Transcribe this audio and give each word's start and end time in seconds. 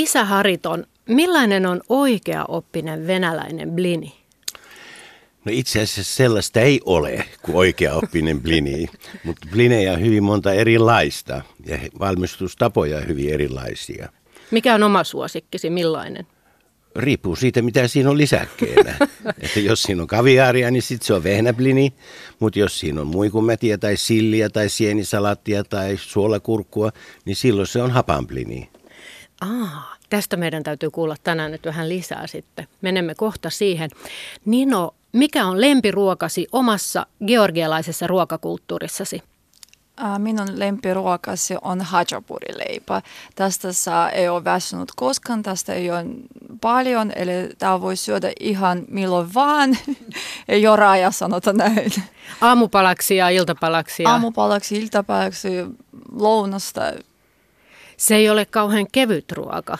Isä 0.00 0.24
Hariton, 0.24 0.86
millainen 1.08 1.66
on 1.66 1.80
oikea 1.88 2.44
oppinen 2.48 3.06
venäläinen 3.06 3.70
blini? 3.70 4.12
No 5.44 5.52
itse 5.52 5.82
asiassa 5.82 6.14
sellaista 6.14 6.60
ei 6.60 6.80
ole 6.84 7.24
kuin 7.42 7.56
oikea-oppinen 7.56 8.40
blini, 8.42 8.86
mutta 9.24 9.46
blinejä 9.50 9.92
on 9.92 10.00
hyvin 10.00 10.22
monta 10.22 10.52
erilaista 10.52 11.42
ja 11.66 11.78
valmistustapoja 11.98 12.96
on 12.96 13.08
hyvin 13.08 13.34
erilaisia. 13.34 14.08
Mikä 14.50 14.74
on 14.74 14.82
oma 14.82 15.04
suosikkisi, 15.04 15.70
millainen? 15.70 16.26
Riippuu 16.96 17.36
siitä, 17.36 17.62
mitä 17.62 17.88
siinä 17.88 18.10
on 18.10 18.18
lisäkkeenä. 18.18 18.94
että 19.42 19.60
jos 19.60 19.82
siinä 19.82 20.02
on 20.02 20.08
kaviaaria, 20.08 20.70
niin 20.70 20.82
sitten 20.82 21.06
se 21.06 21.14
on 21.14 21.24
vehnäblini, 21.24 21.94
mutta 22.38 22.58
jos 22.58 22.80
siinä 22.80 23.00
on 23.00 23.06
muikumätiä 23.06 23.78
tai 23.78 23.96
silliä 23.96 24.48
tai 24.50 24.68
sienisalattia 24.68 25.64
tai 25.64 25.96
suolakurkkua, 25.96 26.92
niin 27.24 27.36
silloin 27.36 27.66
se 27.66 27.82
on 27.82 27.90
hapanblini. 27.90 28.68
Ah, 29.40 29.89
tästä 30.10 30.36
meidän 30.36 30.62
täytyy 30.62 30.90
kuulla 30.90 31.16
tänään 31.22 31.52
nyt 31.52 31.64
vähän 31.64 31.88
lisää 31.88 32.26
sitten. 32.26 32.68
Menemme 32.80 33.14
kohta 33.14 33.50
siihen. 33.50 33.90
Nino, 34.44 34.94
mikä 35.12 35.46
on 35.46 35.60
lempiruokasi 35.60 36.46
omassa 36.52 37.06
georgialaisessa 37.26 38.06
ruokakulttuurissasi? 38.06 39.22
Minun 40.18 40.58
lempiruokasi 40.58 41.54
on 41.62 41.80
hachapurileipä. 41.80 43.02
Tästä 43.34 43.72
saa, 43.72 44.10
ei 44.10 44.28
ole 44.28 44.44
väsynyt 44.44 44.88
koskaan, 44.96 45.42
tästä 45.42 45.74
ei 45.74 45.90
ole 45.90 46.04
paljon, 46.60 47.12
eli 47.16 47.32
tämä 47.58 47.80
voi 47.80 47.96
syödä 47.96 48.32
ihan 48.40 48.84
milloin 48.88 49.34
vaan. 49.34 49.78
ei 50.48 50.66
ole 50.66 50.76
raja, 50.76 51.10
sanotaan 51.10 51.56
näin. 51.56 51.92
Aamupalaksi 52.40 53.16
ja 53.16 53.28
iltapalaksi? 53.28 54.02
Ja... 54.02 54.10
Aamupalaksi, 54.10 54.76
iltapalaksi, 54.76 55.48
lounasta. 56.12 56.80
Se 57.96 58.16
ei 58.16 58.30
ole 58.30 58.44
kauhean 58.44 58.86
kevyt 58.92 59.32
ruoka 59.32 59.78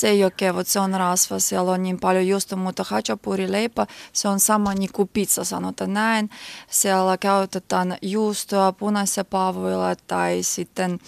se 0.00 0.24
ole 0.24 0.32
kevyt, 0.36 0.66
se 0.66 0.80
on 0.80 0.94
rasva, 0.94 1.38
siellä 1.38 1.72
on 1.72 1.82
niin 1.82 2.00
paljon 2.00 2.28
juusta, 2.28 2.56
mutta 2.56 2.84
hachapuri-leipä, 2.84 3.86
se 4.12 4.28
on 4.28 4.40
sama 4.40 4.74
niin 4.74 4.92
kuin 4.92 5.10
pizza, 5.12 5.44
sanotaan 5.44 5.92
näin. 5.92 6.30
Siellä 6.70 7.18
käytetään 7.18 7.96
juustoa 8.02 8.72
punaisia 8.72 9.24
pavuilla 9.24 9.96
tai 10.06 10.38
sitten 10.42 10.98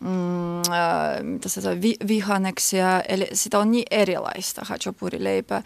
mm, 0.00 0.58
äh, 0.58 1.22
mitä 1.22 1.48
se 1.48 1.80
vi, 1.82 1.94
vihanneksia, 2.08 3.00
eli 3.00 3.28
sitä 3.32 3.58
on 3.58 3.70
niin 3.70 3.86
erilaista 3.90 4.62
hachapuri-leipää. 4.64 5.62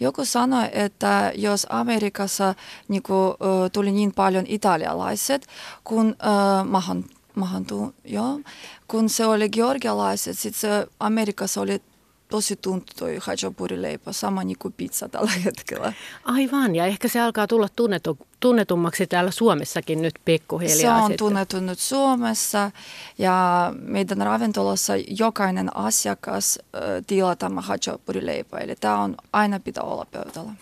Joku 0.00 0.24
sanoi, 0.24 0.68
että 0.72 1.32
jos 1.34 1.66
Amerikassa 1.70 2.54
niin 2.88 3.02
kuin, 3.02 3.34
tuli 3.72 3.92
niin 3.92 4.12
paljon 4.14 4.44
italialaiset, 4.48 5.46
kun 5.84 6.16
äh, 6.26 6.66
maahan, 6.66 7.04
maahantuu, 7.34 7.94
joo, 8.04 8.40
kun 8.88 9.08
se 9.08 9.26
oli 9.26 9.48
georgialaiset, 9.48 10.38
sitten 10.38 10.86
Amerikassa 11.00 11.60
oli 11.60 11.82
tosi 12.28 12.56
tuntu 12.56 12.92
toi 12.98 13.18
hachapuri-leipä, 13.20 14.12
sama 14.12 14.44
niin 14.44 14.58
kuin 14.58 14.74
pizza 14.76 15.08
tällä 15.08 15.30
hetkellä. 15.44 15.92
Aivan, 16.24 16.76
ja 16.76 16.86
ehkä 16.86 17.08
se 17.08 17.20
alkaa 17.20 17.46
tulla 17.46 17.68
tunnetu, 17.76 18.18
tunnetummaksi 18.40 19.06
täällä 19.06 19.30
Suomessakin 19.30 20.02
nyt 20.02 20.14
pikkuhiljaa. 20.24 20.76
Se 20.76 20.90
on 20.90 21.00
sitten. 21.02 21.18
tunnettu 21.18 21.60
nyt 21.60 21.78
Suomessa, 21.78 22.70
ja 23.18 23.72
meidän 23.80 24.18
ravintolassa 24.18 24.92
jokainen 25.18 25.76
asiakas 25.76 26.58
äh, 26.74 26.82
tilaa 27.06 27.36
tämä 27.36 27.60
hachapuri-leipä, 27.60 28.58
eli 28.58 28.76
tämä 28.76 28.98
on 28.98 29.16
aina 29.32 29.60
pitää 29.60 29.84
olla 29.84 30.06
pöydällä. 30.10 30.52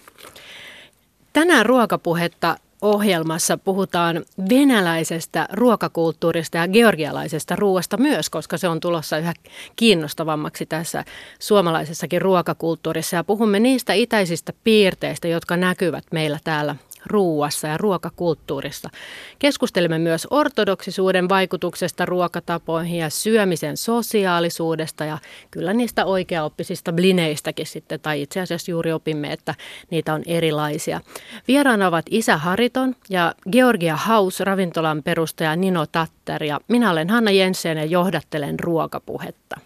Tänään 1.33 1.67
ruokapuhetta 1.67 2.56
ohjelmassa 2.87 3.56
puhutaan 3.59 4.25
venäläisestä 4.51 5.48
ruokakulttuurista 5.53 6.56
ja 6.56 6.69
georgialaisesta 6.69 7.56
ruoasta 7.56 7.97
myös, 7.97 8.31
koska 8.31 8.59
se 8.59 8.69
on 8.69 8.81
tulossa 8.81 9.19
yhä 9.19 9.34
kiinnostavammaksi 9.77 10.67
tässä 10.67 11.05
suomalaisessakin 11.39 12.23
ruokakulttuurissa. 12.23 13.17
Ja 13.17 13.25
puhumme 13.25 13.61
niistä 13.61 13.93
itäisistä 13.93 14.53
piirteistä, 14.65 15.28
jotka 15.28 15.56
näkyvät 15.56 16.05
meillä 16.12 16.39
täällä 16.45 16.77
ruuassa 17.07 17.69
ja 17.69 17.79
ruokakulttuurissa. 17.79 18.91
Keskustelemme 19.39 19.99
myös 19.99 20.27
ortodoksisuuden 20.31 21.28
vaikutuksesta 21.28 22.06
ruokatapoihin 22.06 22.99
ja 22.99 23.11
syömisen 23.11 23.77
sosiaalisuudesta 23.77 25.05
ja 25.05 25.19
kyllä 25.50 25.72
niistä 25.72 26.05
oikeaoppisista 26.05 26.93
blineistäkin 26.93 27.66
sitten, 27.66 28.00
tai 28.00 28.22
itse 28.22 28.41
asiassa 28.41 28.71
juuri 28.71 28.93
opimme, 28.93 29.33
että 29.33 29.55
niitä 29.91 30.15
on 30.15 30.22
erilaisia. 30.27 31.00
Vieraana 31.49 31.87
ovat 31.87 32.06
Isä 32.11 32.37
Hariton 32.37 32.97
ja 33.11 33.34
Georgia 33.53 33.97
House 33.97 34.45
ravintolan 34.45 35.03
perustaja 35.03 35.56
Nino 35.56 35.87
Tatter 35.87 36.45
ja 36.45 36.61
minä 36.69 36.91
olen 36.91 37.11
Hanna 37.11 37.31
Jensen 37.31 37.77
ja 37.78 37.84
johdattelen 37.84 38.61
ruokapuhetta. 38.61 39.61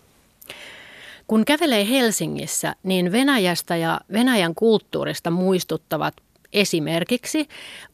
Kun 1.26 1.44
kävelee 1.44 1.88
Helsingissä, 1.88 2.74
niin 2.82 3.12
Venäjästä 3.12 3.76
ja 3.76 4.00
Venäjän 4.12 4.54
kulttuurista 4.54 5.30
muistuttavat 5.30 6.14
Esimerkiksi 6.52 7.48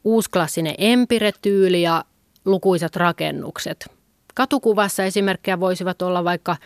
uusklassinen 0.05 0.75
empiretyyli 0.79 1.83
ja 1.83 2.05
lukuisat 2.45 2.97
rakennukset. 2.97 3.87
Katukuvassa 4.35 5.05
esimerkkejä 5.05 5.61
voisivat 5.61 6.03
olla 6.03 6.25
vaikka 6.25 6.57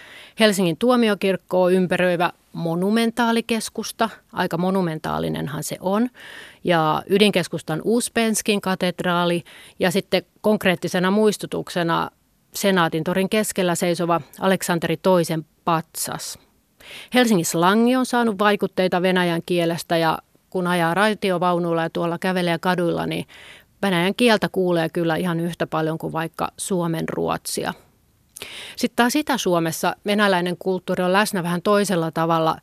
Helsingin 0.40 0.76
tuomiokirkkoa 0.76 1.70
ympäröivä 1.70 2.32
monumentaalikeskusta, 2.52 4.10
aika 4.32 4.58
monumentaalinenhan 4.58 5.64
se 5.64 5.76
on, 5.80 6.08
ja 6.64 7.02
ydinkeskustan 7.10 7.80
Uuspenskin 7.84 8.60
katedraali 8.60 9.44
ja 9.78 9.90
sitten 9.90 10.22
konkreettisena 10.40 11.10
muistutuksena 11.10 12.10
Senaatin 12.54 13.04
torin 13.04 13.28
keskellä 13.28 13.74
seisova 13.74 14.20
Aleksanteri 14.40 14.96
toisen 14.96 15.46
patsas. 15.64 16.38
Helsingin 17.14 17.46
slangi 17.46 17.96
on 17.96 18.06
saanut 18.06 18.38
vaikutteita 18.38 19.02
venäjän 19.02 19.42
kielestä 19.46 19.96
ja 19.96 20.18
kun 20.50 20.66
ajaa 20.66 20.94
raitiovaunulla 20.94 21.82
ja 21.82 21.90
tuolla 21.90 22.18
kävelee 22.18 22.58
kaduilla, 22.58 23.06
niin 23.06 23.26
venäjän 23.82 24.14
kieltä 24.14 24.48
kuulee 24.48 24.88
kyllä 24.88 25.16
ihan 25.16 25.40
yhtä 25.40 25.66
paljon 25.66 25.98
kuin 25.98 26.12
vaikka 26.12 26.48
suomen 26.56 27.08
ruotsia. 27.08 27.74
Sitten 28.76 28.96
taas 28.96 29.16
Itä-Suomessa 29.16 29.96
venäläinen 30.06 30.56
kulttuuri 30.58 31.04
on 31.04 31.12
läsnä 31.12 31.42
vähän 31.42 31.62
toisella 31.62 32.10
tavalla, 32.10 32.56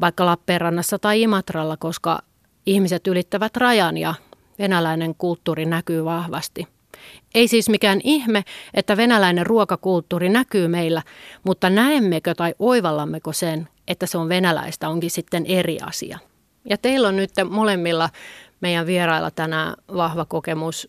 vaikka 0.00 0.26
Lappeenrannassa 0.26 0.98
tai 0.98 1.22
Imatralla, 1.22 1.76
koska 1.76 2.22
ihmiset 2.66 3.06
ylittävät 3.06 3.56
rajan 3.56 3.96
ja 3.96 4.14
venäläinen 4.58 5.14
kulttuuri 5.14 5.66
näkyy 5.66 6.04
vahvasti. 6.04 6.66
Ei 7.34 7.48
siis 7.48 7.68
mikään 7.68 8.00
ihme, 8.04 8.44
että 8.74 8.96
venäläinen 8.96 9.46
ruokakulttuuri 9.46 10.28
näkyy 10.28 10.68
meillä, 10.68 11.02
mutta 11.44 11.70
näemmekö 11.70 12.34
tai 12.34 12.54
oivallammeko 12.58 13.32
sen, 13.32 13.68
että 13.88 14.06
se 14.06 14.18
on 14.18 14.28
venäläistä, 14.28 14.88
onkin 14.88 15.10
sitten 15.10 15.46
eri 15.46 15.78
asia. 15.80 16.18
Ja 16.64 16.78
teillä 16.78 17.08
on 17.08 17.16
nyt 17.16 17.30
molemmilla 17.50 18.10
meidän 18.60 18.86
vierailla 18.86 19.30
tänään 19.30 19.74
vahva 19.94 20.24
kokemus 20.24 20.88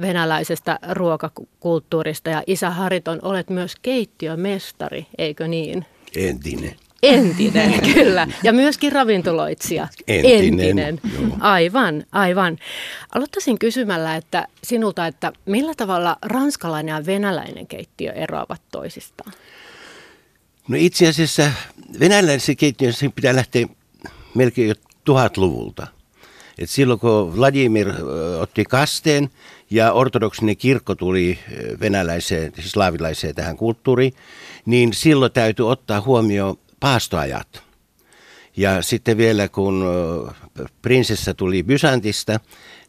venäläisestä 0.00 0.78
ruokakulttuurista 0.90 2.30
ja 2.30 2.42
Isä 2.46 2.70
Hariton, 2.70 3.18
olet 3.22 3.50
myös 3.50 3.76
keittiömestari, 3.82 5.06
eikö 5.18 5.48
niin? 5.48 5.86
Entinen. 6.16 6.76
Entinen, 7.02 7.80
kyllä. 7.94 8.26
Ja 8.42 8.52
myöskin 8.52 8.92
ravintoloitsija. 8.92 9.88
Entinen. 10.08 10.78
Entinen. 10.78 11.00
Aivan, 11.40 12.04
aivan. 12.12 12.58
Aloittaisin 13.14 13.58
kysymällä 13.58 14.16
että 14.16 14.48
sinulta, 14.64 15.06
että 15.06 15.32
millä 15.46 15.74
tavalla 15.76 16.16
ranskalainen 16.22 16.92
ja 16.92 17.06
venäläinen 17.06 17.66
keittiö 17.66 18.12
eroavat 18.12 18.62
toisistaan? 18.72 19.32
No 20.68 20.76
itse 20.78 21.08
asiassa 21.08 21.50
venäläisessä 22.00 22.54
keittiössä 22.54 23.10
pitää 23.14 23.36
lähteä 23.36 23.66
melkein 24.34 24.74
tuhatluvulta. 25.04 25.86
Et 26.58 26.70
silloin 26.70 27.00
kun 27.00 27.36
Vladimir 27.36 27.88
otti 28.40 28.64
kasteen 28.64 29.30
ja 29.70 29.92
ortodoksinen 29.92 30.56
kirkko 30.56 30.94
tuli 30.94 31.38
venäläiseen, 31.80 32.52
siis 32.54 32.70
slaavilaiseen 32.70 33.34
tähän 33.34 33.56
kulttuuriin, 33.56 34.12
niin 34.66 34.92
silloin 34.92 35.32
täytyy 35.32 35.70
ottaa 35.70 36.00
huomioon 36.00 36.56
paastoajat. 36.80 37.62
Ja 38.56 38.82
sitten 38.82 39.16
vielä 39.16 39.48
kun 39.48 39.84
prinsessa 40.82 41.34
tuli 41.34 41.62
Bysantista, 41.62 42.40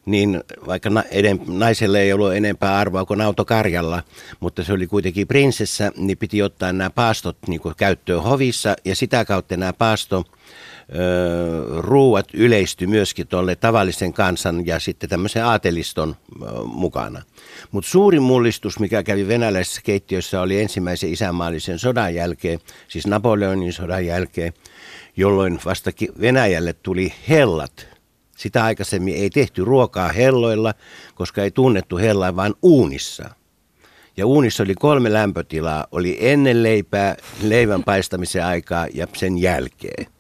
niin 0.05 0.43
vaikka 0.67 0.89
eden, 1.11 1.39
naiselle 1.47 2.01
ei 2.01 2.13
ollut 2.13 2.33
enempää 2.33 2.77
arvoa 2.77 3.05
kuin 3.05 3.21
autokarjalla, 3.21 4.03
mutta 4.39 4.63
se 4.63 4.73
oli 4.73 4.88
kuitenkin 4.88 5.27
prinsessa, 5.27 5.91
niin 5.97 6.17
piti 6.17 6.41
ottaa 6.41 6.73
nämä 6.73 6.89
paastot 6.89 7.38
niin 7.47 7.61
käyttöön 7.77 8.23
hovissa 8.23 8.75
ja 8.85 8.95
sitä 8.95 9.25
kautta 9.25 9.57
nämä 9.57 9.73
paasto 9.73 10.25
ruuat 11.77 12.27
yleistyi 12.33 12.88
myöskin 12.88 13.27
tuolle 13.27 13.56
tavallisen 13.56 14.13
kansan 14.13 14.65
ja 14.65 14.80
sitten 14.80 15.09
tämmöisen 15.09 15.45
aateliston 15.45 16.15
mukana. 16.65 17.21
Mutta 17.71 17.89
suurin 17.89 18.21
mullistus, 18.21 18.80
mikä 18.80 19.03
kävi 19.03 19.27
venäläisessä 19.27 19.81
keittiössä, 19.83 20.41
oli 20.41 20.62
ensimmäisen 20.62 21.13
isänmaallisen 21.13 21.80
sodan 21.80 22.15
jälkeen, 22.15 22.59
siis 22.88 23.07
Napoleonin 23.07 23.74
sodan 23.74 24.06
jälkeen, 24.06 24.53
jolloin 25.18 25.59
vasta 25.65 25.91
Venäjälle 26.21 26.74
tuli 26.74 27.13
hellat. 27.29 27.88
Sitä 28.38 28.63
aikaisemmin 28.63 29.15
ei 29.15 29.29
tehty 29.29 29.65
ruokaa 29.65 30.09
helloilla, 30.09 30.74
koska 31.15 31.44
ei 31.44 31.51
tunnettu 31.51 31.97
hellaa, 31.97 32.36
vaan 32.36 32.56
uunissa. 32.62 33.29
Ja 34.18 34.25
uunissa 34.25 34.63
oli 34.63 34.75
kolme 34.75 35.13
lämpötilaa. 35.13 35.88
Oli 35.91 36.18
ennen 36.19 36.63
leipää, 36.63 37.15
leivän 37.41 37.83
paistamisen 37.83 38.45
aikaa 38.45 38.88
ja 38.94 39.07
sen 39.18 39.38
jälkeen. 39.38 40.12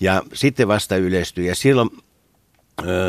Ja 0.00 0.22
sitten 0.32 0.68
vasta 0.68 0.96
yleistyi. 0.96 1.46
Ja 1.46 1.54
silloin 1.54 1.90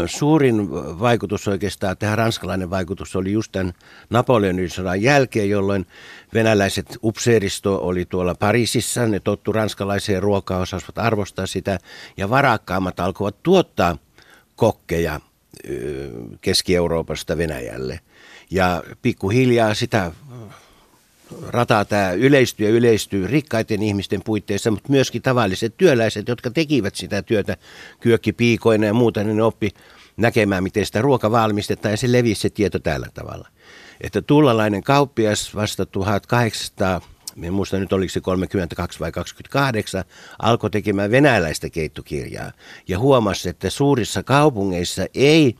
suurin 0.05 0.69
vaikutus 0.99 1.47
oikeastaan, 1.47 1.97
tähän 1.97 2.17
ranskalainen 2.17 2.69
vaikutus 2.69 3.15
oli 3.15 3.31
just 3.31 3.51
tämän 3.51 3.73
Napoleonin 4.09 4.69
sodan 4.69 5.01
jälkeen, 5.01 5.49
jolloin 5.49 5.85
venäläiset 6.33 6.97
upseeristo 7.03 7.79
oli 7.81 8.05
tuolla 8.05 8.35
Pariisissa, 8.35 9.07
ne 9.07 9.19
tottu 9.19 9.51
ranskalaiseen 9.51 10.23
ruokaan, 10.23 10.61
osasivat 10.61 10.97
arvostaa 10.97 11.45
sitä, 11.45 11.79
ja 12.17 12.29
varakkaammat 12.29 12.99
alkoivat 12.99 13.43
tuottaa 13.43 13.97
kokkeja 14.55 15.19
Keski-Euroopasta 16.41 17.37
Venäjälle. 17.37 17.99
Ja 18.51 18.83
pikkuhiljaa 19.01 19.73
sitä 19.73 20.11
rataa 21.47 21.85
tämä 21.85 22.11
yleistyy 22.11 22.67
ja 22.67 22.73
yleistyy 22.73 23.27
rikkaiden 23.27 23.83
ihmisten 23.83 24.21
puitteissa, 24.23 24.71
mutta 24.71 24.89
myöskin 24.89 25.21
tavalliset 25.21 25.77
työläiset, 25.77 26.27
jotka 26.27 26.51
tekivät 26.51 26.95
sitä 26.95 27.21
työtä 27.21 27.57
kyökkipiikoina 27.99 28.85
ja 28.85 28.93
muuta, 28.93 29.23
niin 29.23 29.37
ne 29.37 29.43
oppi 29.43 29.69
näkemään, 30.17 30.63
miten 30.63 30.85
sitä 30.85 31.01
ruoka 31.01 31.31
valmistetaan 31.31 31.93
ja 31.93 31.97
se 31.97 32.11
levisi 32.11 32.41
se 32.41 32.49
tieto 32.49 32.79
tällä 32.79 33.07
tavalla. 33.13 33.47
Että 34.01 34.21
tullalainen 34.21 34.83
kauppias 34.83 35.55
vasta 35.55 35.85
1800 35.85 37.01
en 37.43 37.53
muista 37.53 37.79
nyt 37.79 37.93
oliko 37.93 38.09
se 38.09 38.21
32 38.21 38.99
vai 38.99 39.11
28, 39.11 40.03
alkoi 40.39 40.69
tekemään 40.69 41.11
venäläistä 41.11 41.69
keittokirjaa 41.69 42.51
ja 42.87 42.99
huomasi, 42.99 43.49
että 43.49 43.69
suurissa 43.69 44.23
kaupungeissa 44.23 45.05
ei 45.13 45.55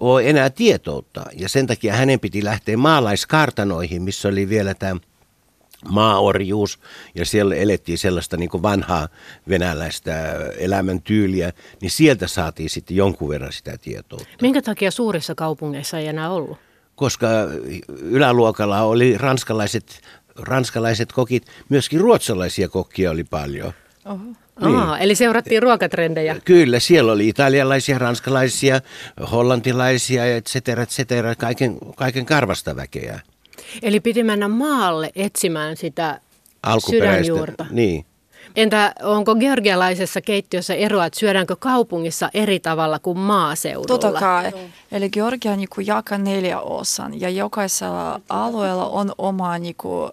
ole 0.00 0.30
enää 0.30 0.50
tietoutta. 0.50 1.24
Ja 1.32 1.48
sen 1.48 1.66
takia 1.66 1.94
hänen 1.94 2.20
piti 2.20 2.44
lähteä 2.44 2.76
maalaiskartanoihin, 2.76 4.02
missä 4.02 4.28
oli 4.28 4.48
vielä 4.48 4.74
tämä 4.74 5.00
maaorjuus 5.88 6.78
ja 7.14 7.26
siellä 7.26 7.54
elettiin 7.54 7.98
sellaista 7.98 8.36
niin 8.36 8.50
vanhaa 8.62 9.08
venäläistä 9.48 10.34
elämäntyyliä, 10.58 11.52
niin 11.80 11.90
sieltä 11.90 12.26
saatiin 12.26 12.70
sitten 12.70 12.96
jonkun 12.96 13.28
verran 13.28 13.52
sitä 13.52 13.78
tietoutta. 13.78 14.28
Minkä 14.42 14.62
takia 14.62 14.90
suurissa 14.90 15.34
kaupungeissa 15.34 15.98
ei 15.98 16.06
enää 16.06 16.30
ollut? 16.30 16.58
Koska 16.94 17.26
yläluokalla 17.88 18.82
oli 18.82 19.18
ranskalaiset, 19.18 20.00
ranskalaiset 20.36 21.12
kokit, 21.12 21.46
myöskin 21.68 22.00
ruotsalaisia 22.00 22.68
kokkia 22.68 23.10
oli 23.10 23.24
paljon. 23.24 23.72
Oho. 24.04 24.24
Niin. 24.60 24.76
Aa, 24.76 24.98
eli 24.98 25.14
seurattiin 25.14 25.62
ruokatrendejä. 25.62 26.36
Kyllä, 26.44 26.80
siellä 26.80 27.12
oli 27.12 27.28
italialaisia, 27.28 27.98
ranskalaisia, 27.98 28.80
hollantilaisia, 29.32 30.36
et 30.36 30.46
cetera, 30.46 30.82
et 30.82 30.88
cetera, 30.88 31.34
kaiken, 31.34 31.78
kaiken 31.96 32.26
karvasta 32.26 32.76
väkeä. 32.76 33.20
Eli 33.82 34.00
piti 34.00 34.22
mennä 34.22 34.48
maalle 34.48 35.12
etsimään 35.16 35.76
sitä 35.76 36.20
sydänjuurta. 36.90 37.66
Niin. 37.70 38.04
Entä 38.56 38.92
onko 39.02 39.34
georgialaisessa 39.34 40.20
keittiössä 40.20 40.74
eroa, 40.74 41.06
että 41.06 41.18
syödäänkö 41.18 41.56
kaupungissa 41.56 42.30
eri 42.34 42.60
tavalla 42.60 42.98
kuin 42.98 43.18
maaseudulla? 43.18 44.00
Totta 44.00 44.20
kai. 44.20 44.52
Eli 44.92 45.10
Georgia 45.10 45.56
niin 45.56 45.68
kuin 45.74 45.86
jakaa 45.86 46.18
neljä 46.18 46.60
osan 46.60 47.20
ja 47.20 47.30
jokaisella 47.30 48.20
alueella 48.28 48.86
on 48.86 49.12
oma 49.18 49.58
niin 49.58 49.74
kuin, 49.78 50.10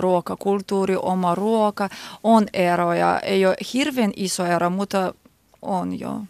ruokakulttuuri, 0.00 0.96
oma 1.02 1.34
ruoka, 1.34 1.88
on 2.24 2.46
eroja. 2.52 3.20
Ei 3.20 3.46
ole 3.46 3.56
hirveän 3.74 4.12
iso 4.16 4.46
ero, 4.46 4.70
mutta 4.70 5.14
on 5.62 6.00
jo. 6.00 6.20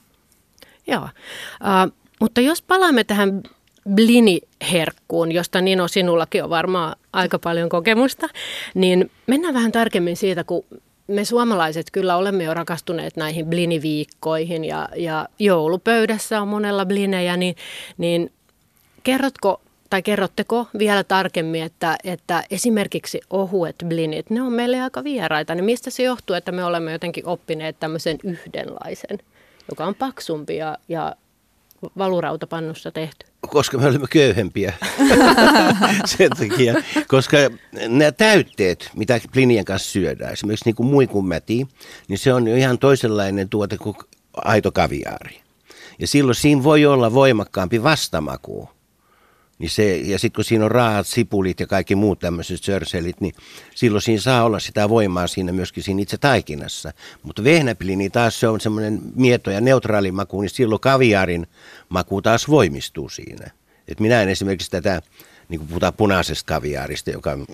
Joo, 0.87 1.03
uh, 1.05 1.93
mutta 2.21 2.41
jos 2.41 2.63
palaamme 2.63 3.05
tähän 3.05 3.43
bliniherkkuun, 3.95 5.33
josta 5.33 5.61
Nino 5.61 5.89
sinullakin 5.89 6.45
on 6.45 6.51
varmaan 6.51 6.97
aika 7.13 7.39
paljon 7.39 7.69
kokemusta, 7.69 8.29
niin 8.75 9.11
mennään 9.27 9.55
vähän 9.55 9.73
tarkemmin 9.73 10.17
siitä, 10.17 10.45
kun 10.45 10.65
me 11.07 11.25
suomalaiset 11.25 11.87
kyllä 11.93 12.17
olemme 12.17 12.45
jo 12.45 12.55
rakastuneet 12.55 13.17
näihin 13.17 13.47
bliniviikkoihin 13.47 14.65
ja, 14.65 14.89
ja 14.97 15.29
joulupöydässä 15.39 16.43
on 16.43 16.49
monella 16.49 16.87
blinejä, 16.87 17.37
niin, 17.37 17.57
niin 17.99 18.33
kerrotko 19.03 19.61
tai 19.91 20.03
kerrotteko 20.03 20.67
vielä 20.79 21.05
tarkemmin, 21.05 21.63
että, 21.63 21.97
että 22.05 22.45
esimerkiksi 22.51 23.21
ohuet 23.31 23.77
blinit, 23.89 24.31
ne 24.31 24.43
on 24.43 24.53
meille 24.53 24.81
aika 24.81 25.05
vieraita. 25.05 25.55
Niin 25.55 25.65
mistä 25.65 25.91
se 25.91 26.03
johtuu, 26.03 26.37
että 26.37 26.53
me 26.53 26.65
olemme 26.65 26.93
jotenkin 26.93 27.27
oppineet 27.27 27.81
tämmöisen 27.81 28.19
yhdenlaisen, 28.25 29.19
joka 29.69 29.85
on 29.85 29.95
paksumpi 29.95 30.57
ja, 30.57 30.79
ja 30.89 31.17
valurautapannussa 31.99 32.91
tehty? 32.91 33.27
Koska 33.41 33.79
me 33.79 33.87
olemme 33.87 34.07
köyhempiä. 34.11 34.73
Sen 36.05 36.31
takia. 36.31 36.75
Koska 37.09 37.37
nämä 37.89 38.13
täytteet, 38.13 38.91
mitä 38.97 39.21
Plinien 39.33 39.65
kanssa 39.65 39.91
syödään, 39.91 40.33
esimerkiksi 40.33 40.65
niin 40.65 40.75
kuin 40.75 40.87
muikun 40.87 41.29
mäti, 41.29 41.69
niin 42.09 42.19
se 42.19 42.35
on 42.35 42.49
jo 42.49 42.57
ihan 42.57 42.79
toisenlainen 42.79 43.49
tuote 43.49 43.77
kuin 43.77 43.97
aito 44.37 44.73
kaviaari. 44.73 45.41
Ja 45.99 46.07
silloin 46.07 46.35
siinä 46.35 46.63
voi 46.63 46.87
olla 46.87 47.15
voimakkaampi 47.15 47.83
vastamaku 47.83 48.69
niin 49.59 49.71
se, 49.71 49.97
ja 49.97 50.19
sitten 50.19 50.37
kun 50.37 50.45
siinä 50.45 50.65
on 50.65 50.71
raat, 50.71 51.07
sipulit 51.07 51.61
ja 51.61 51.67
kaikki 51.67 51.95
muut 51.95 52.19
tämmöiset 52.19 52.65
sörselit, 52.65 53.21
niin 53.21 53.35
silloin 53.75 54.03
siinä 54.03 54.21
saa 54.21 54.45
olla 54.45 54.59
sitä 54.59 54.89
voimaa 54.89 55.27
siinä 55.27 55.53
myöskin 55.53 55.83
siinä 55.83 56.03
itse 56.03 56.19
taikinassa. 56.19 56.93
Mutta 57.23 57.45
vehnäpili, 57.45 57.97
niin 57.97 58.13
taas 58.13 58.41
se 58.41 58.49
on 58.49 58.61
semmoinen 58.61 59.01
mieto 59.15 59.51
ja 59.51 59.61
neutraali 59.61 60.13
maku, 60.13 60.41
niin 60.41 60.51
silloin 60.51 60.81
kaviarin 60.81 61.47
maku 61.89 62.23
taas 62.23 62.49
voimistuu 62.49 63.09
siinä. 63.09 63.51
Et 63.89 64.01
minä 64.01 64.23
en 64.23 64.29
esimerkiksi 64.29 64.71
tätä, 64.71 65.03
niin 65.49 65.59
kuin 65.59 65.69
puhutaan 65.69 65.95
punaisesta 65.95 66.49
kaviaarista, 66.49 67.11
joka 67.11 67.33
on 67.33 67.47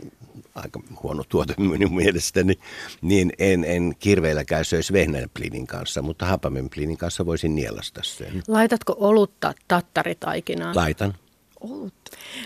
aika 0.54 0.80
huono 1.02 1.24
tuote 1.28 1.54
minun 1.58 1.94
mielestäni, 1.94 2.58
niin 3.02 3.32
en, 3.38 3.64
en 3.64 3.94
kirveelläkään 3.98 4.64
söisi 4.64 4.92
vehnäplinin 4.92 5.66
kanssa, 5.66 6.02
mutta 6.02 6.26
hapamenplinin 6.26 6.96
kanssa 6.96 7.26
voisin 7.26 7.54
nielasta 7.54 8.00
sen. 8.04 8.42
Laitatko 8.48 8.96
olutta 8.98 9.54
tattaritaikinaan? 9.68 10.76
Laitan 10.76 11.14
ollut. 11.60 11.94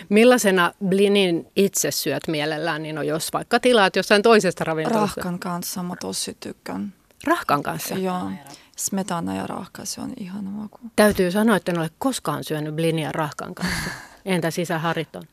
Millaisena 0.09 0.71
blinin 0.85 1.47
itse 1.55 1.91
syöt 1.91 2.27
mielellään, 2.27 2.83
niin 2.83 2.97
on 2.97 3.07
jos 3.07 3.33
vaikka 3.33 3.59
tilaat 3.59 3.95
jossain 3.95 4.21
toisesta 4.21 4.63
ravintolasta? 4.63 5.21
Rahkan 5.21 5.39
kanssa 5.39 5.83
mä 5.83 5.95
tosi 6.01 6.37
tykkään. 6.39 6.93
Rahkan 7.23 7.63
kanssa? 7.63 7.95
Joo. 7.95 8.31
Smetana 8.77 9.35
ja 9.35 9.47
rahka, 9.47 9.85
se 9.85 10.01
on 10.01 10.13
ihana 10.19 10.49
maku. 10.49 10.79
Täytyy 10.95 11.31
sanoa, 11.31 11.55
että 11.55 11.71
en 11.71 11.79
ole 11.79 11.89
koskaan 11.99 12.43
syönyt 12.43 12.75
blinia 12.75 13.11
rahkan 13.11 13.55
kanssa. 13.55 13.89
Entä 14.25 14.51
sisä 14.51 14.79
Hariton? 14.79 15.23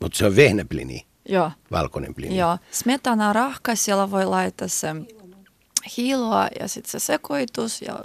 Mutta 0.00 0.18
se 0.18 0.26
on 0.26 0.36
vehnäblini. 0.36 1.06
Joo. 1.28 1.50
Valkoinen 1.70 2.14
blini. 2.14 2.38
Joo. 2.38 2.58
Smetana 2.70 3.32
rahka, 3.32 3.74
siellä 3.74 4.10
voi 4.10 4.24
laittaa 4.24 4.68
se 4.68 4.88
hiiloa 5.96 6.48
ja 6.60 6.68
sitten 6.68 6.90
se 6.90 6.98
sekoitus 6.98 7.82
ja 7.82 7.98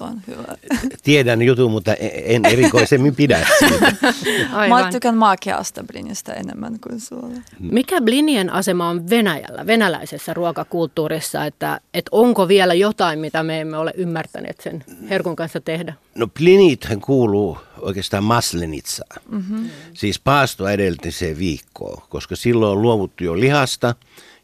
mm 0.00 0.04
on 0.04 0.20
hyvä. 0.26 0.56
Tiedän 1.02 1.42
jutun, 1.42 1.70
mutta 1.70 1.94
en 2.24 2.44
erikoisemmin 2.44 3.14
pidä 3.14 3.46
siitä. 3.58 3.92
Aivan. 4.52 4.84
Mä 4.84 4.92
tykkään 4.92 5.16
makeasta 5.16 5.84
blinistä 5.84 6.32
enemmän 6.32 6.80
kuin 6.80 7.00
sulla. 7.00 7.40
Mikä 7.60 8.00
blinien 8.00 8.50
asema 8.50 8.88
on 8.88 9.10
Venäjällä, 9.10 9.66
venäläisessä 9.66 10.34
ruokakulttuurissa, 10.34 11.44
että, 11.44 11.80
että 11.94 12.08
onko 12.12 12.48
vielä 12.48 12.74
jotain, 12.74 13.18
mitä 13.18 13.42
me 13.42 13.60
emme 13.60 13.78
ole 13.78 13.92
ymmärtäneet 13.96 14.60
sen 14.60 14.84
herkun 15.10 15.36
kanssa 15.36 15.60
tehdä? 15.60 15.94
No 16.14 16.26
blinithän 16.26 17.00
kuuluu 17.00 17.58
oikeastaan 17.80 18.24
maslenitsaan, 18.24 19.22
mm-hmm. 19.28 19.70
siis 19.94 20.18
paasto 20.18 20.68
edelliseen 20.68 21.38
viikkoon, 21.38 22.02
koska 22.08 22.36
silloin 22.36 22.72
on 22.72 22.82
luovuttu 22.82 23.24
jo 23.24 23.40
lihasta 23.40 23.94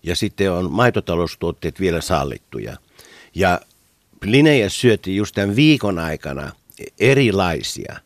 ja 0.03 0.17
sitten 0.17 0.53
on 0.53 0.73
maitotaloustuotteet 0.73 1.81
vielä 1.81 2.01
sallittuja. 2.01 2.77
Ja 3.35 3.61
linejä 4.25 4.69
syötiin 4.69 5.17
just 5.17 5.35
tämän 5.35 5.57
viikon 5.57 5.99
aikana 5.99 6.53
erilaisia 7.01 7.97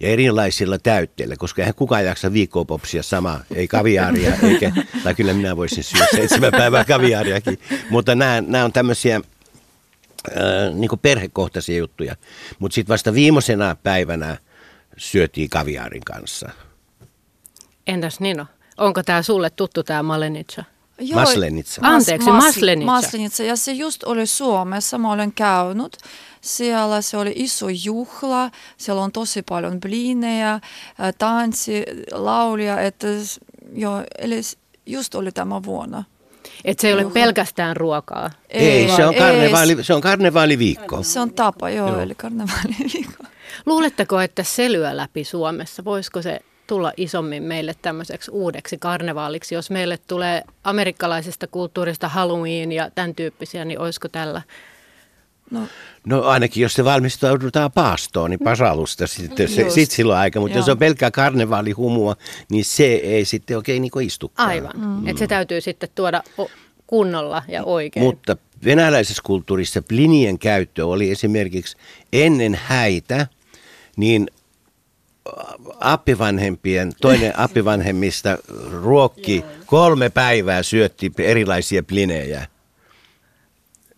ja 0.00 0.08
erilaisilla 0.08 0.78
täytteillä, 0.78 1.36
koska 1.36 1.62
eihän 1.62 1.74
kukaan 1.74 2.04
jaksa 2.04 2.32
viikkoa 2.32 2.64
popsia 2.64 3.02
sama, 3.02 3.40
ei 3.54 3.68
kaviaaria, 3.68 4.34
eikä, 4.42 4.72
tai 5.04 5.14
kyllä 5.14 5.32
minä 5.32 5.56
voisin 5.56 5.84
syödä 5.84 6.06
seitsemän 6.10 6.52
päivää 6.52 6.84
kaviaariakin, 6.84 7.58
mutta 7.90 8.14
nämä, 8.14 8.40
nämä 8.46 8.64
on 8.64 8.72
tämmöisiä 8.72 9.16
äh, 9.16 10.74
niin 10.74 10.90
perhekohtaisia 11.02 11.78
juttuja. 11.78 12.16
Mutta 12.58 12.74
sitten 12.74 12.92
vasta 12.92 13.14
viimeisenä 13.14 13.76
päivänä 13.82 14.36
syötiin 14.96 15.50
kaviaarin 15.50 16.04
kanssa. 16.04 16.50
Entäs 17.86 18.20
Nino, 18.20 18.46
onko 18.76 19.02
tämä 19.02 19.22
sulle 19.22 19.50
tuttu 19.50 19.82
tämä 19.82 20.02
malenitsa? 20.02 20.64
Joo, 21.00 21.20
Maslenitsa. 21.20 21.80
Anteeksi, 21.84 22.30
mas, 22.30 22.44
Maslenitsa. 22.44 22.86
Maslenitsa. 22.86 23.42
Ja 23.42 23.56
se 23.56 23.72
just 23.72 24.04
oli 24.04 24.26
Suomessa, 24.26 24.98
mä 24.98 25.12
olen 25.12 25.32
käynyt. 25.32 25.96
Siellä 26.40 27.02
se 27.02 27.16
oli 27.16 27.32
iso 27.36 27.66
juhla, 27.84 28.50
siellä 28.76 29.02
on 29.02 29.12
tosi 29.12 29.42
paljon 29.42 29.80
blinejä, 29.80 30.60
tanssi, 31.18 31.84
laulia, 32.12 32.80
että 32.80 33.06
jo, 33.72 34.04
eli 34.18 34.40
just 34.86 35.14
oli 35.14 35.32
tämä 35.32 35.62
vuonna. 35.62 36.04
Et 36.64 36.78
se 36.78 36.88
ei 36.88 36.94
ole 36.94 37.04
pelkästään 37.04 37.76
ruokaa. 37.76 38.30
Ei, 38.50 38.68
ei 38.68 38.96
se, 38.96 39.06
on 39.06 39.14
karnevaali, 39.14 39.72
ei, 39.72 39.84
se 39.84 39.94
on 39.94 40.00
karnevaaliviikko. 40.00 41.02
Se 41.02 41.20
on 41.20 41.32
tapa, 41.32 41.70
joo, 41.70 41.88
joo. 41.88 42.00
eli 42.00 42.14
karnevaaliviikko. 42.14 43.24
Luuletteko, 43.66 44.20
että 44.20 44.42
se 44.42 44.72
lyö 44.72 44.96
läpi 44.96 45.24
Suomessa? 45.24 45.84
Voisiko 45.84 46.22
se 46.22 46.40
tulla 46.70 46.92
isommin 46.96 47.42
meille 47.42 47.74
tämmöiseksi 47.82 48.30
uudeksi 48.30 48.78
karnevaaliksi? 48.78 49.54
Jos 49.54 49.70
meille 49.70 49.98
tulee 50.08 50.42
amerikkalaisesta 50.64 51.46
kulttuurista 51.46 52.08
Halloween 52.08 52.72
ja 52.72 52.90
tämän 52.90 53.14
tyyppisiä, 53.14 53.64
niin 53.64 53.78
olisiko 53.78 54.08
tällä 54.08 54.42
No, 55.50 55.60
no 56.06 56.22
ainakin 56.22 56.62
jos 56.62 56.74
se 56.74 56.84
valmistaudutaan 56.84 57.72
paastoon, 57.72 58.30
niin 58.30 58.40
pasalusta 58.44 59.06
sitten 59.06 59.48
se, 59.48 59.70
sit 59.70 59.90
silloin 59.90 60.18
aika. 60.18 60.40
Mutta 60.40 60.58
jos 60.58 60.68
on 60.68 60.78
pelkkää 60.78 61.10
karnevaalihumua, 61.10 62.16
niin 62.50 62.64
se 62.64 62.84
ei 62.84 63.24
sitten 63.24 63.56
oikein 63.56 63.82
niin 63.82 64.02
istu. 64.02 64.32
Aivan. 64.36 64.72
Mm. 64.74 65.06
Että 65.06 65.18
se 65.18 65.26
täytyy 65.26 65.60
sitten 65.60 65.88
tuoda 65.94 66.22
kunnolla 66.86 67.42
ja 67.48 67.64
oikein. 67.64 68.04
Mutta 68.04 68.36
venäläisessä 68.64 69.22
kulttuurissa 69.26 69.82
plinien 69.82 70.38
käyttö 70.38 70.86
oli 70.86 71.10
esimerkiksi 71.10 71.76
ennen 72.12 72.60
häitä, 72.64 73.26
niin 73.96 74.30
appivanhempien, 75.80 76.92
toinen 77.00 77.38
appivanhemmista 77.38 78.38
ruokki 78.82 79.44
kolme 79.66 80.10
päivää 80.10 80.62
syötti 80.62 81.12
erilaisia 81.18 81.82
plinejä. 81.82 82.46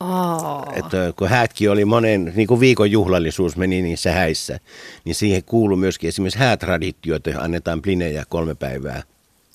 Oh. 0.01 0.63
Että 0.77 1.13
kun 1.17 1.29
häätkin 1.29 1.71
oli 1.71 1.85
monen, 1.85 2.33
niin 2.37 2.49
kuin 2.49 2.61
viikon 2.61 2.91
juhlallisuus 2.91 3.57
meni 3.57 3.83
niissä 3.83 4.13
häissä, 4.13 4.61
niin 5.05 5.15
siihen 5.15 5.45
kuului 5.45 5.77
myöskin 5.77 6.09
esimerkiksi 6.09 6.39
häätraditio, 6.39 7.17
että 7.17 7.31
annetaan 7.39 7.83
plinejä 7.83 8.25
kolme 8.29 8.55
päivää 8.55 9.03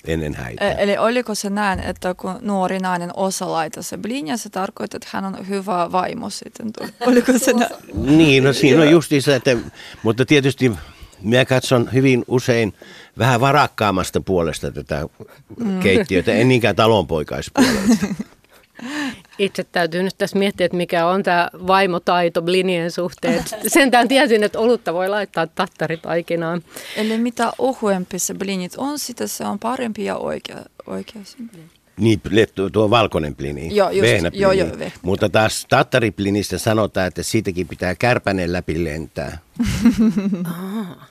ennen 0.08 0.34
häitä. 0.34 0.72
E- 0.72 0.76
eli 0.84 0.98
oliko 0.98 1.36
se 1.36 1.50
näin, 1.50 1.80
että 1.80 2.14
kun 2.14 2.36
nuori 2.42 2.80
nainen 2.80 3.12
osa 3.14 3.52
laita 3.52 3.82
se 3.82 3.98
blinja, 3.98 4.38
se 4.38 4.50
tarkoittaa, 4.50 4.98
että 4.98 5.10
hän 5.12 5.26
on 5.26 5.48
hyvä 5.48 5.92
vaimo 5.92 6.30
sitten? 6.30 6.72
Oliko 7.00 7.32
se 7.38 7.54
näin? 7.60 7.72
niin, 8.18 8.44
no 8.44 8.54
siinä 8.54 8.82
on 8.82 8.92
justiinsa, 8.92 9.36
että, 9.36 9.58
mutta 10.04 10.26
tietysti 10.26 10.72
minä 11.22 11.46
katson 11.46 11.90
hyvin 11.94 12.24
usein 12.28 12.74
vähän 13.18 13.42
varakkaammasta 13.42 14.22
puolesta 14.22 14.72
tätä 14.72 15.06
mm. 15.60 15.80
keittiötä, 15.80 16.34
en 16.34 16.48
niinkään 16.48 16.76
talonpoikaispuolelta. 16.76 18.08
Itse 19.38 19.64
täytyy 19.64 20.04
nyt 20.04 20.18
tässä 20.18 20.40
miettiä, 20.40 20.66
että 20.66 20.78
mikä 20.78 21.08
on 21.08 21.24
tämä 21.24 21.50
vaimotaito 21.68 22.42
blinien 22.42 22.92
suhteen. 22.92 23.44
Sentään 23.68 24.08
tiesin, 24.08 24.44
että 24.44 24.60
olutta 24.60 24.94
voi 24.94 25.10
laittaa 25.10 25.48
tattaritaikinaan. 25.48 26.64
Eli 26.96 27.18
mitä 27.18 27.52
ohuempi 27.58 28.20
se 28.20 28.34
blinit 28.34 28.74
on, 28.78 29.00
sitä 29.00 29.28
se 29.28 29.46
on 29.46 29.60
parempi 29.60 30.06
ja 30.06 30.16
oikea, 30.16 30.64
oikeasempi. 30.88 31.58
Niin, 31.98 32.22
tuo 32.72 32.90
valkoinen 32.90 33.36
plini, 33.36 33.76
joo, 33.76 33.90
just, 33.90 34.10
joo, 34.34 34.52
joo, 34.52 34.68
Mutta 35.02 35.30
taas 35.30 35.66
tattariplinistä 35.70 36.58
sanotaan, 36.58 37.08
että 37.08 37.24
siitäkin 37.24 37.68
pitää 37.68 37.96
kärpänen 37.96 38.54
läpi 38.54 38.84
lentää. 38.84 39.38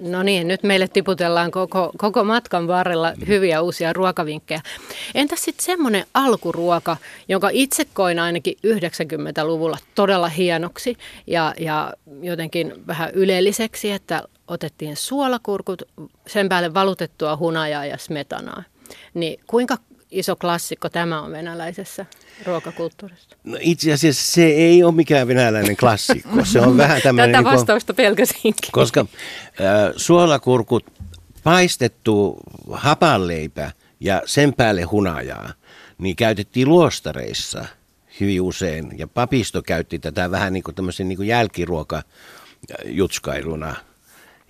No 0.00 0.22
niin, 0.22 0.48
nyt 0.48 0.62
meille 0.62 0.88
tiputellaan 0.88 1.50
koko, 1.50 1.92
koko 1.96 2.24
matkan 2.24 2.68
varrella 2.68 3.12
hyviä 3.28 3.62
uusia 3.62 3.92
ruokavinkkejä. 3.92 4.60
Entäs 5.14 5.44
sitten 5.44 5.64
semmoinen 5.64 6.04
alkuruoka, 6.14 6.96
jonka 7.28 7.48
itse 7.52 7.84
koin 7.84 8.18
ainakin 8.18 8.54
90-luvulla 8.66 9.78
todella 9.94 10.28
hienoksi 10.28 10.96
ja, 11.26 11.54
ja 11.60 11.94
jotenkin 12.22 12.72
vähän 12.86 13.10
ylelliseksi, 13.10 13.90
että 13.90 14.22
otettiin 14.48 14.96
suolakurkut, 14.96 15.82
sen 16.26 16.48
päälle 16.48 16.74
valutettua 16.74 17.36
hunajaa 17.36 17.86
ja 17.86 17.98
smetanaa. 17.98 18.62
Niin 19.14 19.40
kuinka 19.46 19.78
iso 20.12 20.36
klassikko 20.36 20.88
tämä 20.88 21.22
on 21.22 21.32
venäläisessä 21.32 22.06
ruokakulttuurissa? 22.46 23.36
No 23.44 23.58
itse 23.60 23.92
asiassa 23.92 24.32
se 24.32 24.44
ei 24.44 24.82
ole 24.82 24.94
mikään 24.94 25.28
venäläinen 25.28 25.76
klassikko. 25.76 26.44
Se 26.44 26.60
on 26.60 26.76
vähän 26.76 27.02
tämmöinen... 27.02 27.32
Tätä 27.32 27.42
niin 27.42 27.52
vastausta 27.58 27.92
niin 27.92 27.96
pelkäsinkin. 27.96 28.72
Koska 28.72 29.00
äh, 29.00 29.06
suolakurkut, 29.96 30.84
paistettu 31.44 32.36
hapanleipä 32.70 33.70
ja 34.00 34.22
sen 34.26 34.54
päälle 34.54 34.82
hunajaa, 34.82 35.52
niin 35.98 36.16
käytettiin 36.16 36.68
luostareissa 36.68 37.64
hyvin 38.20 38.40
usein. 38.40 38.98
Ja 38.98 39.06
papisto 39.06 39.62
käytti 39.62 39.98
tätä 39.98 40.30
vähän 40.30 40.52
niin 40.52 40.62
kuin 40.62 40.74
tämmöisen 40.74 41.08
niin 41.08 41.16
kuin 41.16 41.28
jälkiruokajutskailuna– 41.28 43.76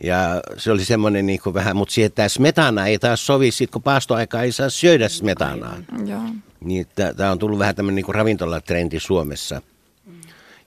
ja 0.02 0.40
se 0.56 0.70
oli 0.70 0.84
semmoinen 0.84 1.26
niin 1.26 1.40
kuin 1.42 1.54
vähän, 1.54 1.76
mutta 1.76 1.94
siihen 1.94 2.12
tämä 2.12 2.28
smetana 2.28 2.86
ei 2.86 2.98
taas 2.98 3.26
sovi, 3.26 3.50
sit 3.50 3.70
kun 3.70 3.82
paastoaika 3.82 4.42
ei 4.42 4.52
saa 4.52 4.70
syödä 4.70 5.08
smetanaa. 5.08 5.76
Joo. 6.06 6.20
Niin 6.60 6.86
tämä 7.16 7.30
on 7.30 7.38
tullut 7.38 7.58
vähän 7.58 7.74
tämmöinen 7.74 8.04
niin 8.04 8.14
ravintolatrendi 8.14 9.00
Suomessa. 9.00 9.62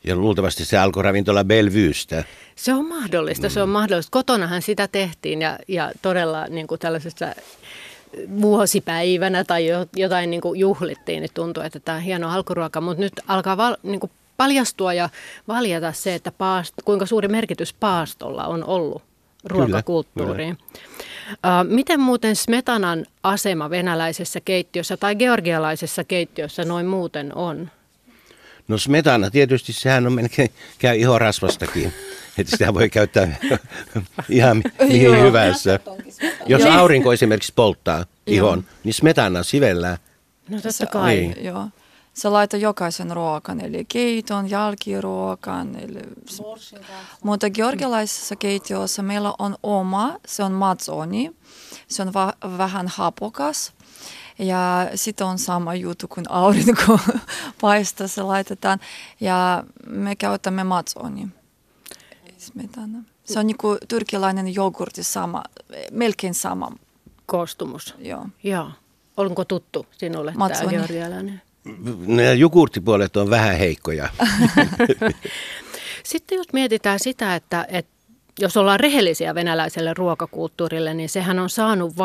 Ja 0.03 0.15
luultavasti 0.15 0.65
se 0.65 0.77
alkoi 0.77 1.03
ravintola 1.03 1.43
Belvyystä. 1.43 2.23
Se 2.55 2.73
on 2.73 2.85
mahdollista, 2.85 3.47
mm. 3.47 3.51
se 3.51 3.61
on 3.61 3.69
mahdollista. 3.69 4.11
Kotonahan 4.11 4.61
sitä 4.61 4.87
tehtiin 4.87 5.41
ja, 5.41 5.59
ja 5.67 5.91
todella 6.01 6.47
niin 6.47 6.67
kuin 6.67 6.79
tällaisessa 6.79 7.25
vuosipäivänä 8.41 9.43
tai 9.43 9.67
jotain 9.95 10.29
niin 10.29 10.41
kuin 10.41 10.59
juhlittiin, 10.59 11.21
niin 11.21 11.31
tuntuu, 11.33 11.63
että 11.63 11.79
tämä 11.79 11.95
on 11.95 12.03
hieno 12.03 12.29
alkuruoka. 12.29 12.81
Mutta 12.81 13.01
nyt 13.01 13.13
alkaa 13.27 13.57
val, 13.57 13.75
niin 13.83 13.99
kuin 13.99 14.11
paljastua 14.37 14.93
ja 14.93 15.09
valjata 15.47 15.91
se, 15.91 16.15
että 16.15 16.31
paast, 16.31 16.73
kuinka 16.85 17.05
suuri 17.05 17.27
merkitys 17.27 17.73
paastolla 17.73 18.45
on 18.45 18.63
ollut 18.63 19.03
ruokakulttuuriin. 19.45 20.57
Kyllä, 20.57 21.61
uh, 21.61 21.69
miten 21.69 21.99
muuten 21.99 22.35
smetanan 22.35 23.05
asema 23.23 23.69
venäläisessä 23.69 24.39
keittiössä 24.45 24.97
tai 24.97 25.15
georgialaisessa 25.15 26.03
keittiössä 26.03 26.65
noin 26.65 26.85
muuten 26.85 27.35
on? 27.35 27.69
No 28.67 28.77
smetana 28.77 29.31
tietysti, 29.31 29.73
sehän 29.73 30.07
on 30.07 30.13
melkein, 30.13 30.49
käy 30.79 30.97
ihorasvastakin. 30.97 31.93
Että 32.37 32.51
sitä 32.51 32.73
voi 32.73 32.89
käyttää 32.89 33.37
ihan 34.29 34.63
mihin 34.87 35.21
hyvänsä. 35.21 35.79
Jos 36.45 36.65
aurinko 36.65 37.13
esimerkiksi 37.13 37.53
polttaa 37.55 38.05
ihon, 38.27 38.65
niin 38.83 38.93
smetana 38.93 39.43
sivellään. 39.43 39.97
No 40.49 40.61
totta 40.61 40.85
kai. 40.85 41.15
Niin. 41.15 41.45
Joo. 41.45 41.67
Se 42.15 42.29
laittaa 42.29 42.59
jokaisen 42.59 43.11
ruokan, 43.11 43.61
eli 43.61 43.85
keiton, 43.85 44.49
jälkiruokan. 44.49 45.75
Eli... 45.75 45.99
Mutta 47.23 47.49
georgialaisessa 47.49 48.35
keittiössä 48.35 49.01
meillä 49.01 49.33
on 49.39 49.55
oma, 49.63 50.17
se 50.27 50.43
on 50.43 50.51
mazzoni. 50.51 51.35
Se 51.87 52.01
on 52.01 52.13
va- 52.13 52.33
vähän 52.57 52.87
hapokas. 52.87 53.73
Ja 54.39 54.89
sitten 54.95 55.27
on 55.27 55.39
sama 55.39 55.75
juttu 55.75 56.07
kuin 56.07 56.31
aurinko 56.31 56.99
paistaa, 57.61 58.07
se 58.07 58.21
laitetaan. 58.21 58.79
Ja 59.19 59.63
me 59.87 60.15
käytämme 60.15 60.63
mazzoni. 60.63 61.27
Se 63.25 63.39
on 63.39 63.47
niin 63.47 63.57
kuin 63.57 63.77
turkilainen 63.87 64.53
jogurtti, 64.55 65.03
sama, 65.03 65.43
melkein 65.91 66.33
sama. 66.33 66.71
Koostumus. 67.25 67.95
Joo. 67.99 68.25
Joo. 68.43 68.71
Onko 69.17 69.45
tuttu 69.45 69.85
sinulle 69.91 70.33
Matsoni. 70.35 70.69
tämä 70.69 70.77
georgialainen? 70.77 71.41
Ne 72.07 72.33
jogurttipuolet 72.33 73.17
on 73.17 73.29
vähän 73.29 73.57
heikkoja. 73.57 74.09
Sitten 76.03 76.35
jos 76.35 76.53
mietitään 76.53 76.99
sitä, 76.99 77.35
että, 77.35 77.65
että 77.69 77.91
jos 78.39 78.57
ollaan 78.57 78.79
rehellisiä 78.79 79.35
venäläiselle 79.35 79.93
ruokakulttuurille, 79.93 80.93
niin 80.93 81.09
sehän 81.09 81.39
on 81.39 81.49
saanut 81.49 81.97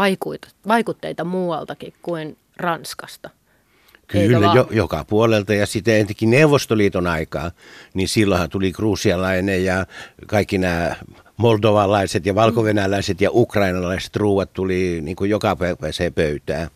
vaikutteita 0.68 1.24
muualtakin 1.24 1.94
kuin 2.02 2.36
Ranskasta. 2.56 3.30
Kyllä, 4.06 4.52
jo, 4.54 4.68
joka 4.70 5.04
puolelta 5.04 5.54
ja 5.54 5.66
sitten 5.66 6.00
entikin 6.00 6.30
Neuvostoliiton 6.30 7.06
aikaa, 7.06 7.50
niin 7.94 8.08
silloinhan 8.08 8.50
tuli 8.50 8.72
kruusialainen 8.72 9.64
ja 9.64 9.86
kaikki 10.26 10.58
nämä 10.58 10.96
moldovalaiset 11.36 12.26
ja 12.26 12.34
valkovenäläiset 12.34 13.20
ja 13.20 13.30
ukrainalaiset 13.32 14.16
ruuat 14.16 14.52
tuli 14.52 15.00
niin 15.02 15.16
kuin 15.16 15.30
joka 15.30 15.56
päiväiseen 15.56 16.12
pöytään. 16.12 16.68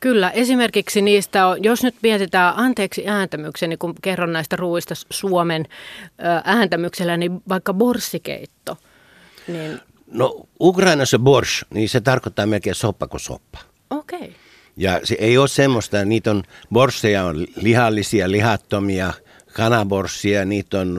Kyllä, 0.00 0.30
esimerkiksi 0.30 1.02
niistä 1.02 1.46
on, 1.46 1.64
jos 1.64 1.82
nyt 1.82 1.94
mietitään 2.02 2.54
anteeksi 2.56 3.08
ääntämyksen, 3.08 3.70
niin 3.70 3.78
kun 3.78 3.94
kerron 4.02 4.32
näistä 4.32 4.56
ruuista 4.56 4.94
Suomen 5.10 5.66
ääntämyksellä, 6.44 7.16
niin 7.16 7.42
vaikka 7.48 7.74
borssikeitto. 7.74 8.76
Niin... 9.48 9.80
No 10.06 10.46
Ukrainassa 10.60 11.18
borsch, 11.18 11.64
niin 11.74 11.88
se 11.88 12.00
tarkoittaa 12.00 12.46
melkein 12.46 12.74
soppa 12.74 13.06
kuin 13.06 13.20
soppa. 13.20 13.58
Okei. 13.90 14.18
Okay. 14.18 14.30
Ja 14.76 15.00
se 15.04 15.16
ei 15.18 15.38
ole 15.38 15.48
semmoista, 15.48 16.04
niitä 16.04 16.30
on, 16.30 16.42
borsseja 16.72 17.24
on 17.24 17.46
lihallisia, 17.56 18.30
lihattomia, 18.30 19.12
kanaborssia, 19.52 20.44
niitä 20.44 20.80
on 20.80 20.98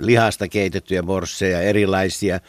lihasta 0.00 0.48
keitettyjä 0.48 1.02
borsseja, 1.02 1.60
erilaisia. 1.60 2.40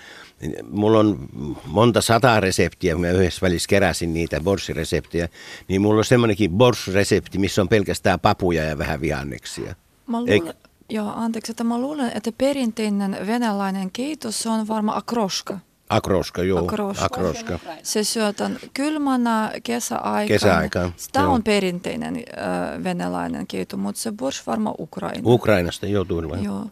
Mulla 0.70 1.00
on 1.00 1.30
monta 1.66 2.02
sataa 2.02 2.40
reseptiä, 2.40 2.94
kun 2.94 3.02
mä 3.02 3.10
yhdessä 3.10 3.42
välissä 3.42 3.68
keräsin 3.68 4.14
niitä 4.14 4.40
borssireseptejä, 4.42 5.30
niin 5.68 5.82
mulla 5.82 5.98
on 5.98 6.06
semmoinenkin 6.06 6.52
borsresepti, 6.52 7.38
missä 7.38 7.62
on 7.62 7.70
pelkästään 7.70 8.20
papuja 8.20 8.64
ja 8.64 8.78
vähän 8.78 9.02
vihanneksia. 9.02 9.76
Mä 10.08 10.20
luulen, 10.20 10.54
joo, 10.90 11.12
anteeksi, 11.16 11.52
että 11.52 11.64
mä 11.64 11.78
luulen, 11.78 12.12
että 12.16 12.32
perinteinen 12.38 13.28
venäläinen 13.28 13.92
keitos 13.92 14.48
on 14.48 14.68
varmaan 14.68 14.98
akroska. 14.98 15.60
Akroska, 15.90 16.44
joo. 16.44 16.66
Akroska. 16.66 17.06
Akroska. 17.06 17.60
Se 17.84 18.04
syötään 18.04 18.60
kylmänä 18.74 19.52
kesäaikana. 19.64 20.28
Kesäaikaan, 20.28 20.94
Tämä 21.12 21.26
joo. 21.26 21.34
on 21.34 21.44
perinteinen 21.44 22.16
äh, 22.16 22.84
venäläinen 22.84 23.48
keito, 23.48 23.78
mutta 23.78 24.02
se 24.02 24.12
borsch 24.12 24.48
varmaan 24.48 24.76
Ukraina. 24.80 25.22
Ukrainasta, 25.26 25.88
joo, 25.88 26.06
turva. 26.06 26.38
Joo. 26.38 26.66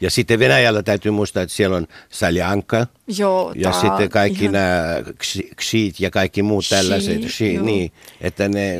Ja 0.00 0.10
sitten 0.10 0.38
Venäjällä 0.38 0.82
täytyy 0.82 1.10
muistaa, 1.12 1.42
että 1.42 1.54
siellä 1.54 1.76
on 1.76 1.86
saljanka 2.08 2.86
Joo, 3.18 3.52
ja 3.56 3.70
tää 3.70 3.80
sitten 3.80 4.08
kaikki 4.10 4.40
ihan- 4.44 4.52
nämä 4.52 4.94
ksiit 5.56 6.00
ja 6.00 6.10
kaikki 6.10 6.42
muut 6.42 6.64
tällaiset. 6.70 7.22
Shi, 7.22 7.28
Shi, 7.30 7.54
joo. 7.54 7.64
niin, 7.64 7.92
että 8.20 8.48
ne, 8.48 8.78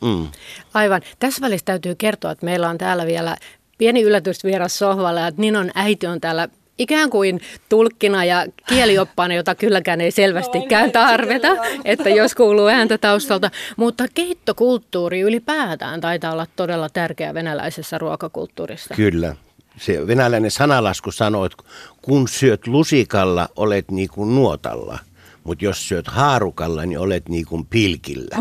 mm, 0.00 0.28
Aivan. 0.74 1.02
Tässä 1.18 1.40
välissä 1.40 1.64
täytyy 1.64 1.94
kertoa, 1.94 2.30
että 2.30 2.44
meillä 2.46 2.68
on 2.68 2.78
täällä 2.78 3.06
vielä 3.06 3.36
pieni 3.78 4.02
yllätys 4.02 4.44
vieras 4.44 4.78
sohvalla, 4.78 5.26
että 5.26 5.40
Ninon 5.40 5.70
äiti 5.74 6.06
on 6.06 6.20
täällä 6.20 6.48
ikään 6.78 7.10
kuin 7.10 7.40
tulkkina 7.68 8.24
ja 8.24 8.46
kielioppaana, 8.68 9.34
jota 9.34 9.54
kylläkään 9.54 10.00
ei 10.00 10.10
selvästikään 10.10 10.92
tarvita, 10.92 11.48
että 11.84 12.08
jos 12.08 12.34
kuuluu 12.34 12.66
ääntä 12.66 12.98
taustalta. 12.98 13.50
Mutta 13.76 14.04
keittokulttuuri 14.14 15.20
ylipäätään 15.20 16.00
taitaa 16.00 16.32
olla 16.32 16.46
todella 16.56 16.88
tärkeä 16.88 17.34
venäläisessä 17.34 17.98
ruokakulttuurissa. 17.98 18.94
kyllä. 18.94 19.36
Se 19.80 20.06
venäläinen 20.06 20.50
sanalasku 20.50 21.12
sanoo, 21.12 21.44
että 21.44 21.62
kun 22.02 22.28
syöt 22.28 22.66
lusikalla, 22.66 23.48
olet 23.56 23.90
niin 23.90 24.08
kuin 24.08 24.34
nuotalla. 24.34 24.98
Mutta 25.44 25.64
jos 25.64 25.88
syöt 25.88 26.06
haarukalla, 26.06 26.86
niin 26.86 26.98
olet 26.98 27.28
niin 27.28 27.46
kuin 27.46 27.66
pilkillä. 27.66 28.36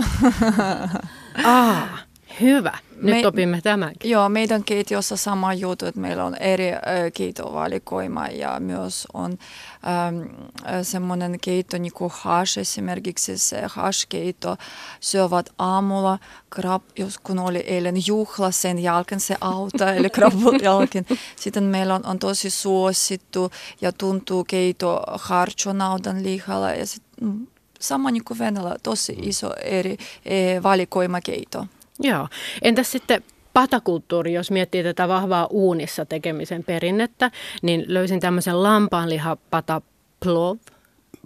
Aa, 1.44 1.98
hyvä. 2.42 2.78
Nyt 3.02 3.22
Me- 3.22 3.28
opimme 3.28 3.62
tämänkin. 3.62 4.12
Joo, 4.12 4.30
meidän 4.30 4.64
keitiossa 4.64 5.18
sama 5.18 5.54
juttu, 5.54 5.86
että 5.86 6.02
meillä 6.02 6.26
on 6.26 6.36
eri 6.36 6.74
äh, 6.74 6.80
keitovalikoima 7.14 8.28
ja 8.28 8.60
myös 8.60 9.08
on 9.14 9.32
ähm, 9.32 10.22
äh, 10.66 10.80
semmoinen 10.82 11.40
keitto 11.42 11.78
niin 11.78 11.94
kuin 11.94 12.12
hash 12.16 12.60
esimerkiksi 12.60 13.38
se 13.38 13.62
hash-keitto 13.66 14.58
syövät 15.00 15.50
aamulla, 15.58 16.20
krab, 16.50 16.84
jos 16.98 17.18
kun 17.18 17.40
oli 17.40 17.60
eilen 17.60 17.96
juhla, 18.08 18.52
sen 18.52 18.80
jälkeen 18.80 19.22
se 19.22 19.36
auta, 19.42 19.94
eli 19.94 20.10
krabun 20.20 20.60
jälkeen. 20.64 21.06
Sitten 21.36 21.64
meillä 21.64 21.96
on, 21.96 22.06
on 22.06 22.20
tosi 22.20 22.50
suosittu 22.50 23.52
ja 23.82 23.92
tuntuu 23.92 24.44
keito 24.44 25.04
harcho 25.08 25.74
naudan 25.74 26.24
lihalla 26.24 26.72
ja 26.72 26.86
sit, 26.86 27.04
mm, 27.22 27.48
sama 27.80 28.12
niin 28.12 28.24
kuin 28.24 28.40
Venäjällä, 28.40 28.76
tosi 28.84 29.16
iso 29.22 29.54
eri 29.64 29.98
eh, 30.26 30.64
valikoima 30.64 31.22
keito. 31.22 31.66
Joo. 32.00 32.28
Entäs 32.62 32.92
sitten 32.92 33.24
patakulttuuri, 33.54 34.34
jos 34.34 34.52
miettii 34.52 34.84
tätä 34.84 35.08
vahvaa 35.08 35.48
uunissa 35.50 36.06
tekemisen 36.06 36.64
perinnettä, 36.64 37.32
niin 37.62 37.86
löysin 37.88 38.20
tämmöisen 38.20 38.64
lampaanlihapata 38.64 39.82
plov. 40.20 40.58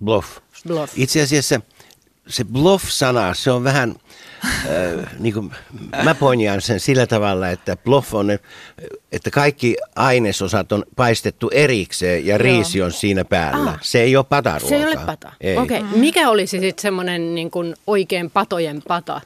Bluff. 0.03 0.38
Bluff. 0.68 0.94
Itse 0.98 1.22
asiassa 1.22 1.62
se 2.27 2.44
bluff-sana, 2.44 3.34
se 3.34 3.51
on 3.51 3.63
vähän, 3.63 3.96
äh, 4.46 4.51
niin 5.20 5.34
kuin, 5.34 5.51
mä 6.03 6.15
poinjaan 6.15 6.62
sen 6.62 6.80
sillä 6.80 7.08
tavalla, 7.08 7.50
että 7.50 7.77
bluff 7.77 8.13
on, 8.13 8.32
että 9.12 9.32
kaikki 9.32 9.75
ainesosat 9.96 10.72
on 10.72 10.84
paistettu 10.96 11.50
erikseen 11.53 12.25
ja 12.25 12.38
riisi 12.38 12.82
on 12.82 12.92
siinä 12.92 13.25
päällä. 13.25 13.72
Ah. 13.72 13.80
Se 13.82 14.01
ei 14.01 14.15
ole 14.15 14.25
pataruokaa. 14.30 14.70
Se 14.70 14.75
ei 14.75 14.86
ole 14.86 15.06
pata. 15.06 15.32
Ei. 15.42 15.58
Okei, 15.58 15.80
okay. 15.80 15.98
mikä 15.98 16.30
olisi 16.30 16.60
sitten 16.60 16.82
semmoinen 16.82 17.36
niin 17.36 17.51
kuin 17.51 17.75
oikein 17.88 18.32
patojen 18.32 18.82
pata? 18.88 19.22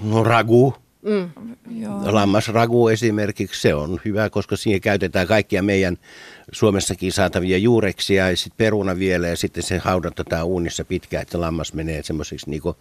No 0.00 0.24
ragu, 0.24 0.74
Joo. 1.80 2.14
lammasragu 2.14 2.88
esimerkiksi, 2.88 3.60
se 3.60 3.74
on 3.74 4.00
hyvä, 4.04 4.30
koska 4.30 4.56
siihen 4.56 4.80
käytetään 4.80 5.26
kaikkia 5.26 5.62
meidän 5.62 5.96
Suomessakin 6.52 7.12
saatavia 7.12 7.58
juureksia 7.58 8.30
ja 8.30 8.36
sitten 8.36 8.56
peruna 8.56 8.98
vielä 8.98 9.28
ja 9.28 9.36
sitten 9.36 9.62
se 9.62 9.78
haudatetaan 9.78 10.46
uunissa 10.46 10.84
pitkään, 10.84 11.22
että 11.22 11.40
lammas 11.40 11.72
menee 11.72 12.02
semmoisiksi 12.02 12.50
niinku, 12.50 12.76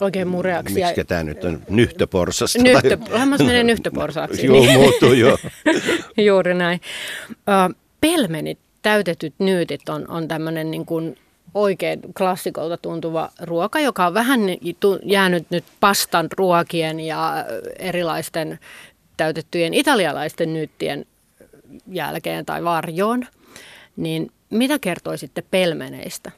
Oikein 0.00 0.28
mureaksi. 0.28 0.74
miksi 0.74 1.04
tämä 1.04 1.24
nyt 1.24 1.44
on, 1.44 1.62
nyhtöporsasta. 1.68 2.62
Nyhtö, 2.62 2.98
lammas 3.10 3.40
menee 3.40 3.64
nyhtöporsaaksi. 3.64 4.46
Joo, 4.46 4.64
muuttuu 4.64 5.12
joo. 5.12 5.38
Juuri 6.26 6.54
näin. 6.54 6.80
Ö, 7.30 7.74
pelmenit, 8.00 8.58
täytetyt 8.82 9.34
nyytit 9.38 9.88
on, 9.88 10.10
on 10.10 10.28
tämmöinen 10.28 10.70
niin 10.70 10.86
kuin 10.86 11.16
oikein 11.54 12.00
klassikolta 12.18 12.76
tuntuva 12.76 13.30
ruoka, 13.40 13.80
joka 13.80 14.06
on 14.06 14.14
vähän 14.14 14.40
jäänyt 15.02 15.46
nyt 15.50 15.64
pastan 15.80 16.28
ruokien 16.36 17.00
ja 17.00 17.44
erilaisten 17.78 18.58
täytettyjen 19.16 19.74
italialaisten 19.74 20.52
nyyttien 20.52 21.06
jälkeen 21.90 22.46
tai 22.46 22.64
varjoon. 22.64 23.26
Niin 23.96 24.30
mitä 24.50 24.78
kertoisitte 24.78 25.42
pelmeneistä? 25.50 26.30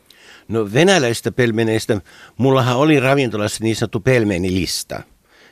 No 0.49 0.73
venäläisistä 0.73 1.33
pelmeneistä, 1.33 2.01
mullahan 2.37 2.77
oli 2.77 3.01
ravintolassa 3.01 3.65
niin 3.65 3.77
sanottu 3.77 4.01
pelmenilista. 4.01 5.03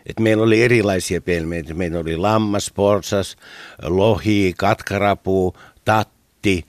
Et 0.07 0.21
meillä 0.21 0.43
oli 0.43 0.63
erilaisia 0.63 1.21
pelmeitä. 1.21 1.75
Meillä 1.75 1.99
oli 1.99 2.17
lammas, 2.17 2.73
porsas, 2.75 3.37
lohi, 3.83 4.55
katkarapu, 4.57 5.55
tatti, 5.85 6.67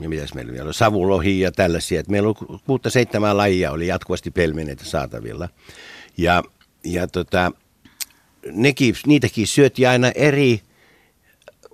ja 0.00 0.08
mitäs 0.08 0.34
meillä 0.34 0.52
vielä 0.52 0.64
oli, 0.64 0.74
savulohi 0.74 1.40
ja 1.40 1.52
tällaisia. 1.52 2.00
Et 2.00 2.08
meillä 2.08 2.28
oli 2.28 2.58
kuutta 2.66 2.90
seitsemän 2.90 3.36
lajia, 3.36 3.72
oli 3.72 3.86
jatkuvasti 3.86 4.30
pelmeneitä 4.30 4.84
saatavilla. 4.84 5.48
Ja, 6.16 6.42
ja 6.84 7.08
tota, 7.08 7.52
nekin, 8.52 8.94
niitäkin 9.06 9.46
syötiin 9.46 9.88
aina 9.88 10.10
eri 10.14 10.60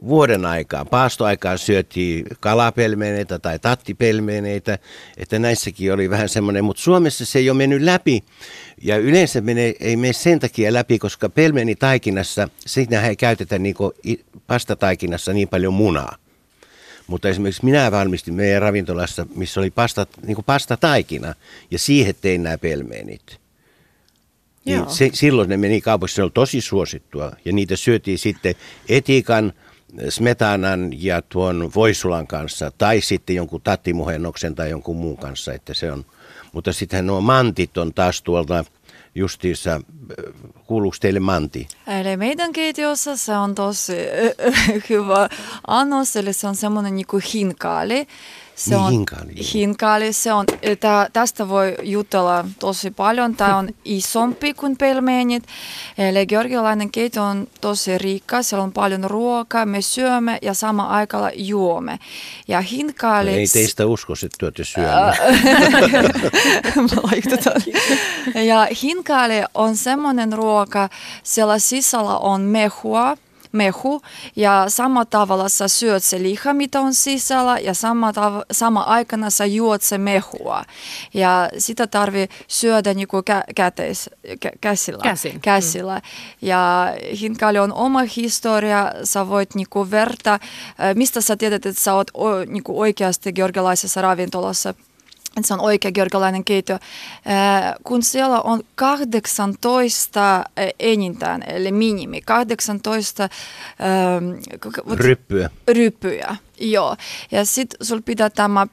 vuoden 0.03 0.47
aikaan. 0.47 0.87
Paastoaikaan 0.87 1.59
syötiin 1.59 2.27
kalapelmeneitä 2.41 3.39
tai 3.39 3.59
tattipelmeneitä, 3.59 4.79
että 5.17 5.39
näissäkin 5.39 5.93
oli 5.93 6.11
vähän 6.11 6.29
semmoinen, 6.29 6.65
mutta 6.65 6.83
Suomessa 6.83 7.27
se 7.27 7.39
ei 7.39 7.51
ole 7.51 7.57
mennyt 7.57 7.83
läpi 7.83 8.25
ja 8.83 8.97
yleensä 8.97 9.41
menee, 9.41 9.75
ei 9.81 9.97
mene 9.97 10.13
sen 10.13 10.41
takia 10.41 10.73
läpi, 10.73 10.99
koska 10.99 11.29
pelmenitaikinassa, 11.29 12.49
siinähän 12.67 13.11
ei 13.11 13.17
käytetä 13.17 13.59
niin 13.59 13.75
pastataikinassa 14.47 15.33
niin 15.33 15.49
paljon 15.49 15.75
munaa. 15.75 16.17
Mutta 17.07 17.29
esimerkiksi 17.29 17.65
minä 17.65 17.91
valmistin 17.91 18.35
meidän 18.35 18.63
ravintolassa, 18.63 19.27
missä 19.35 19.61
oli 19.61 19.71
pasta, 19.71 20.07
niin 20.27 20.45
pastataikina 20.47 21.35
ja 21.71 21.79
siihen 21.79 22.15
tein 22.21 22.43
nämä 22.43 22.59
pelmeenit. 22.59 23.41
Niin 24.65 24.77
Joo. 24.77 24.91
se, 24.91 25.11
silloin 25.13 25.49
ne 25.49 25.57
meni 25.57 25.81
kaupaksi, 25.81 26.15
se 26.15 26.23
oli 26.23 26.31
tosi 26.35 26.61
suosittua. 26.61 27.33
Ja 27.45 27.53
niitä 27.53 27.77
syötiin 27.77 28.19
sitten 28.19 28.55
etikan, 28.89 29.53
smetanan 30.09 30.91
ja 31.03 31.23
tuon 31.23 31.71
voisulan 31.75 32.27
kanssa. 32.27 32.71
Tai 32.79 33.01
sitten 33.01 33.37
jonkun 33.37 33.61
tattimuhennoksen 33.61 34.55
tai 34.55 34.71
jonkun 34.71 34.97
muun 34.97 35.17
kanssa. 35.17 35.53
Että 35.53 35.75
se 35.75 35.93
on. 35.93 36.05
Mutta 36.53 36.73
sitten 36.73 37.07
nuo 37.07 37.21
mantit 37.21 37.79
on 37.79 37.95
taas 37.95 38.23
tuolta 38.23 38.65
justiinsa, 39.15 39.73
äh, 39.75 39.81
kuuluuko 40.67 40.97
teille 41.01 41.21
manti? 41.21 41.69
Eli 41.87 42.17
meidän 42.17 42.53
keitiossa 42.53 43.17
se 43.17 43.37
on 43.37 43.55
tosi 43.55 43.97
hyvä 44.91 45.29
annos, 45.67 46.17
eli 46.17 46.33
se 46.33 46.47
on 46.49 46.57
semmoinen 46.57 46.95
niin 46.95 47.07
kuin 47.07 47.23
hinkaali. 47.35 48.07
Se 48.57 48.71
Niin, 48.71 48.81
on, 48.81 48.93
hinkaali, 48.93 49.33
joo. 49.37 49.47
hinkaali, 49.55 50.13
se 50.13 50.33
on, 50.33 50.47
tää, 50.81 51.09
tästä 51.13 51.49
voi 51.49 51.75
jutella 51.83 52.45
tosi 52.59 52.91
paljon. 52.91 53.37
Tämä 53.37 53.57
on 53.57 53.69
isompi 53.85 54.55
kuin 54.55 54.77
pelmenit. 54.77 55.45
Eli 55.99 56.27
georgialainen 56.27 56.91
keito 56.91 57.23
on 57.23 57.47
tosi 57.61 57.99
rikka, 57.99 58.43
siellä 58.43 58.63
on 58.63 58.73
paljon 58.73 59.05
ruokaa, 59.05 59.67
me 59.67 59.83
syömme 59.83 60.39
ja 60.43 60.55
sama 60.55 60.87
aikalla 60.87 61.31
juomme. 61.35 61.99
Ja 62.49 62.61
hinkaali... 62.61 63.31
No 63.31 63.37
ei 63.37 63.47
teistä 63.53 63.87
usko, 63.87 64.13
että 64.13 64.37
työtä 64.39 64.65
syömään. 64.65 65.17
Me 66.77 67.03
laitetaan. 67.03 67.63
Ja 68.35 68.69
hinkaali 68.83 69.35
on 69.55 69.77
semmoinen 69.77 70.33
ruoka, 70.33 70.89
siellä 71.23 71.59
sisällä 71.59 72.19
on 72.19 72.41
mehua, 72.41 73.17
mehu 73.55 74.01
ja 74.37 74.65
sama 74.69 75.05
tavalla 75.05 75.49
sä 75.49 75.69
syöt 75.69 76.03
se 76.03 76.23
liha, 76.23 76.55
mitä 76.55 76.81
on 76.81 76.95
sisällä 76.95 77.59
ja 77.59 77.75
sama, 77.75 78.11
tav- 78.11 78.45
sama 78.53 78.81
aikana 78.81 79.31
sä 79.31 79.45
juot 79.47 79.83
se 79.83 79.99
mehua. 79.99 80.65
Ja 81.15 81.49
sitä 81.59 81.87
tarvii 81.87 82.29
syödä 82.49 82.95
niinku 82.95 83.21
kä- 83.21 83.53
käteis, 83.57 84.11
kä- 84.27 84.59
käsillä. 84.61 85.03
Käsin. 85.03 85.41
käsillä. 85.41 86.01
Ja 86.43 86.87
hinkaali 87.21 87.59
on 87.59 87.73
oma 87.73 88.01
historia, 88.17 88.93
sä 89.05 89.29
voit 89.29 89.55
niinku 89.55 89.91
verta, 89.91 90.35
äh, 90.35 90.41
mistä 90.95 91.21
sä 91.21 91.37
tiedät, 91.37 91.67
että 91.67 91.83
sä 91.83 91.95
oot 91.95 92.11
o- 92.15 92.45
niinku 92.47 92.81
oikeasti 92.81 93.33
georgialaisessa 93.33 94.03
ravintolassa 94.03 94.75
se 95.43 95.55
on 95.55 95.61
oikea 95.61 95.93
georgialainen 95.93 96.45
keitto, 96.45 96.79
Ää, 97.25 97.77
kun 97.85 98.03
siellä 98.03 98.41
on 98.41 98.63
18 98.75 100.21
ää, 100.21 100.45
enintään, 100.79 101.43
eli 101.47 101.73
minimi, 101.73 102.21
18 102.21 103.23
ähm, 103.23 103.31
Ryppyä. 104.95 105.51
ryppyjä. 105.69 106.37
Joo. 106.61 106.97
Ja 107.31 107.45
sitten 107.45 107.87
sul 107.87 108.01
pitää 108.05 108.31
tämä 108.31 108.67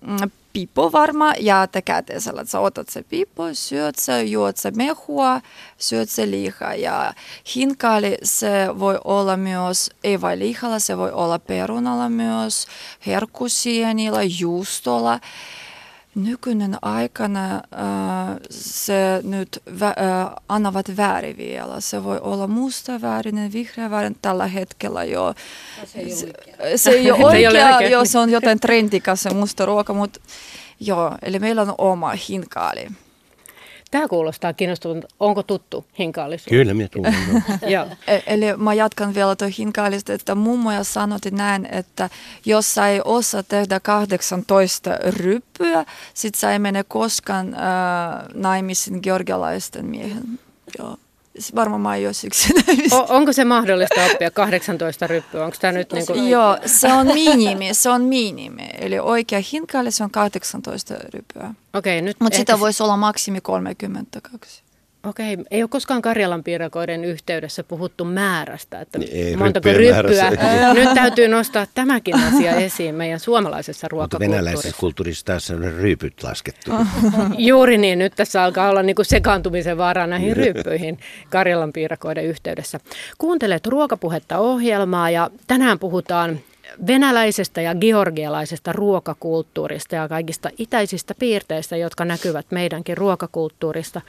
mm, 0.00 0.30
pipo 0.52 0.92
varma 0.92 1.32
ja 1.40 1.66
te 1.66 1.82
käteisellä, 1.82 2.40
että 2.40 2.50
sä 2.50 2.60
otat 2.60 2.88
se 2.88 3.02
pipo, 3.02 3.54
syöt 3.54 3.96
se, 3.98 4.22
juot 4.22 4.56
se 4.56 4.70
mehua, 4.70 5.40
syöt 5.78 6.10
se 6.10 6.30
liha 6.30 6.74
ja 6.74 7.14
hinkali 7.56 8.18
se 8.22 8.50
voi 8.78 8.98
olla 9.04 9.36
myös, 9.36 9.90
ei 10.04 10.20
vain 10.20 10.38
lihalla, 10.38 10.78
se 10.78 10.98
voi 10.98 11.12
olla 11.12 11.38
perunalla 11.38 12.08
myös, 12.08 12.66
herkkusienillä, 13.06 14.20
juustolla. 14.22 15.20
Nykyinen 16.14 16.76
aikana 16.82 17.54
äh, 17.54 17.60
se 18.50 19.20
nyt 19.22 19.62
äh, 19.82 19.94
annavat 20.48 20.96
väri 20.96 21.36
vielä. 21.36 21.80
Se 21.80 22.04
voi 22.04 22.18
olla 22.20 22.46
musta 22.46 23.00
värinen, 23.00 23.52
vihreä 23.52 23.90
värinen 23.90 24.16
tällä 24.22 24.46
hetkellä 24.46 25.04
jo. 25.04 25.34
Se 26.76 26.90
ei 26.90 27.10
ole 27.10 27.24
oikea, 27.24 27.28
se 27.28 27.36
ei 27.36 27.46
ole 27.46 27.74
oikea 27.74 27.88
jos 27.88 28.16
on 28.16 28.30
joten 28.30 28.60
trendikas 28.60 29.22
se 29.22 29.34
musta 29.34 29.66
ruoka, 29.66 29.92
mutta 29.94 30.20
joo, 30.80 31.14
eli 31.22 31.38
meillä 31.38 31.62
on 31.62 31.74
oma 31.78 32.12
hinkaali. 32.28 32.86
Tämä 33.90 34.08
kuulostaa 34.08 34.52
kiinnostavalta. 34.52 35.08
Onko 35.20 35.42
tuttu 35.42 35.84
hinkaalisuus? 35.98 36.48
Kyllä, 36.48 36.74
minä 36.74 36.88
tunnen. 36.88 37.14
E- 38.06 38.20
eli 38.26 38.56
mä 38.56 38.74
jatkan 38.74 39.14
vielä 39.14 39.36
tuon 39.36 39.50
hinkaalista, 39.58 40.12
että 40.12 40.34
mummoja 40.34 40.84
sanotti 40.84 41.30
näin, 41.30 41.68
että 41.72 42.10
jos 42.44 42.74
sä 42.74 42.88
ei 42.88 43.00
osaa 43.04 43.42
tehdä 43.42 43.80
18 43.80 44.90
ryppyä, 45.08 45.84
sit 46.14 46.34
sä 46.34 46.52
ei 46.52 46.58
mene 46.58 46.84
koskaan 46.84 47.54
äh, 47.54 47.60
naimisiin 48.34 49.00
georgialaisten 49.02 49.86
miehen. 49.86 50.38
Joo 50.78 50.96
varmaan 51.54 51.80
mä 51.80 51.88
oon 51.88 52.14
siksi. 52.14 52.54
O, 52.92 53.06
onko 53.08 53.32
se 53.32 53.44
mahdollista 53.44 54.04
oppia 54.12 54.30
18 54.30 55.06
ryppyä? 55.06 55.44
Onko 55.44 55.56
tämä 55.60 55.72
nyt 55.72 55.92
niin 55.92 56.06
kuin... 56.06 56.30
Joo, 56.30 56.58
se 56.66 56.92
on 56.92 57.06
minimi, 57.06 57.74
se 57.74 57.90
on 57.90 58.02
minimi. 58.02 58.68
Eli 58.78 58.98
oikea 58.98 59.40
hinkaali 59.52 59.90
se 59.90 60.04
on 60.04 60.10
18 60.10 60.94
ryppyä. 61.14 61.54
Okei, 61.74 62.02
nyt 62.02 62.16
Mutta 62.20 62.36
sitä 62.36 62.60
voisi 62.60 62.82
olla 62.82 62.96
maksimi 62.96 63.40
32. 63.40 64.62
Okei, 65.06 65.38
ei 65.50 65.62
ole 65.62 65.68
koskaan 65.68 66.02
Karjalan 66.02 66.44
piirakoiden 66.44 67.04
yhteydessä 67.04 67.64
puhuttu 67.64 68.04
määrästä, 68.04 68.80
että 68.80 68.98
ei, 69.12 69.36
montako 69.36 69.68
ryppyä. 69.72 70.30
Nyt 70.74 70.94
täytyy 70.94 71.28
nostaa 71.28 71.66
tämäkin 71.74 72.14
asia 72.14 72.54
esiin 72.54 72.94
meidän 72.94 73.20
suomalaisessa 73.20 73.88
ruokakulttuurissa. 73.88 74.42
venäläisessä 74.44 74.76
kulttuurissa 74.80 75.26
taas 75.26 75.50
on 75.50 75.58
ryypyt 75.58 76.22
laskettu. 76.22 76.70
Juuri 77.38 77.78
niin, 77.78 77.98
nyt 77.98 78.12
tässä 78.16 78.42
alkaa 78.42 78.70
olla 78.70 78.82
niin 78.82 78.96
kuin 78.96 79.06
sekaantumisen 79.06 79.78
vaara 79.78 80.06
näihin 80.06 80.36
ryppyihin 80.36 80.98
Karjalan 81.30 81.72
piirakoiden 81.72 82.24
yhteydessä. 82.24 82.80
Kuuntelet 83.18 83.66
ruokapuhetta 83.66 84.38
ohjelmaa 84.38 85.10
ja 85.10 85.30
tänään 85.46 85.78
puhutaan 85.78 86.40
venäläisestä 86.86 87.60
ja 87.60 87.74
georgialaisesta 87.74 88.72
ruokakulttuurista 88.72 89.94
ja 89.96 90.08
kaikista 90.08 90.50
itäisistä 90.58 91.14
piirteistä, 91.14 91.76
jotka 91.76 92.04
näkyvät 92.04 92.46
meidänkin 92.50 92.96
ruokakulttuurista. 92.96 94.00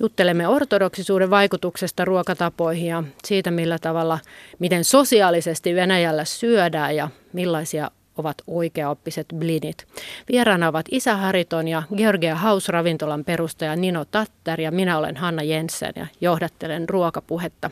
Juttelemme 0.00 0.48
ortodoksisuuden 0.48 1.30
vaikutuksesta 1.30 2.04
ruokatapoihin 2.04 2.86
ja 2.86 3.04
siitä, 3.24 3.50
millä 3.50 3.78
tavalla, 3.78 4.18
miten 4.58 4.84
sosiaalisesti 4.84 5.74
Venäjällä 5.74 6.24
syödään 6.24 6.96
ja 6.96 7.08
millaisia 7.32 7.90
ovat 8.16 8.36
oikeaoppiset 8.46 9.26
blinit. 9.34 9.86
Vieraana 10.32 10.68
ovat 10.68 10.86
Isä 10.90 11.16
Hariton 11.16 11.68
ja 11.68 11.82
Georgia 11.96 12.36
House 12.36 12.72
ravintolan 12.72 13.24
perustaja 13.24 13.76
Nino 13.76 14.04
Tatter 14.04 14.60
ja 14.60 14.70
minä 14.70 14.98
olen 14.98 15.16
Hanna 15.16 15.42
Jensen 15.42 15.92
ja 15.96 16.06
johdattelen 16.20 16.88
ruokapuhetta. 16.88 17.70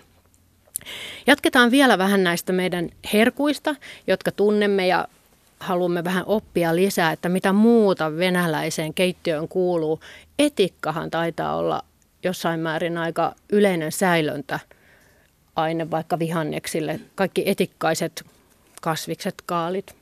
Jatketaan 1.26 1.70
vielä 1.70 1.98
vähän 1.98 2.24
näistä 2.24 2.52
meidän 2.52 2.90
herkuista, 3.12 3.74
jotka 4.06 4.30
tunnemme 4.30 4.87
ja 4.87 5.08
haluamme 5.61 6.04
vähän 6.04 6.24
oppia 6.26 6.76
lisää, 6.76 7.12
että 7.12 7.28
mitä 7.28 7.52
muuta 7.52 8.16
venäläiseen 8.16 8.94
keittiöön 8.94 9.48
kuuluu. 9.48 10.00
Etikkahan 10.38 11.11
taitaa 11.11 11.56
olla 11.56 11.82
jossain 12.22 12.61
määrin 12.61 12.98
aika 12.98 13.35
yleinen 13.52 13.92
säilöntä 13.92 14.61
aine 15.56 15.90
vaikka 15.90 16.18
vihanneksille. 16.18 17.00
Kaikki 17.14 17.42
etikkaiset 17.46 18.24
kasvikset, 18.82 19.35
kaalit. 19.46 19.94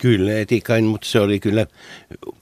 Kyllä, 0.00 0.38
etikkain, 0.38 0.84
mutta 0.84 1.06
se 1.06 1.20
oli 1.20 1.40
kyllä 1.40 1.66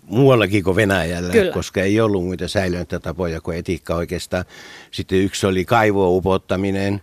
muuallakin 0.03 0.65
kuin 0.65 0.77
Venäjällä, 0.77 1.33
kyllä. 1.33 1.53
koska 1.53 1.83
ei 1.83 2.01
ollut 2.01 2.25
muita 2.25 2.49
säilöntätapoja 2.49 3.41
kuin 3.41 3.59
etikka 3.59 3.95
oikeastaan. 3.95 4.45
Sitten 4.91 5.19
yksi 5.19 5.47
oli 5.47 5.65
kaivoa 5.65 6.09
upottaminen, 6.09 7.03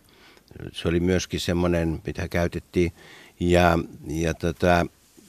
se 0.72 0.88
oli 0.88 1.00
myöskin 1.00 1.40
semmoinen, 1.40 2.02
mitä 2.06 2.28
käytettiin, 2.28 2.94
ja, 3.40 3.80
ja 4.08 4.34
tota, 4.34 4.86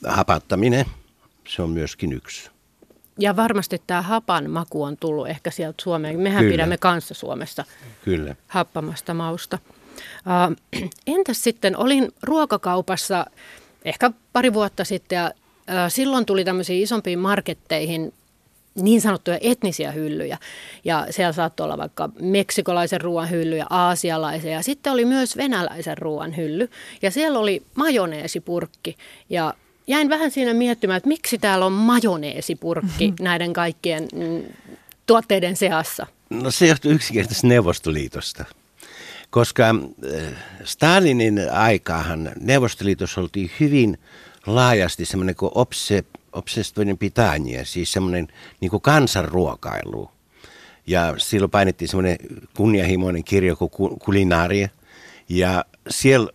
hapattaminen, 0.07 0.85
se 1.49 1.63
on 1.63 1.71
myöskin 1.71 2.13
yksi. 2.13 2.51
Ja 3.19 3.37
varmasti 3.37 3.83
tämä 3.87 4.03
hapan 4.03 4.51
maku 4.51 4.83
on 4.83 4.97
tullut 4.97 5.29
ehkä 5.29 5.51
sieltä 5.51 5.83
Suomeen. 5.83 6.21
Mehän 6.21 6.45
Kyllä. 6.45 6.53
pidämme 6.53 6.79
kanssa 6.79 7.15
Suomessa 7.15 7.65
Kyllä. 8.05 8.37
happamasta 8.47 9.15
mausta. 9.15 9.59
Uh, 10.81 10.91
entäs 11.07 11.43
sitten, 11.43 11.77
olin 11.77 12.13
ruokakaupassa 12.23 13.27
ehkä 13.85 14.11
pari 14.33 14.53
vuotta 14.53 14.85
sitten 14.85 15.17
ja 15.17 15.31
uh, 15.37 15.75
silloin 15.89 16.27
tuli 16.27 16.45
tämmöisiin 16.45 16.83
isompiin 16.83 17.19
marketteihin 17.19 18.13
niin 18.75 19.01
sanottuja 19.01 19.39
etnisiä 19.41 19.93
hyllyjä. 19.93 20.39
Ja 20.85 21.07
siellä 21.11 21.33
saattoi 21.33 21.65
olla 21.65 21.79
vaikka 21.79 22.09
meksikolaisen 22.21 23.01
ruoan 23.01 23.31
hylly 23.31 23.57
ja 23.57 23.67
aasialaisen. 23.71 24.53
Ja 24.53 24.63
sitten 24.63 24.93
oli 24.93 25.05
myös 25.05 25.37
venäläisen 25.37 25.99
ruoan 25.99 26.37
hylly. 26.37 26.71
Ja 27.03 27.11
siellä 27.11 27.39
oli 27.39 27.63
majoneesipurkki. 27.75 28.97
Ja 29.31 29.55
jäin 29.87 30.09
vähän 30.09 30.31
siinä 30.31 30.55
miettimään, 30.55 30.97
että 30.97 31.09
miksi 31.09 31.39
täällä 31.39 31.67
on 31.67 31.73
majoneesipurkki 31.73 33.07
mm-hmm. 33.07 33.25
näiden 33.25 33.53
kaikkien 33.53 34.09
mm, 34.15 34.43
tuotteiden 35.07 35.57
seassa. 35.57 36.07
No 36.31 36.51
se 36.51 36.67
johtuu 36.67 36.91
yksinkertaisesti 36.91 37.47
Neuvostoliitosta. 37.47 38.45
Koska 39.31 39.65
äh, 39.69 40.33
Stalinin 40.65 41.53
aikaahan 41.53 42.33
Neuvostoliitossa 42.41 43.21
oltiin 43.21 43.51
hyvin 43.61 43.99
laajasti 44.47 45.05
semmoinen 45.05 45.35
kuin 45.35 45.53
obse, 45.55 46.05
obsestoinen 46.33 46.99
pitanje, 46.99 47.65
siis 47.65 47.93
semmoinen 47.93 48.29
niin 48.61 48.71
kuin 48.71 48.81
kansanruokailu. 48.81 50.11
Ja 50.87 51.15
silloin 51.19 51.51
painettiin 51.51 51.89
semmoinen 51.89 52.17
kunnianhimoinen 52.57 53.25
kirja 53.25 53.57
kuin 53.57 53.99
Kulinaaria. 53.99 54.69
Ja 55.29 55.65
siellä 55.91 56.33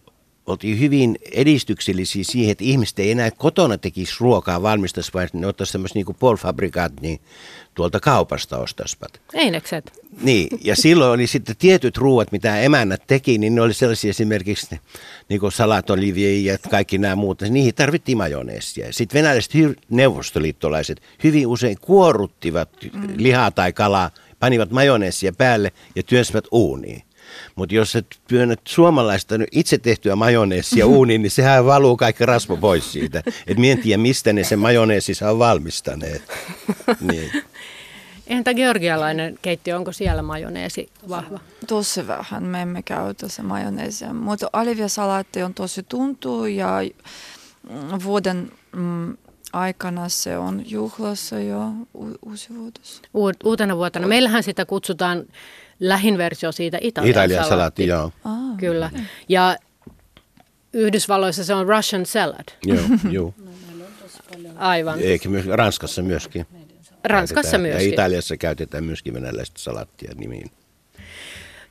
oltiin 0.51 0.79
hyvin 0.79 1.17
edistyksellisiä 1.31 2.23
siihen, 2.23 2.51
että 2.51 2.63
ihmiset 2.63 2.99
ei 2.99 3.11
enää 3.11 3.31
kotona 3.31 3.77
tekisi 3.77 4.13
ruokaa 4.19 4.61
valmistaisi, 4.61 5.13
vaan 5.13 5.27
ne 5.33 5.47
ottaisi 5.47 5.73
tämmöistä 5.73 5.99
niin 5.99 6.15
polfabrikaat, 6.19 7.01
niin 7.01 7.19
tuolta 7.73 7.99
kaupasta 7.99 8.57
ostaisivat. 8.57 9.21
Einekset. 9.33 9.91
Niin, 10.21 10.47
ja 10.63 10.75
silloin 10.75 11.11
oli 11.11 11.27
sitten 11.27 11.55
tietyt 11.59 11.97
ruuat, 11.97 12.31
mitä 12.31 12.59
emännät 12.59 13.01
teki, 13.07 13.37
niin 13.37 13.55
ne 13.55 13.61
oli 13.61 13.73
sellaisia 13.73 14.09
esimerkiksi 14.09 14.79
niin 15.29 15.39
kuin 15.39 15.51
salatolivia 15.51 16.51
ja 16.51 16.57
kaikki 16.57 16.97
nämä 16.97 17.15
muut. 17.15 17.41
Niihin 17.41 17.75
tarvittiin 17.75 18.17
majoneesia. 18.17 18.93
Sitten 18.93 19.17
venäläiset 19.17 19.51
neuvostoliittolaiset 19.89 21.01
hyvin 21.23 21.47
usein 21.47 21.77
kuoruttivat 21.81 22.69
mm. 22.93 23.13
lihaa 23.17 23.51
tai 23.51 23.73
kalaa, 23.73 24.11
panivat 24.39 24.71
majoneesia 24.71 25.33
päälle 25.33 25.71
ja 25.95 26.03
työnsivät 26.03 26.45
uuniin. 26.51 27.03
Mutta 27.55 27.75
jos 27.75 27.95
et 27.95 28.05
työnnät 28.27 28.59
suomalaista 28.67 29.35
itse 29.51 29.77
tehtyä 29.77 30.15
majoneesia 30.15 30.87
uuniin, 30.97 31.21
niin 31.21 31.31
sehän 31.31 31.65
valuu 31.65 31.97
kaikki 31.97 32.25
rasvo 32.25 32.57
pois 32.57 32.91
siitä. 32.91 33.23
Et 33.47 33.57
en 33.63 33.81
tiedä, 33.81 34.01
mistä 34.01 34.33
ne 34.33 34.43
sen 34.43 34.59
majoneesissa 34.59 35.31
on 35.31 35.39
valmistaneet. 35.39 36.21
Niin. 37.11 37.31
Entä 38.27 38.53
georgialainen 38.53 39.39
keittiö, 39.41 39.75
onko 39.75 39.91
siellä 39.91 40.21
majoneesi 40.21 40.89
vahva? 41.09 41.39
Tosi 41.67 42.07
vähän, 42.07 42.43
me 42.43 42.61
emme 42.61 42.81
käytä 42.81 43.27
se 43.27 43.41
majoneesia. 43.41 44.13
Mutta 44.13 44.49
aliviasalaatti 44.53 45.43
on 45.43 45.53
tosi 45.53 45.83
tuntuu 45.83 46.45
ja 46.45 46.69
vuoden 48.03 48.51
mm, 48.75 49.17
aikana 49.53 50.09
se 50.09 50.37
on 50.37 50.63
juhlassa 50.65 51.39
jo 51.39 51.69
u- 51.95 52.17
uusi 52.25 52.49
vuodes. 52.55 53.01
Uutena 53.43 53.77
vuotena. 53.77 54.07
Meillähän 54.07 54.43
sitä 54.43 54.65
kutsutaan 54.65 55.23
lähin 55.81 56.17
versio 56.17 56.51
siitä 56.51 56.77
Italian, 56.81 57.11
Italian 57.11 57.45
salaatti. 57.45 57.87
joo. 57.87 58.11
Ah, 58.23 58.57
Kyllä. 58.57 58.89
Ja 59.29 59.57
Yhdysvalloissa 60.73 61.43
se 61.43 61.53
on 61.53 61.67
Russian 61.67 62.05
salad. 62.05 62.45
Joo, 62.65 62.79
joo. 63.11 63.33
Aivan. 64.55 64.99
Eikä 64.99 65.29
myös 65.29 65.45
Ranskassa 65.45 66.01
myöskin. 66.01 66.45
Ranskassa 67.03 67.57
myöskin. 67.57 67.87
Ja 67.87 67.93
Italiassa 67.93 68.37
käytetään 68.37 68.83
myöskin 68.83 69.13
venäläistä 69.13 69.59
salattia 69.59 70.11
nimiin. 70.15 70.51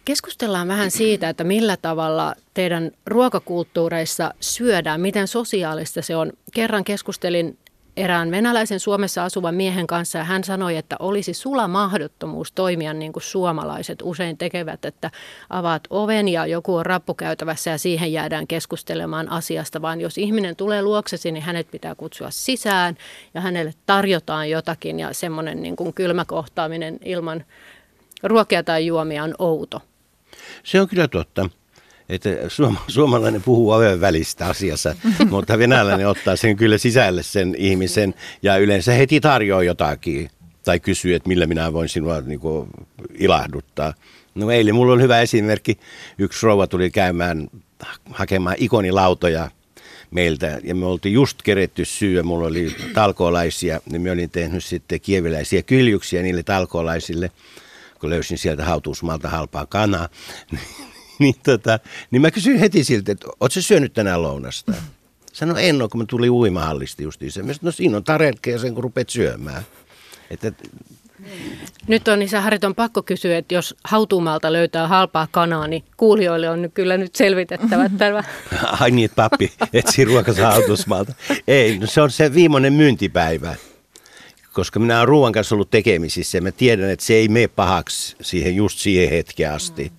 Keskustellaan 0.05 0.69
vähän 0.69 0.91
siitä, 0.91 1.29
että 1.29 1.45
millä 1.45 1.77
tavalla 1.77 2.35
teidän 2.55 2.91
ruokakulttuureissa 3.07 4.35
syödään, 4.41 5.01
miten 5.01 5.29
sosiaalista 5.29 6.03
se 6.03 6.17
on. 6.17 6.33
Kerran 6.55 6.85
keskustelin 6.85 7.59
erään 8.01 8.31
venäläisen 8.31 8.81
Suomessa 8.81 9.25
asuvan 9.25 9.55
miehen 9.55 9.87
kanssa 9.87 10.19
ja 10.19 10.25
hän 10.25 10.45
sanoi, 10.45 10.77
että 10.77 10.97
olisi 10.99 11.35
sula 11.35 11.69
mahdottomuus 11.69 12.53
toimia 12.53 12.95
niin 12.95 13.13
kuin 13.13 13.23
suomalaiset 13.23 13.99
usein 14.03 14.39
tekevät, 14.39 14.85
että 14.85 15.11
avaat 15.51 15.83
oven 15.91 16.29
ja 16.29 16.47
joku 16.47 16.77
on 16.77 16.87
rappukäytävässä 16.87 17.71
ja 17.71 17.79
siihen 17.79 18.13
jäädään 18.13 18.47
keskustelemaan 18.47 19.29
asiasta, 19.29 19.83
vaan 19.83 20.01
jos 20.01 20.19
ihminen 20.19 20.57
tulee 20.57 20.83
luoksesi, 20.83 21.33
niin 21.33 21.43
hänet 21.43 21.71
pitää 21.71 21.95
kutsua 21.95 22.31
sisään 22.31 22.97
ja 23.35 23.41
hänelle 23.41 23.75
tarjotaan 23.87 24.51
jotakin 24.51 25.01
ja 25.01 25.15
semmoinen 25.15 25.63
niin 25.63 25.77
kuin 25.77 25.95
kylmäkohtaaminen 25.95 26.99
ilman 27.05 27.45
ruokia 28.23 28.63
tai 28.63 28.87
juomia 28.87 29.25
on 29.25 29.35
outo. 29.39 29.83
Se 30.65 30.81
on 30.81 30.89
kyllä 30.89 31.09
totta 31.09 31.49
että 32.11 32.29
suomalainen 32.89 33.43
puhuu 33.43 33.71
oven 33.71 34.01
välistä 34.01 34.47
asiassa, 34.47 34.95
mutta 35.31 35.59
venäläinen 35.59 36.09
ottaa 36.09 36.37
sen 36.37 36.57
kyllä 36.57 36.79
sisälle 36.79 37.23
sen 37.23 37.55
ihmisen 37.59 38.15
ja 38.43 38.57
yleensä 38.57 38.93
heti 38.93 39.21
tarjoaa 39.21 39.63
jotakin 39.63 40.31
tai 40.65 40.81
kysyy, 40.81 41.15
että 41.15 41.29
millä 41.29 41.47
minä 41.47 41.73
voin 41.73 41.89
sinua 41.89 42.21
niin 42.21 42.41
kuin, 42.41 42.69
ilahduttaa. 43.19 43.95
No 44.35 44.51
eilen 44.51 44.75
mulla 44.75 44.93
on 44.93 45.03
hyvä 45.03 45.21
esimerkki. 45.21 45.79
Yksi 46.19 46.47
rouva 46.47 46.67
tuli 46.67 46.91
käymään 46.91 47.49
hakemaan 48.11 48.57
ikonilautoja 48.59 49.51
meiltä 50.11 50.61
ja 50.65 50.75
me 50.75 50.87
oltiin 50.87 51.13
just 51.13 51.43
keretty 51.43 51.85
syö. 51.85 52.23
Mulla 52.23 52.47
oli 52.47 52.77
talkoolaisia, 52.95 53.81
niin 53.91 54.03
me 54.03 54.11
olin 54.11 54.31
tehnyt 54.31 54.65
sitten 54.65 55.01
kieviläisiä 55.01 55.63
kyljyksiä 55.63 56.23
niille 56.23 56.43
talkoolaisille 56.43 57.31
kun 58.01 58.11
löysin 58.11 58.39
sieltä 58.39 58.65
hautuusmaalta 58.65 59.29
halpaa 59.29 59.67
kanaa. 59.67 60.09
niin, 60.53 60.90
tota, 61.45 61.79
niin 62.11 62.23
mä 62.23 62.31
kysyin 62.31 62.59
heti 62.59 62.85
siltä, 62.85 63.13
että 63.13 63.27
ootko 63.29 63.51
sä 63.51 63.63
syönyt 63.63 63.93
tänään 63.93 64.23
lounasta? 64.23 64.73
Sano 65.33 65.57
en 65.57 65.83
ole, 65.83 65.89
kun 65.89 66.01
mä 66.01 66.05
tulin 66.09 66.31
uimahallista 66.31 67.03
justiinsa. 67.03 67.43
Mä 67.43 67.53
sanoin, 67.53 67.59
no 67.63 67.71
siinä 67.71 67.97
on 67.97 68.05
taretkeja 68.05 68.59
sen, 68.59 68.75
kun 68.75 68.85
rupeat 68.85 69.09
syömään. 69.09 69.63
Että, 70.31 70.53
nyt 71.87 72.09
on 72.09 72.23
isä 72.23 72.41
Hariton 72.41 72.75
pakko 72.75 73.03
kysyä, 73.03 73.39
että 73.39 73.55
jos 73.55 73.75
hautuumalta 73.85 74.53
löytää 74.53 74.89
halpaa 74.89 75.29
kanaa, 75.31 75.67
niin 75.67 75.85
kuulijoille 75.97 76.51
on 76.51 76.63
nyt 76.63 76.75
kyllä 76.75 76.97
nyt 76.97 77.15
selvitettävä 77.15 77.91
tämä. 77.99 78.25
Ai 78.81 78.91
niin, 78.91 79.05
että 79.05 79.17
pappi 79.17 79.53
etsii 79.73 80.05
ruokansa 80.05 80.47
hautuusmaalta. 80.47 81.13
Ei, 81.49 81.79
no 81.79 81.87
se 81.87 82.01
on 82.01 82.11
se 82.11 82.35
viimeinen 82.35 82.73
myyntipäivä. 82.73 83.55
Koska 84.53 84.81
minä 84.81 84.97
olen 84.97 85.09
ruoan 85.09 85.33
kanssa 85.33 85.55
ollut 85.55 85.71
tekemisissä 85.71 86.39
ja 86.39 86.43
mä 86.43 86.53
tiedän, 86.53 86.91
että 86.91 87.05
se 87.05 87.15
ei 87.15 87.29
mene 87.29 87.49
pahaksi 87.49 88.17
siihen 88.21 88.57
just 88.57 88.79
siihen 88.79 89.11
hetkeen 89.11 89.53
asti. 89.53 89.85
Mm. 89.85 89.97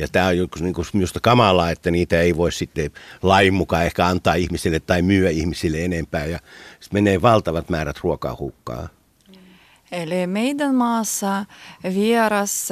Ja 0.00 0.08
tämä 0.08 0.26
on 0.26 0.34
niin 0.60 0.74
kuin 0.74 0.86
minusta 0.92 1.20
kamalaa, 1.20 1.70
että 1.70 1.90
niitä 1.90 2.20
ei 2.20 2.36
voi 2.36 2.52
sitten 2.52 2.90
lain 3.22 3.54
mukaan 3.54 3.84
ehkä 3.84 4.06
antaa 4.06 4.34
ihmisille 4.34 4.80
tai 4.80 5.02
myyä 5.02 5.30
ihmisille 5.30 5.84
enempää. 5.84 6.24
Ja 6.24 6.38
menee 6.92 7.22
valtavat 7.22 7.68
määrät 7.68 8.00
ruokaa 8.02 8.36
hukkaan. 8.38 8.88
Eli 9.92 10.26
meidän 10.26 10.74
maassa 10.74 11.44
vieras, 11.94 12.68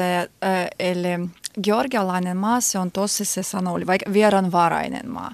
eli 0.78 1.08
georgialainen 1.62 2.36
maa, 2.36 2.60
se 2.60 2.78
on 2.78 2.90
tosi 2.90 3.24
se 3.24 3.42
sana 3.42 3.70
oli, 3.70 3.86
vaikka 3.86 4.12
vieranvarainen 4.12 5.10
maa. 5.10 5.32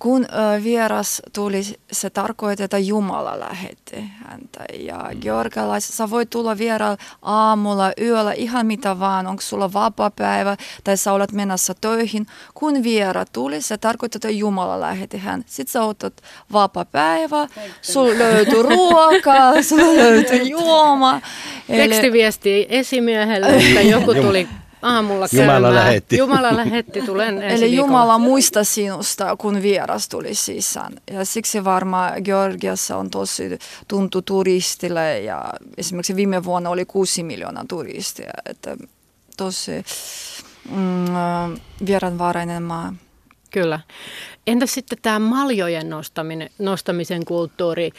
Kun 0.00 0.26
vieras 0.64 1.22
tuli, 1.32 1.62
se 1.92 2.10
tarkoittaa, 2.10 2.64
että 2.64 2.78
Jumala 2.78 3.40
lähetti 3.40 4.04
häntä. 4.24 4.64
Ja 4.78 5.10
mm. 5.14 5.20
georgialaisessa 5.20 6.10
voi 6.10 6.26
tulla 6.26 6.58
vieraan 6.58 6.96
aamulla, 7.22 7.92
yöllä, 8.00 8.32
ihan 8.32 8.66
mitä 8.66 8.98
vaan. 8.98 9.26
Onko 9.26 9.42
sulla 9.42 9.72
vapaa 9.72 10.10
päivä 10.10 10.56
tai 10.84 10.96
sä 10.96 11.12
olet 11.12 11.32
menossa 11.32 11.74
töihin. 11.80 12.26
Kun 12.54 12.82
viera 12.82 13.24
tuli, 13.32 13.62
se 13.62 13.78
tarkoittaa, 13.78 14.18
että 14.18 14.30
Jumala 14.30 14.80
lähetti 14.80 15.18
hän. 15.18 15.44
Sitten 15.46 15.72
sä 15.72 15.82
otat 15.82 16.22
vapaa 16.52 16.84
päivä, 16.84 17.48
sulla 17.82 18.18
löytyy 18.18 18.62
ruokaa, 18.62 19.62
sulla 19.62 19.94
löytyy 19.94 20.42
juoma. 20.42 21.20
Tekstiviesti 21.66 22.66
esimiehelle, 22.68 23.46
että 23.46 23.80
joku 23.94 24.14
tuli 24.14 24.48
aamulla 24.82 25.28
käymään. 25.28 25.56
Jumala 25.56 25.74
lähetti. 25.74 26.16
Jumala 26.16 26.56
lähetti, 26.56 27.02
tulen 27.02 27.42
Eli 27.42 27.76
Jumala 27.76 28.18
muista 28.18 28.64
sinusta, 28.64 29.36
kun 29.36 29.62
vieras 29.62 30.08
tuli 30.08 30.34
sisään. 30.34 30.92
Ja 31.10 31.24
siksi 31.24 31.64
varmaan 31.64 32.22
Georgiassa 32.24 32.96
on 32.96 33.10
tosi 33.10 33.58
tuntu 33.88 34.22
turistille 34.22 35.20
ja 35.20 35.44
esimerkiksi 35.76 36.16
viime 36.16 36.44
vuonna 36.44 36.70
oli 36.70 36.84
6 36.84 37.22
miljoonaa 37.22 37.64
turistia. 37.68 38.30
Että 38.46 38.76
tosi 39.36 39.84
mm, 40.70 41.06
vieraanvarainen 41.86 42.62
maa. 42.62 42.94
Kyllä. 43.50 43.80
Entä 44.46 44.66
sitten 44.66 44.98
tämä 45.02 45.18
maljojen 45.18 45.90
nostaminen, 45.90 46.50
nostamisen 46.58 47.24
kulttuuri? 47.24 47.90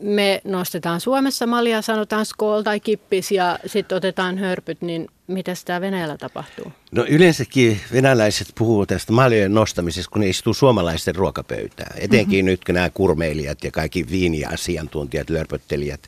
me 0.00 0.40
nostetaan 0.44 1.00
Suomessa 1.00 1.46
malja, 1.46 1.82
sanotaan 1.82 2.26
skol 2.26 2.62
tai 2.62 2.80
kippis 2.80 3.30
ja 3.30 3.58
sitten 3.66 3.96
otetaan 3.96 4.38
hörpyt, 4.38 4.82
niin 4.82 5.08
mitä 5.30 5.52
tämä 5.64 5.80
Venäjällä 5.80 6.18
tapahtuu? 6.18 6.72
No 6.92 7.04
yleensäkin 7.08 7.80
venäläiset 7.92 8.52
puhuu 8.58 8.86
tästä 8.86 9.12
maljojen 9.12 9.54
nostamisesta, 9.54 10.10
kun 10.10 10.20
ne 10.20 10.28
istuu 10.28 10.54
suomalaisten 10.54 11.14
ruokapöytään. 11.14 11.96
Etenkin 11.98 12.38
mm-hmm. 12.38 12.50
nyt, 12.50 12.64
kun 12.64 12.74
nämä 12.74 12.90
kurmeilijat 12.90 13.64
ja 13.64 13.70
kaikki 13.70 14.10
viiniasiantuntijat, 14.10 15.30
lörpöttelijät, 15.30 16.00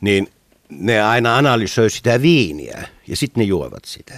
niin 0.00 0.28
ne 0.70 1.02
aina 1.02 1.36
analysoi 1.36 1.90
sitä 1.90 2.22
viiniä 2.22 2.88
ja 3.06 3.16
sitten 3.16 3.40
ne 3.40 3.44
juovat 3.44 3.84
sitä. 3.84 4.14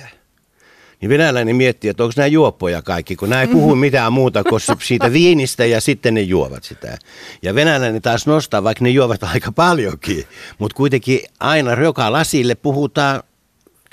Niin 1.00 1.08
venäläinen 1.08 1.56
miettii, 1.56 1.90
että 1.90 2.02
onko 2.02 2.12
nämä 2.16 2.26
juoppoja 2.26 2.82
kaikki, 2.82 3.16
kun 3.16 3.30
nämä 3.30 3.42
ei 3.42 3.48
puhu 3.48 3.70
mhm. 3.70 3.78
mitään 3.78 4.12
muuta 4.12 4.44
kuin 4.44 4.60
siitä 4.82 5.12
viinistä 5.12 5.66
ja 5.66 5.80
sitten 5.80 6.14
ne 6.14 6.20
juovat 6.20 6.64
sitä. 6.64 6.98
Ja 7.42 7.54
venäläinen 7.54 8.02
taas 8.02 8.26
nostaa, 8.26 8.64
vaikka 8.64 8.84
ne 8.84 8.90
juovat 8.90 9.22
aika 9.22 9.52
paljonkin, 9.52 10.24
mutta 10.58 10.76
kuitenkin 10.76 11.20
aina 11.40 11.82
joka 11.82 12.12
lasille 12.12 12.54
puhutaan 12.54 13.22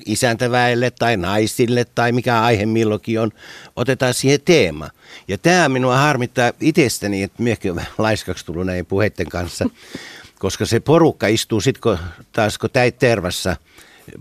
isäntäväelle 0.06 0.92
tai 0.92 1.18
naisille 1.18 1.86
tai 1.96 2.12
mikä 2.12 2.42
aihe 2.42 2.66
milloinkin 2.66 3.22
on, 3.22 3.32
otetaan 3.76 4.14
siihen 4.14 4.40
teema. 4.46 4.90
Ja 5.28 5.38
tämä 5.38 5.70
minua 5.70 5.98
harmittaa 5.98 6.52
itsestäni, 6.62 7.24
että 7.24 7.44
minäkin 7.44 7.72
olen 7.72 7.88
laiskaksi 7.98 8.46
tullut 8.46 8.66
näin 8.66 8.86
puheiden 8.86 9.30
kanssa, 9.30 9.70
koska 10.40 10.66
se 10.66 10.80
porukka 10.80 11.28
istuu 11.28 11.62
sitten 11.62 11.98
taas 12.32 12.58
kun 12.58 12.70
täit 12.70 13.00
tervassa– 13.00 13.56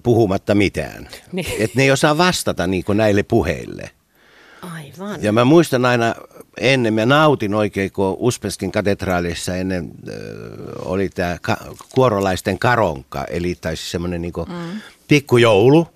puhumatta 0.03 0.55
mitään. 0.55 1.09
Niin. 1.33 1.47
Että 1.63 1.77
ne 1.77 1.83
ei 1.83 1.91
osaa 1.91 2.19
vastata 2.19 2.67
niin 2.67 2.85
kuin 2.85 2.99
näille 2.99 3.23
puheille. 3.23 3.91
Aivan. 4.63 5.23
Ja 5.23 5.33
mä 5.33 5.45
muistan 5.45 5.85
aina 5.85 6.15
ennen, 6.57 6.95
mä 6.95 7.07
nautin 7.07 7.55
oikein, 7.55 7.93
kun 7.93 8.17
Uspenskin 8.19 8.73
katedraalissa 8.73 9.57
ennen 9.57 9.91
äh, 10.09 10.15
oli 10.85 11.09
tämä 11.09 11.37
ka- 11.43 11.75
kuorolaisten 11.95 12.59
karonka, 12.59 13.25
eli 13.25 13.55
tai 13.61 13.77
siis 13.77 13.91
semmoinen 13.91 14.23
niin 14.23 14.33
mm. 14.49 14.81
Pikkujoulu, 15.09 15.87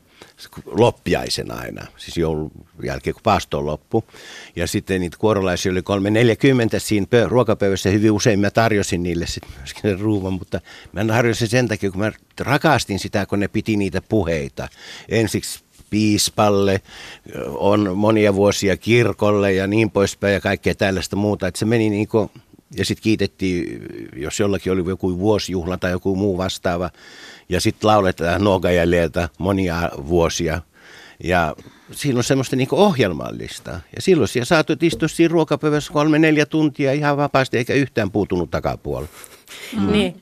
loppiaisen 0.67 1.53
aina, 1.53 1.87
siis 1.97 2.17
joulun 2.17 2.51
jälkeen, 2.85 3.15
kun 3.15 3.23
paasto 3.23 3.59
on 3.59 3.67
loppu. 3.67 4.05
Ja 4.57 4.67
sitten 4.67 5.01
niitä 5.01 5.17
kuorolaisia 5.17 5.73
oli 5.73 5.83
kolme 5.83 6.11
neljäkymmentä 6.11 6.79
siinä 6.79 7.07
pö- 7.07 7.29
ruokapöydässä. 7.29 7.91
Hyvin 7.91 8.13
usein 8.13 8.41
mä 8.41 8.51
tarjosin 8.51 9.03
niille 9.03 9.27
sitten 9.27 9.53
myöskin 9.59 9.83
sen 9.83 10.01
ruuvan, 10.01 10.33
mutta 10.33 10.61
mä 10.93 11.05
tarjosin 11.05 11.49
sen 11.49 11.69
takia, 11.69 11.91
kun 11.91 12.01
mä 12.01 12.13
rakastin 12.41 12.99
sitä, 12.99 13.27
kun 13.27 13.41
ne 13.41 13.49
piti 13.49 13.77
niitä 13.77 14.03
puheita. 14.03 14.69
Ensiksi 15.09 15.61
piispalle, 15.91 16.81
on 17.47 17.99
monia 17.99 18.35
vuosia 18.35 18.77
kirkolle 18.77 19.53
ja 19.53 19.67
niin 19.67 19.91
poispäin 19.91 20.35
ja 20.35 20.41
kaikkea 20.41 20.75
tällaista 20.75 21.17
muuta. 21.17 21.47
Että 21.47 21.59
se 21.59 21.65
meni 21.65 21.91
niin 21.91 22.09
kuin, 22.09 22.31
ja 22.77 22.85
sitten 22.85 23.03
kiitettiin, 23.03 23.83
jos 24.17 24.41
jollakin 24.41 24.73
oli 24.73 24.89
joku 24.89 25.19
vuosijuhla 25.19 25.77
tai 25.77 25.91
joku 25.91 26.17
muu 26.17 26.39
vastaava, 26.39 26.91
ja 27.49 27.61
sitten 27.61 27.89
lauletaan 27.89 28.45
Nuogajäljeltä 28.45 29.29
monia 29.39 29.91
vuosia. 30.07 30.63
Ja 31.25 31.55
siinä 31.93 32.19
on 32.19 32.25
semmoista 32.25 32.57
niin 32.57 32.69
ohjelmallista. 32.71 33.71
Ja 33.71 34.03
silloin 34.03 34.29
siellä 34.29 34.45
saatoit 34.45 34.83
istua 34.83 35.09
siinä 35.09 35.33
ruokapöydässä 35.33 35.93
kolme, 35.93 36.19
neljä 36.19 36.47
tuntia 36.47 36.93
ihan 36.93 37.17
vapaasti, 37.17 37.59
eikä 37.59 37.75
yhtään 37.75 38.11
puutunut 38.11 38.51
takapuolella. 38.51 39.11
Mm. 39.77 39.93
Niin. 39.93 40.21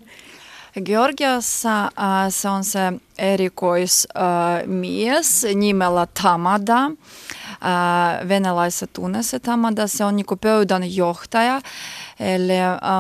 Georgiassa 0.84 1.84
äh, 1.84 1.90
se 2.28 2.48
on 2.48 2.64
se 2.64 2.80
erikoismies 3.18 4.06
äh, 5.44 5.54
nimellä 5.54 6.06
Tamada. 6.22 6.84
Äh, 6.84 6.92
tunnessa 8.92 9.40
Tamada, 9.40 9.86
se 9.86 10.04
on 10.04 10.16
niin 10.16 10.26
pöydän 10.40 10.94
johtaja. 10.94 11.60
Eli 12.20 12.52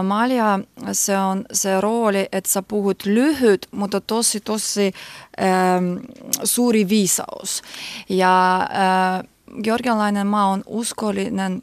Malia, 0.02 0.60
se 0.92 1.18
on 1.18 1.44
se 1.52 1.80
rooli, 1.80 2.28
että 2.32 2.50
sä 2.50 2.62
puhut 2.62 3.06
lyhyt, 3.06 3.66
mutta 3.70 4.00
tosi, 4.00 4.40
tosi 4.40 4.92
ähm, 5.40 5.96
suuri 6.44 6.88
viisaus. 6.88 7.62
Ja 8.08 8.60
äh, 8.60 9.28
georgialainen 9.62 10.26
maa 10.26 10.46
on 10.46 10.62
uskollinen 10.66 11.62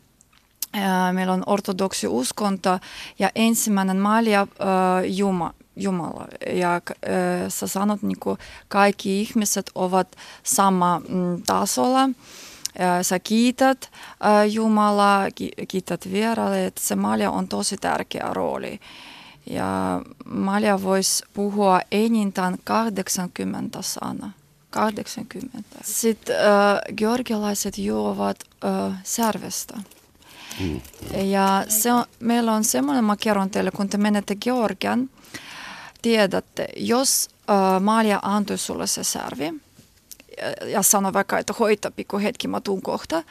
meillä 1.11 1.33
on 1.33 1.43
ortodoksi 1.45 2.07
uskonto 2.07 2.79
ja 3.19 3.29
ensimmäinen 3.35 3.97
malja 3.97 4.41
äh, 4.41 4.47
Juma, 5.05 5.53
Jumala. 5.75 6.27
Ja 6.53 6.75
äh, 6.75 6.81
sä 7.47 7.67
sanot, 7.67 8.01
niin 8.01 8.37
kaikki 8.67 9.21
ihmiset 9.21 9.71
ovat 9.75 10.15
sama 10.43 11.01
mm, 11.09 11.43
tasolla 11.45 12.09
sä 13.01 13.19
kiität 13.19 13.91
Jumalaa, 14.51 15.27
kiität 15.67 16.11
vieraille, 16.11 16.65
että 16.65 16.81
se 16.81 16.95
malja 16.95 17.31
on 17.31 17.47
tosi 17.47 17.77
tärkeä 17.77 18.29
rooli. 18.31 18.79
Ja 19.49 20.01
Malja 20.25 20.81
voisi 20.83 21.23
puhua 21.33 21.81
enintään 21.91 22.57
80 22.63 23.81
sanaa. 23.81 24.31
80. 24.69 25.69
Sitten 25.83 26.35
äh, 26.35 26.95
georgialaiset 26.97 27.77
juovat 27.77 28.37
äh, 28.65 28.99
särvestä. 29.03 29.77
Mm. 30.59 30.81
Ja 31.13 31.65
se 31.69 31.93
on, 31.93 32.05
meillä 32.19 32.53
on 32.53 32.63
semmoinen, 32.63 33.03
mä 33.03 33.15
kerron 33.15 33.49
teille, 33.49 33.71
kun 33.71 33.89
te 33.89 33.97
menette 33.97 34.35
Georgian, 34.35 35.09
tiedätte, 36.01 36.67
jos 36.77 37.29
äh, 37.49 37.81
Malja 37.81 38.19
antoi 38.21 38.57
sulle 38.57 38.87
se 38.87 39.03
särvi, 39.03 39.53
ja, 40.65 40.81
sanoi 40.81 41.13
vaikka, 41.13 41.39
että 41.39 41.53
hoita 41.59 41.91
pikku 41.91 42.17
hetki, 42.17 42.47
mä 42.47 42.61
tuun 42.61 42.81
kohta, 42.81 43.23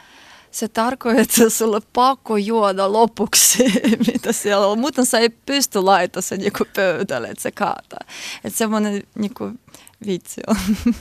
se 0.51 0.67
tarkoittaa 0.67 1.49
sulle 1.49 1.81
pakko 1.93 2.37
juoda 2.37 2.91
lopuksi, 2.91 3.63
mitä 4.13 4.31
siellä 4.31 4.67
on. 4.67 4.79
Muuten 4.79 5.05
sä 5.05 5.19
ei 5.19 5.29
pysty 5.29 5.81
laittaa 5.81 6.21
sen 6.21 6.39
niinku 6.39 6.65
pöydälle, 6.75 7.27
että 7.27 7.41
se 7.43 7.51
kaataa. 7.51 8.07
Että 8.43 8.57
semmoinen 8.57 9.03
niinku 9.15 9.51
vitsi 10.05 10.41
on. 10.47 10.55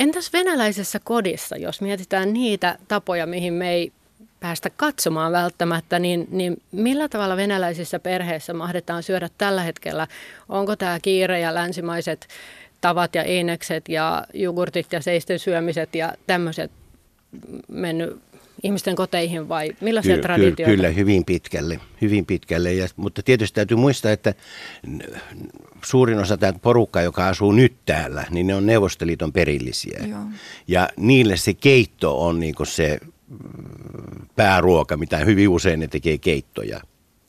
Entäs 0.00 0.32
venäläisessä 0.32 1.00
kodissa, 1.04 1.56
jos 1.56 1.80
mietitään 1.80 2.32
niitä 2.32 2.78
tapoja, 2.88 3.26
mihin 3.26 3.54
me 3.54 3.70
ei 3.70 3.92
päästä 4.40 4.70
katsomaan 4.70 5.32
välttämättä, 5.32 5.98
niin, 5.98 6.26
niin 6.30 6.62
millä 6.72 7.08
tavalla 7.08 7.36
venäläisissä 7.36 7.98
perheissä 7.98 8.54
mahdetaan 8.54 9.02
syödä 9.02 9.28
tällä 9.38 9.62
hetkellä? 9.62 10.06
Onko 10.48 10.76
tämä 10.76 11.00
kiire 11.00 11.40
ja 11.40 11.54
länsimaiset 11.54 12.28
tavat 12.80 13.14
ja 13.14 13.22
einekset 13.22 13.88
ja 13.88 14.26
jogurtit 14.34 14.92
ja 14.92 15.02
seisten 15.02 15.38
syömiset 15.38 15.94
ja 15.94 16.12
tämmöiset 16.26 16.70
mennyt 17.68 18.22
ihmisten 18.62 18.96
koteihin 18.96 19.48
vai 19.48 19.72
millaisia 19.80 20.16
Ky- 20.16 20.22
traditioita? 20.22 20.76
Kyllä, 20.76 20.88
hyvin 20.88 21.24
pitkälle. 21.24 21.80
Hyvin 22.00 22.26
pitkälle. 22.26 22.72
Ja, 22.72 22.88
mutta 22.96 23.22
tietysti 23.22 23.54
täytyy 23.54 23.76
muistaa, 23.76 24.12
että 24.12 24.34
suurin 25.84 26.18
osa 26.18 26.36
tätä 26.36 26.58
porukkaa, 26.58 27.02
joka 27.02 27.28
asuu 27.28 27.52
nyt 27.52 27.74
täällä, 27.86 28.24
niin 28.30 28.46
ne 28.46 28.54
on 28.54 28.66
Neuvostoliiton 28.66 29.32
perillisiä. 29.32 30.00
Joo. 30.08 30.20
Ja 30.68 30.88
niille 30.96 31.36
se 31.36 31.54
keitto 31.54 32.24
on 32.26 32.40
niin 32.40 32.54
se 32.64 32.98
mm, 33.28 34.26
pääruoka, 34.36 34.96
mitä 34.96 35.16
hyvin 35.16 35.48
usein 35.48 35.80
ne 35.80 35.88
tekee 35.88 36.18
keittoja 36.18 36.80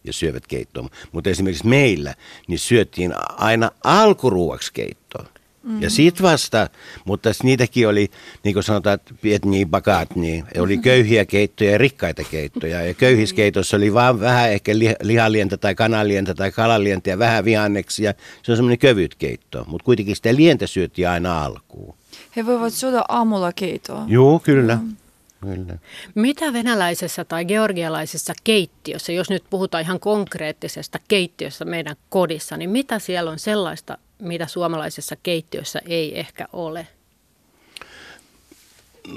ja 0.03 0.13
syövät 0.13 0.47
keittoa. 0.47 0.89
Mutta 1.11 1.29
esimerkiksi 1.29 1.67
meillä 1.67 2.15
niin 2.47 2.59
syöttiin 2.59 3.13
aina 3.37 3.71
alkuruuaksi 3.83 4.73
keittoa. 4.73 5.25
Mm. 5.63 5.81
Ja 5.81 5.89
sit 5.89 6.21
vasta, 6.21 6.69
mutta 7.05 7.31
niitäkin 7.43 7.87
oli, 7.87 8.11
niin 8.43 8.53
kuin 8.53 8.63
sanotaan, 8.63 8.93
että 8.93 9.13
pietni 9.21 9.65
bakat, 9.65 10.15
niin 10.15 10.43
oli 10.57 10.77
köyhiä 10.77 11.25
keittoja 11.25 11.71
ja 11.71 11.77
rikkaita 11.77 12.23
keittoja. 12.23 12.81
Ja 12.81 12.93
köyhiskeitossa 12.93 13.77
oli 13.77 13.93
vaan 13.93 14.19
vähän 14.19 14.51
ehkä 14.51 14.71
lihalientä 15.01 15.57
tai 15.57 15.75
kanalientä 15.75 16.33
tai 16.33 16.51
kalalientä 16.51 17.09
ja 17.09 17.19
vähän 17.19 17.45
vihanneksia. 17.45 18.13
Se 18.43 18.51
on 18.51 18.55
semmoinen 18.55 18.79
kövyt 18.79 19.15
keitto, 19.15 19.63
mutta 19.67 19.85
kuitenkin 19.85 20.15
sitä 20.15 20.35
lientä 20.35 20.67
syötiin 20.67 21.09
aina 21.09 21.45
alkuun. 21.45 21.95
He 22.35 22.45
voivat 22.45 22.73
syödä 22.73 23.03
aamulla 23.09 23.53
keitoa. 23.53 24.03
Joo, 24.07 24.39
kyllä. 24.39 24.75
Mm. 24.75 24.95
Kyllä. 25.41 25.77
Mitä 26.15 26.53
venäläisessä 26.53 27.25
tai 27.25 27.45
georgialaisessa 27.45 28.33
keittiössä, 28.43 29.11
jos 29.11 29.29
nyt 29.29 29.43
puhutaan 29.49 29.83
ihan 29.83 29.99
konkreettisesta 29.99 30.99
keittiössä 31.07 31.65
meidän 31.65 31.95
kodissa, 32.09 32.57
niin 32.57 32.69
mitä 32.69 32.99
siellä 32.99 33.31
on 33.31 33.39
sellaista, 33.39 33.97
mitä 34.21 34.47
suomalaisessa 34.47 35.15
keittiössä 35.23 35.81
ei 35.85 36.19
ehkä 36.19 36.47
ole? 36.53 36.87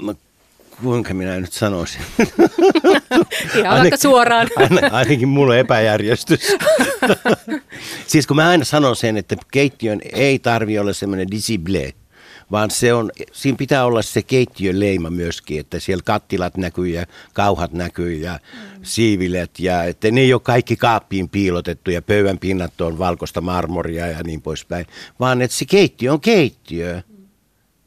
No, 0.01 0.15
kuinka 0.81 1.13
minä 1.13 1.39
nyt 1.39 1.53
sanoisin? 1.53 2.01
Ihan 2.19 2.29
ainakin, 3.55 3.81
vaikka 3.81 3.97
suoraan. 3.97 4.47
ainakin 4.91 5.27
mulla 5.27 5.53
on 5.53 5.59
epäjärjestys. 5.59 6.41
siis 8.07 8.27
kun 8.27 8.35
mä 8.35 8.49
aina 8.49 8.65
sanon 8.65 8.95
sen, 8.95 9.17
että 9.17 9.35
keittiön 9.51 10.01
ei 10.13 10.39
tarvi 10.39 10.79
olla 10.79 10.93
semmoinen 10.93 11.31
disciple, 11.31 11.93
vaan 12.51 12.71
se 12.71 12.93
on, 12.93 13.11
siinä 13.31 13.57
pitää 13.57 13.85
olla 13.85 14.01
se 14.01 14.21
keittiön 14.21 14.79
leima 14.79 15.09
myöskin, 15.09 15.59
että 15.59 15.79
siellä 15.79 16.03
kattilat 16.05 16.57
näkyy 16.57 16.87
ja 16.87 17.05
kauhat 17.33 17.73
näkyy 17.73 18.13
ja 18.13 18.33
mm. 18.33 18.79
siivilet 18.83 19.59
ja 19.59 19.83
että 19.83 20.11
ne 20.11 20.21
ei 20.21 20.33
ole 20.33 20.41
kaikki 20.41 20.75
kaappiin 20.75 21.29
piilotettu 21.29 21.91
ja 21.91 22.01
pöydän 22.01 22.39
pinnat 22.39 22.81
on 22.81 22.99
valkoista 22.99 23.41
marmoria 23.41 24.07
ja 24.07 24.23
niin 24.23 24.41
poispäin, 24.41 24.85
vaan 25.19 25.41
että 25.41 25.57
se 25.57 25.65
keittiö 25.65 26.13
on 26.13 26.21
keittiö. 26.21 27.01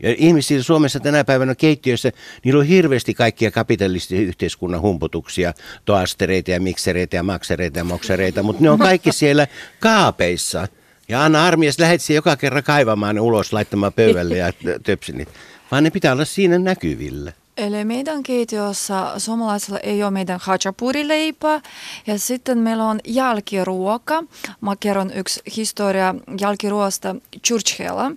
Ja 0.03 0.15
ihmisillä 0.19 0.63
Suomessa 0.63 1.01
tänä 1.01 1.25
päivänä 1.25 1.55
keittiöissä, 1.55 2.13
niillä 2.45 2.61
on 2.61 2.67
hirveästi 2.67 3.15
kaikkia 3.15 3.51
kapitalistisia 3.51 4.21
yhteiskunnan 4.21 4.81
humputuksia, 4.81 5.55
toastereita 5.85 6.51
ja 6.51 6.61
miksereitä 6.61 7.17
ja 7.17 7.23
maksereita 7.23 7.79
ja 7.79 7.85
moksereita, 7.85 8.43
mutta 8.43 8.63
ne 8.63 8.71
on 8.71 8.79
kaikki 8.79 9.13
siellä 9.13 9.47
kaapeissa. 9.81 10.69
Ja 11.09 11.25
Anna 11.25 11.47
Armias 11.47 11.79
lähetsi 11.79 12.15
joka 12.15 12.37
kerran 12.37 12.63
kaivamaan 12.63 13.15
ne 13.15 13.21
ulos 13.21 13.53
laittamaan 13.53 13.93
pöydälle 13.93 14.37
ja 14.37 14.53
töpsinit. 14.87 15.29
Vaan 15.71 15.85
ne 15.85 15.91
pitää 15.91 16.13
olla 16.13 16.25
siinä 16.25 16.59
näkyvillä. 16.59 17.33
Eli 17.57 17.85
meidän 17.85 18.23
keittiössä 18.23 19.13
suomalaisilla 19.19 19.79
ei 19.79 20.03
ole 20.03 20.11
meidän 20.11 20.39
hachapurileipää 20.43 21.61
ja 22.07 22.19
sitten 22.19 22.59
meillä 22.59 22.85
on 22.85 23.01
jälkiruoka. 23.05 24.25
Mä 24.61 24.77
kerron 24.81 25.13
yksi 25.15 25.41
historia 25.57 26.15
jälkiruoasta 26.41 27.17
Churchilla. 27.47 28.13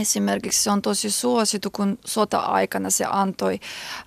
Esimerkiksi 0.00 0.62
se 0.62 0.70
on 0.70 0.82
tosi 0.82 1.10
suosittu, 1.10 1.70
kun 1.70 1.98
sota-aikana 2.06 2.90
se 2.90 3.04
antoi 3.10 3.60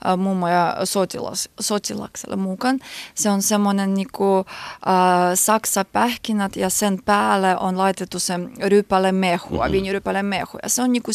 äh, 0.05 0.17
mummo 0.17 0.47
ja 0.47 0.77
sotilas, 0.83 1.49
sotilakselle 1.59 2.35
mukaan. 2.35 2.79
Se 3.15 3.29
on 3.29 3.41
semmoinen 3.41 3.93
niinku, 3.93 4.37
äh, 4.37 4.43
saksa 5.35 5.85
pähkinät 5.85 6.55
ja 6.55 6.69
sen 6.69 6.99
päälle 7.05 7.57
on 7.57 7.77
laitettu 7.77 8.19
se 8.19 8.33
rypäle 8.67 9.11
mehua, 9.11 9.49
mm-hmm. 9.49 9.71
viinirypäle 9.71 10.23
mehua. 10.23 10.59
Ja 10.63 10.69
se 10.69 10.81
on 10.81 10.91
niinku 10.91 11.11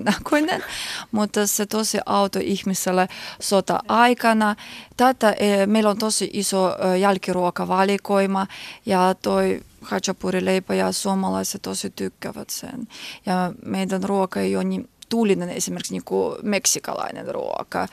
näköinen, 0.00 0.64
mutta 1.12 1.46
se 1.46 1.66
tosi 1.66 1.98
auto 2.06 2.38
ihmiselle 2.42 3.08
sota-aikana. 3.40 4.56
Tätä, 4.96 5.32
e, 5.32 5.66
meillä 5.66 5.90
on 5.90 5.98
tosi 5.98 6.30
iso 6.32 6.76
jälkiruokavalikoima 7.00 8.46
ja 8.86 9.14
toi 9.22 9.60
hachapurileipä 9.84 10.74
ja 10.74 10.92
suomalaiset 10.92 11.62
tosi 11.62 11.90
tykkäävät 11.90 12.50
sen. 12.50 12.88
Ja 13.26 13.52
meidän 13.64 14.02
ruoka 14.02 14.40
ei 14.40 14.56
ole 14.56 14.64
niin 14.64 14.88
tuulinen 15.14 15.50
esimerkiksi 15.50 15.92
niin 15.92 16.04
kuin 16.04 16.36
meksikalainen 16.42 17.34
ruoka. 17.34 17.88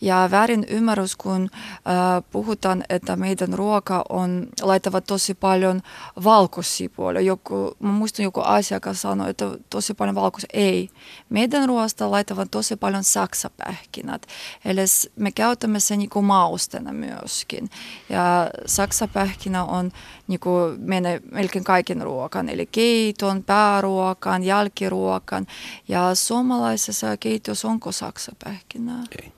Ja 0.00 0.28
väärin 0.30 0.66
ymmärrys, 0.68 1.16
kun 1.16 1.50
äh, 1.52 2.22
puhutaan, 2.30 2.84
että 2.88 3.16
meidän 3.16 3.52
ruoka 3.52 4.04
on, 4.08 4.46
laitavat 4.62 5.04
tosi 5.04 5.34
paljon 5.34 5.82
valkosipuolia. 6.24 7.20
Joku, 7.20 7.76
mä 7.80 7.92
muistan 7.92 8.24
joku 8.24 8.40
asiakas 8.40 9.02
sanoi, 9.02 9.30
että 9.30 9.44
tosi 9.70 9.94
paljon 9.94 10.14
valkoisia. 10.14 10.48
Ei. 10.52 10.90
Meidän 11.28 11.68
ruoasta 11.68 12.10
laitavat 12.10 12.50
tosi 12.50 12.76
paljon 12.76 13.04
saksapähkinät. 13.04 14.26
Eli 14.64 14.80
me 15.16 15.32
käytämme 15.32 15.80
sen 15.80 15.98
niin 15.98 16.10
kuin 16.10 16.24
maustena 16.24 16.92
myöskin. 16.92 17.70
Ja 18.08 18.50
saksapähkinä 18.66 19.64
on 19.64 19.92
niin 20.28 20.40
kuin 20.40 20.80
menee 20.80 21.20
melkein 21.30 21.64
kaiken 21.64 22.02
ruokan, 22.02 22.48
eli 22.48 22.66
keiton, 22.66 23.42
pääruokan, 23.42 24.42
jälkiruokan. 24.42 25.46
Ja 25.88 26.14
suomalaisessa 26.62 27.16
keitossa 27.16 27.68
onko 27.68 27.92
saksapähkinää? 27.92 29.04
Ei. 29.22 29.32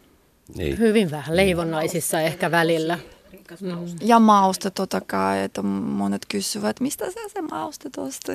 Ei. 0.58 0.78
Hyvin 0.78 1.10
vähän 1.10 1.36
leivonnaisissa 1.36 2.20
ehkä 2.20 2.50
välillä. 2.50 2.98
Mm. 3.60 3.96
Ja 4.00 4.18
mauste 4.18 4.70
totta 4.70 5.00
kai, 5.00 5.42
että 5.42 5.62
monet 5.62 6.26
kysyvät, 6.28 6.80
mistä 6.80 7.10
se 7.10 7.20
se 7.32 7.40
mauste 7.40 7.90
tuosta? 7.90 8.32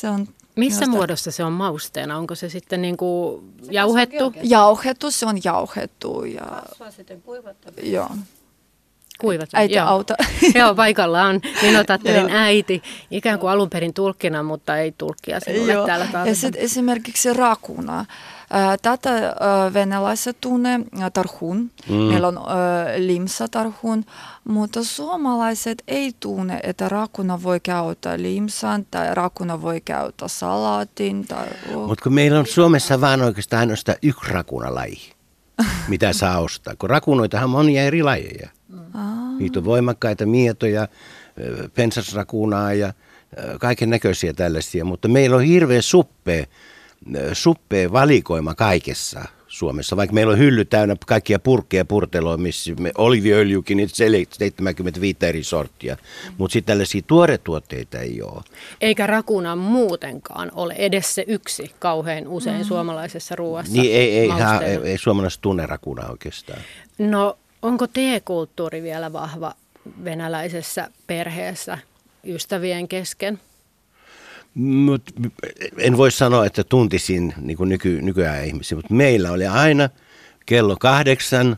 se 0.00 0.08
on 0.08 0.28
missä 0.56 0.80
minusta... 0.80 0.96
muodossa 0.96 1.30
se 1.30 1.44
on 1.44 1.52
mausteena? 1.52 2.18
Onko 2.18 2.34
se 2.34 2.48
sitten 2.48 2.82
niin 2.82 2.96
kuin 2.96 3.52
jauhettu? 3.70 4.32
Jauhettu, 4.42 5.10
se 5.10 5.26
on 5.26 5.38
jauhettu. 5.44 6.24
Ja... 6.24 6.62
Kasvaa 6.68 6.90
sitten 6.90 7.22
kuivattu. 7.22 7.68
Joo. 7.82 8.10
Kuivat. 9.22 9.48
Äiti 9.52 9.74
Joo. 9.74 9.86
auta. 9.86 10.14
Joo, 10.58 10.74
paikalla 10.74 11.22
on 11.22 11.40
Minotatterin 11.62 12.30
äiti, 12.30 12.82
ikään 13.10 13.38
kuin 13.38 13.50
alun 13.50 13.70
perin 13.70 13.94
tulkkina, 13.94 14.42
mutta 14.42 14.76
ei 14.76 14.92
tulkkia 14.98 15.40
sinulle 15.40 15.72
Joo. 15.72 15.86
täällä 15.86 16.06
taas. 16.12 16.28
Ja 16.28 16.34
sitten 16.34 16.62
esimerkiksi 16.62 17.32
rakuna. 17.32 18.04
Tätä 18.82 19.36
venäläiset 19.74 20.36
tunne 20.40 20.80
tarhun, 21.12 21.70
mm. 21.88 21.94
meillä 21.94 22.28
on 22.28 22.40
limsa 22.96 23.48
tarhun, 23.48 24.04
mutta 24.48 24.84
suomalaiset 24.84 25.82
ei 25.88 26.12
tunne, 26.20 26.60
että 26.62 26.88
rakuna 26.88 27.42
voi 27.42 27.60
käyttää 27.60 28.22
limsan 28.22 28.86
tai 28.90 29.14
rakuna 29.14 29.62
voi 29.62 29.80
käyttää 29.80 30.28
salaatin. 30.28 31.26
Tai... 31.26 31.46
Mutta 31.86 32.02
kun 32.02 32.14
meillä 32.14 32.38
on 32.38 32.46
Suomessa 32.46 33.00
vaan 33.00 33.22
oikeastaan 33.22 33.60
ainoastaan 33.60 33.98
yksi 34.02 34.32
rakunalaji, 34.32 35.12
mitä 35.88 36.12
saa 36.12 36.38
ostaa, 36.38 36.74
kun 36.78 36.90
rakunoitahan 36.90 37.44
on 37.44 37.50
monia 37.50 37.82
eri 37.82 38.02
lajeja. 38.02 38.48
Mm. 38.72 39.38
Niitä 39.38 39.58
on 39.58 39.64
voimakkaita 39.64 40.26
mietoja, 40.26 40.88
pensasrakunaa 41.74 42.72
ja 42.72 42.92
kaiken 43.60 43.90
näköisiä 43.90 44.32
tällaisia, 44.32 44.84
mutta 44.84 45.08
meillä 45.08 45.36
on 45.36 45.42
hirveä 45.42 45.82
suppea, 45.82 46.44
suppea 47.32 47.92
valikoima 47.92 48.54
kaikessa 48.54 49.24
Suomessa, 49.48 49.96
vaikka 49.96 50.14
meillä 50.14 50.32
on 50.32 50.38
hylly 50.38 50.64
täynnä 50.64 50.96
kaikkia 51.06 51.38
purkkeja 51.38 51.84
purteloa, 51.84 52.36
missä 52.36 52.72
me 52.80 52.92
oliviöljykin, 52.98 53.76
niin 53.76 53.88
75 53.88 55.18
eri 55.22 55.44
sorttia, 55.44 55.96
mutta 56.38 56.52
sitten 56.52 56.72
tällaisia 56.72 57.02
tuoretuotteita 57.06 57.98
ei 57.98 58.22
ole. 58.22 58.42
Eikä 58.80 59.06
rakuna 59.06 59.56
muutenkaan 59.56 60.50
ole 60.54 60.74
edes 60.78 61.14
se 61.14 61.24
yksi 61.28 61.70
kauhean 61.78 62.28
usein 62.28 62.56
mm. 62.56 62.64
suomalaisessa 62.64 63.36
ruoassa. 63.36 63.72
Niin 63.72 63.94
ei, 63.94 64.18
ei, 64.18 64.28
ha, 64.28 64.60
ei, 64.60 64.78
ei 64.84 64.98
suomalaiset 64.98 65.40
tunne 65.40 65.66
rakuna 65.66 66.06
oikeastaan. 66.06 66.60
No 66.98 67.38
onko 67.62 67.86
teekulttuuri 67.86 68.82
vielä 68.82 69.12
vahva 69.12 69.54
venäläisessä 70.04 70.90
perheessä 71.06 71.78
ystävien 72.24 72.88
kesken? 72.88 73.40
Mut, 74.54 75.02
en 75.78 75.96
voi 75.96 76.10
sanoa, 76.10 76.46
että 76.46 76.64
tuntisin 76.64 77.34
niin 77.40 77.56
kuin 77.56 77.68
nyky, 77.68 78.02
nykyään 78.02 78.44
ihmisiä, 78.44 78.76
mutta 78.76 78.94
meillä 78.94 79.32
oli 79.32 79.46
aina 79.46 79.88
kello 80.46 80.76
kahdeksan 80.80 81.56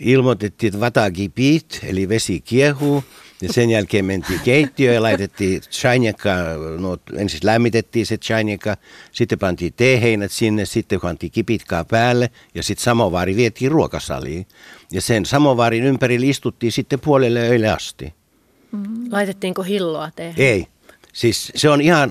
ilmoitettiin, 0.00 0.68
että 0.68 0.80
vatagi 0.80 1.28
pit, 1.28 1.80
eli 1.82 2.08
vesi 2.08 2.40
kiehuu. 2.40 3.04
Ja 3.42 3.52
sen 3.52 3.70
jälkeen 3.70 4.04
mentiin 4.04 4.40
keittiöön 4.40 4.94
ja 4.94 5.02
laitettiin 5.02 5.60
chainjaka, 5.60 6.30
no 6.78 6.98
ensin 7.16 7.40
lämmitettiin 7.42 8.06
se 8.06 8.18
chainjaka, 8.18 8.76
sitten 9.12 9.38
pantiin 9.38 9.72
teeheinät 9.72 10.32
sinne, 10.32 10.64
sitten 10.64 11.00
pantiin 11.00 11.32
kipitkaa 11.32 11.84
päälle 11.84 12.30
ja 12.54 12.62
sitten 12.62 12.84
samovaari 12.84 13.36
vietiin 13.36 13.70
ruokasaliin. 13.70 14.46
Ja 14.92 15.00
sen 15.00 15.26
samovaarin 15.26 15.84
ympärillä 15.84 16.26
istuttiin 16.26 16.72
sitten 16.72 17.00
puolelle 17.00 17.40
öille 17.40 17.68
asti. 17.68 18.14
Mm-hmm. 18.72 19.12
Laitettiinko 19.12 19.62
hilloa 19.62 20.10
tehdä? 20.16 20.42
Ei. 20.42 20.66
Siis 21.12 21.52
se 21.56 21.70
on 21.70 21.80
ihan 21.80 22.10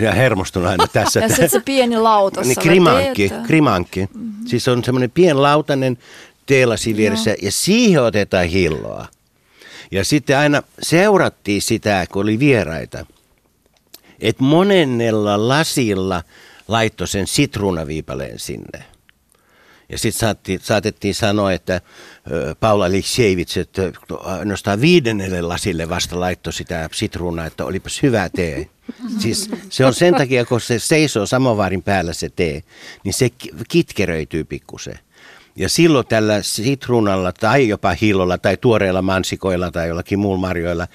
ja 0.00 0.12
hermostunut 0.12 0.68
aina 0.68 0.86
tässä. 0.92 1.20
ja 1.20 1.28
sitten 1.28 1.50
se 1.50 1.60
pieni 1.60 1.98
lauta. 1.98 2.40
Niin, 2.40 2.56
krimankki, 2.56 3.30
krimankki. 3.46 4.00
Mm-hmm. 4.00 4.46
Siis 4.46 4.68
on 4.68 4.84
semmoinen 4.84 5.10
pienlautainen 5.10 5.98
teelasi 6.46 6.96
vieressä 6.96 7.34
ja 7.42 7.52
siihen 7.52 8.02
otetaan 8.02 8.46
hilloa. 8.46 9.06
Ja 9.90 10.04
sitten 10.04 10.38
aina 10.38 10.62
seurattiin 10.82 11.62
sitä, 11.62 12.06
kun 12.12 12.22
oli 12.22 12.38
vieraita, 12.38 13.06
että 14.20 14.44
monennella 14.44 15.48
lasilla 15.48 16.22
laittoi 16.68 17.08
sen 17.08 17.26
sitruunaviipaleen 17.26 18.38
sinne. 18.38 18.84
Ja 19.90 19.98
sitten 19.98 20.36
saatettiin 20.62 21.14
sanoa, 21.14 21.52
että 21.52 21.80
Paula 22.60 22.84
Aleksejevits, 22.84 23.56
että 23.56 23.82
ainoastaan 24.20 24.80
viidennelle 24.80 25.42
lasille 25.42 25.88
vasta 25.88 26.20
laittoi 26.20 26.52
sitä 26.52 26.88
sitruunaa, 26.92 27.46
että 27.46 27.64
olipas 27.64 28.02
hyvä 28.02 28.28
tee. 28.28 28.68
Siis 29.22 29.50
se 29.68 29.86
on 29.86 29.94
sen 29.94 30.14
takia, 30.14 30.44
kun 30.44 30.60
se 30.60 30.78
seisoo 30.78 31.26
samovaarin 31.26 31.82
päällä 31.82 32.12
se 32.12 32.28
tee, 32.28 32.62
niin 33.04 33.14
se 33.14 33.30
kitkeröityy 33.68 34.44
pikkusen. 34.44 34.98
Ja 35.56 35.68
silloin 35.68 36.06
tällä 36.06 36.42
sitruunalla 36.42 37.32
tai 37.32 37.68
jopa 37.68 37.96
hillolla 38.00 38.38
tai 38.38 38.56
tuoreilla 38.56 39.02
mansikoilla 39.02 39.70
tai 39.70 39.88
jollakin 39.88 40.18
muulla 40.18 40.40
marjoilla 40.40 40.86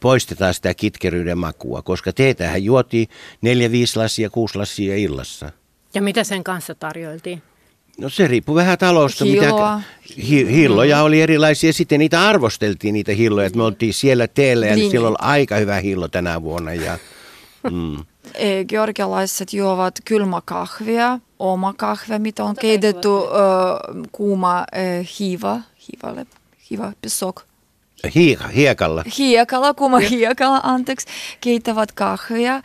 poistetaan 0.00 0.54
sitä 0.54 0.74
kitkeryyden 0.74 1.38
makua, 1.38 1.82
koska 1.82 2.12
teetähän 2.12 2.64
juotiin 2.64 3.08
neljä, 3.40 3.70
viisi 3.70 3.98
lasia, 3.98 4.30
kuusi 4.30 4.58
lasia 4.58 4.96
illassa. 4.96 5.52
Ja 5.94 6.02
mitä 6.02 6.24
sen 6.24 6.44
kanssa 6.44 6.74
tarjoiltiin? 6.74 7.42
No 7.98 8.08
se 8.08 8.26
riippuu 8.26 8.54
vähän 8.54 8.78
talosta. 8.78 9.24
Mitä, 9.24 9.80
hi, 10.16 10.46
hilloja 10.52 10.96
mm. 10.96 11.02
oli 11.02 11.22
erilaisia. 11.22 11.72
Sitten 11.72 11.98
niitä 11.98 12.28
arvosteltiin 12.28 12.92
niitä 12.92 13.12
hilloja. 13.12 13.46
Että 13.46 13.56
me 13.56 13.64
oltiin 13.64 13.94
siellä 13.94 14.28
teellä 14.28 14.66
ja 14.66 14.76
niin. 14.76 14.90
silloin 14.90 15.10
oli 15.10 15.30
aika 15.30 15.56
hyvä 15.56 15.76
hillo 15.76 16.08
tänä 16.08 16.42
vuonna. 16.42 16.74
Ja, 16.74 16.98
mm. 17.70 17.96
Georgialaiset 18.68 19.52
juovat 19.52 19.94
kylmäkahvia, 20.04 21.18
oma 21.38 21.74
kahve, 21.76 22.18
mitä 22.18 22.44
on 22.44 22.56
keitetty 22.56 23.08
uh, 23.08 23.24
kuuma 24.12 24.60
uh, 24.60 25.08
hiiva, 25.18 25.60
hiivalle, 25.88 26.26
hiiva, 26.70 26.92
pisok. 27.02 27.42
Hieka, 28.14 28.48
hiekalla. 28.48 29.04
Hiekalla, 29.18 29.74
kuuma 29.74 29.98
hiekalla, 29.98 30.60
anteeksi, 30.62 31.06
keittävät 31.40 31.92
kahvia, 31.92 32.62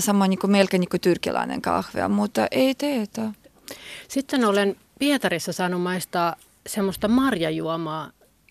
sama 0.00 0.26
niin 0.26 0.38
kuin, 0.38 0.50
melkein 0.50 0.80
niin 0.80 0.88
kuin 0.88 1.00
tyrkiläinen 1.00 1.62
kahvia, 1.62 2.08
mutta 2.08 2.46
ei 2.50 2.74
teetä. 2.74 3.22
Sitten 4.08 4.44
olen 4.44 4.76
Pietarissa 4.98 5.52
saanut 5.52 5.82
maistaa 5.82 6.36
semmoista 6.66 7.08
marjajuomaa, 7.08 8.10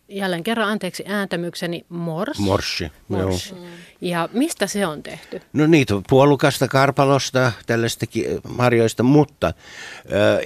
jälleen 0.10 0.43
kerran 0.43 0.70
anteeksi 0.70 1.04
ääntämykseni, 1.08 1.86
mors. 1.89 2.39
Morsi. 2.39 2.91
Mors. 3.08 3.51
Joo. 3.51 3.60
Ja 4.01 4.30
mistä 4.34 4.68
se 4.68 4.88
on 4.88 5.04
tehty? 5.04 5.41
No 5.54 5.68
niitä 5.68 5.95
on 5.95 6.04
puolukasta, 6.10 6.68
karpalosta, 6.68 7.51
tällaista 7.66 8.06
marjoista, 8.47 9.04
mutta 9.04 9.47
äh, 9.47 9.54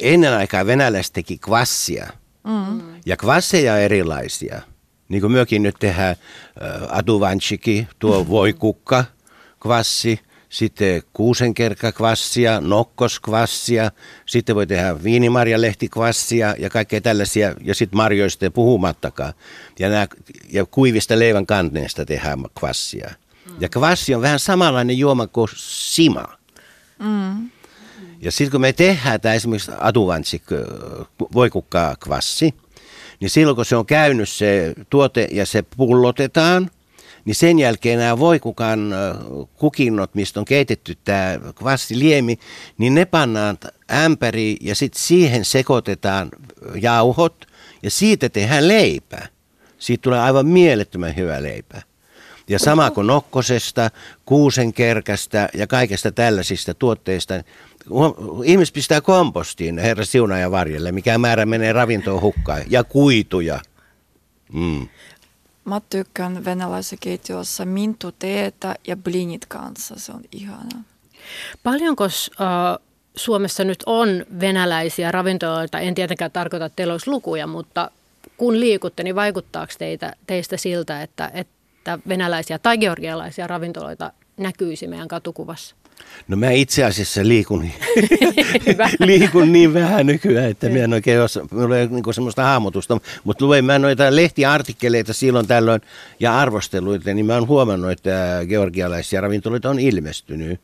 ennen 0.01 0.33
aikaa 0.33 0.65
venäläiset 0.65 1.13
teki 1.13 1.37
kvassia. 1.37 2.07
Mm. 2.43 2.81
Ja 3.05 3.17
kvasseja 3.17 3.73
on 3.73 3.79
erilaisia. 3.79 4.61
Niin 5.09 5.21
kuin 5.21 5.31
myökin 5.31 5.63
nyt 5.63 5.75
tehdään 5.79 6.15
äh, 6.61 6.97
aduvanchiki, 6.97 7.87
tuo 7.99 8.27
voikukka, 8.37 9.05
kvassi 9.59 10.19
sitten 10.49 11.03
kuusenkerkkakvassia, 11.13 12.61
nokkoskvassia, 12.61 13.91
sitten 14.25 14.55
voi 14.55 14.67
tehdä 14.67 15.03
viinimarjalehtikvassia 15.03 16.55
ja 16.59 16.69
kaikkea 16.69 17.01
tällaisia, 17.01 17.55
ja 17.63 17.75
sitten 17.75 17.97
marjoista 17.97 18.51
puhumattakaan. 18.51 19.33
Ja, 19.79 19.89
nämä, 19.89 20.07
ja 20.49 20.65
kuivista 20.65 21.19
leivän 21.19 21.45
kanneesta 21.45 22.05
tehdään 22.05 22.39
kvassia. 22.59 23.09
Mm. 23.45 23.55
Ja 23.59 23.69
kvassi 23.69 24.15
on 24.15 24.21
vähän 24.21 24.39
samanlainen 24.39 24.97
juoma 24.97 25.27
kuin 25.27 25.49
sima. 25.55 26.25
Mm. 26.99 27.49
Ja 28.21 28.31
sitten 28.31 28.51
kun 28.51 28.61
me 28.61 28.73
tehdään 28.73 29.21
tämä 29.21 29.35
esimerkiksi 29.35 29.71
aduvansik, 29.79 30.43
voikukkaa 31.33 31.95
kvassi, 31.95 32.53
niin 33.19 33.29
silloin 33.29 33.55
kun 33.55 33.65
se 33.65 33.75
on 33.75 33.85
käynyt 33.85 34.29
se 34.29 34.73
tuote 34.89 35.27
ja 35.31 35.45
se 35.45 35.61
pullotetaan– 35.77 36.69
niin 37.27 37.35
sen 37.35 37.59
jälkeen 37.59 37.99
nämä 37.99 38.19
voikukan 38.19 38.93
kukinnot, 39.55 40.15
mistä 40.15 40.39
on 40.39 40.45
keitetty 40.45 40.97
tämä 41.03 41.39
kvassiliemi, 41.55 42.39
niin 42.77 42.95
ne 42.95 43.05
pannaan 43.05 43.57
ämpäriin 43.91 44.57
ja 44.61 44.75
sitten 44.75 45.01
siihen 45.01 45.45
sekoitetaan 45.45 46.29
jauhot 46.81 47.47
ja 47.83 47.91
siitä 47.91 48.29
tehdään 48.29 48.67
leipä. 48.67 49.27
Siitä 49.77 50.01
tulee 50.01 50.19
aivan 50.19 50.47
mielettömän 50.47 51.15
hyvä 51.15 51.43
leipä. 51.43 51.81
Ja 52.47 52.59
sama 52.59 52.91
kuin 52.91 53.07
nokkosesta, 53.07 53.91
kuusenkerkästä 54.25 55.49
ja 55.53 55.67
kaikesta 55.67 56.11
tällaisista 56.11 56.73
tuotteista. 56.73 57.33
Ihmiset 58.43 58.73
pistää 58.73 59.01
kompostiin, 59.01 59.77
herra 59.77 60.05
siuna 60.05 60.39
ja 60.39 60.51
varjelle, 60.51 60.91
mikä 60.91 61.17
määrä 61.17 61.45
menee 61.45 61.73
ravintoon 61.73 62.21
hukkaan. 62.21 62.61
Ja 62.69 62.83
kuituja. 62.83 63.59
Mm. 64.53 64.87
Mä 65.67 65.81
tykkään 65.89 66.45
venäläisessä 66.45 66.95
keittiössä 66.99 67.63
teetä 68.19 68.75
ja 68.87 68.97
blinit 68.97 69.45
kanssa. 69.45 69.95
Se 69.97 70.11
on 70.11 70.21
ihanaa. 70.31 70.83
Paljonko 71.63 72.03
äh, 72.05 72.09
Suomessa 73.15 73.63
nyt 73.63 73.83
on 73.85 74.25
venäläisiä 74.39 75.11
ravintoloita? 75.11 75.79
En 75.79 75.95
tietenkään 75.95 76.31
tarkoita, 76.31 76.65
että 76.65 76.75
teillä 76.75 76.93
olisi 76.93 77.09
lukuja, 77.09 77.47
mutta 77.47 77.91
kun 78.37 78.59
liikutte, 78.59 79.03
niin 79.03 79.15
vaikuttaako 79.15 79.73
teitä, 79.77 80.13
teistä 80.27 80.57
siltä, 80.57 81.01
että, 81.01 81.31
että 81.33 81.99
venäläisiä 82.07 82.59
tai 82.59 82.77
georgialaisia 82.77 83.47
ravintoloita 83.47 84.11
näkyisi 84.37 84.87
meidän 84.87 85.07
katukuvassa? 85.07 85.75
No 86.27 86.37
mä 86.37 86.51
itse 86.51 86.83
asiassa 86.83 87.21
liikun, 87.23 87.69
liikun 88.99 89.51
niin 89.51 89.73
vähän 89.73 90.05
nykyään, 90.05 90.51
että 90.51 90.69
mä 90.69 90.77
en 90.77 90.93
oikein 90.93 91.21
osaa, 91.21 91.47
mulla 91.51 91.77
ei 91.77 91.83
ole 91.83 91.91
niin 91.91 92.13
semmoista 92.13 92.43
hahmotusta, 92.43 92.99
mutta 93.23 93.45
luen 93.45 93.65
mä 93.65 93.79
noita 93.79 94.15
lehtiartikkeleita 94.15 95.13
silloin 95.13 95.47
tällöin 95.47 95.81
ja 96.19 96.39
arvosteluita, 96.39 97.13
niin 97.13 97.25
mä 97.25 97.33
oon 97.33 97.47
huomannut, 97.47 97.91
että 97.91 98.39
georgialaisia 98.49 99.21
ravintoloita 99.21 99.69
on 99.69 99.79
ilmestynyt 99.79 100.61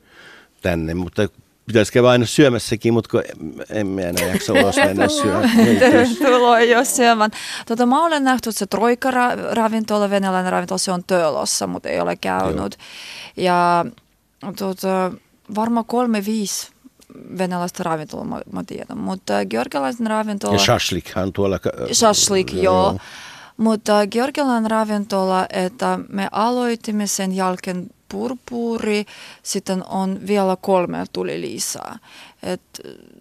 tänne, 0.61 0.93
mutta 0.93 1.27
pitäisi 1.65 1.93
käydä 1.93 2.09
aina 2.09 2.25
syömässäkin, 2.25 2.93
mutta 2.93 3.21
en 3.69 3.87
mä 3.87 4.01
enää 4.01 4.27
jaksa 4.27 4.53
ulos 4.53 4.75
mennä 4.75 5.07
syömään. 5.07 5.77
Tervetuloa 5.79 6.61
jo 6.61 6.85
syömään. 6.85 7.31
Tota, 7.67 7.85
mä 7.85 8.05
olen 8.05 8.23
nähty, 8.23 8.49
että 8.49 8.59
se 8.59 8.65
Troika-ravintola, 8.65 10.09
venäläinen 10.09 10.51
ravintola, 10.51 10.77
se 10.77 10.91
on 10.91 11.03
Töölössä, 11.03 11.67
mutta 11.67 11.89
ei 11.89 11.99
ole 11.99 12.15
käynyt. 12.15 12.57
Joo. 12.57 13.45
Ja 13.45 13.85
tota, 14.57 15.11
varmaan 15.55 15.85
kolme, 15.85 16.25
viisi 16.25 16.71
venäläistä 17.37 17.83
ravintolaa 17.83 18.25
mä, 18.25 18.41
mä 18.51 18.63
tiedän, 18.63 18.97
mutta 18.97 19.33
georgialaisen 19.49 20.07
ravintola... 20.07 20.53
Ja 20.53 20.59
shashlikhan 20.59 21.33
tuolla... 21.33 21.59
Shashlik, 21.93 22.53
joo. 22.53 22.61
joo. 22.61 22.97
Mutta 23.57 24.07
georgialainen 24.07 24.71
ravintola, 24.71 25.45
että 25.49 25.99
me 26.09 26.27
aloitimme 26.31 27.07
sen 27.07 27.31
jälkeen 27.35 27.87
purpuri, 28.09 29.05
sitten 29.43 29.83
on 29.87 30.19
vielä 30.27 30.57
kolme 30.61 31.05
tuli 31.13 31.41
lisää. 31.41 31.99
Et 32.43 32.61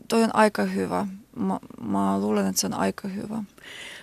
toi 0.09 0.23
on 0.23 0.35
aika 0.37 0.63
hyvä. 0.63 1.07
Mä, 1.37 1.59
mä 1.81 2.19
luulen, 2.19 2.47
että 2.47 2.61
se 2.61 2.67
on 2.67 2.75
aika 2.75 3.09
hyvä. 3.09 3.43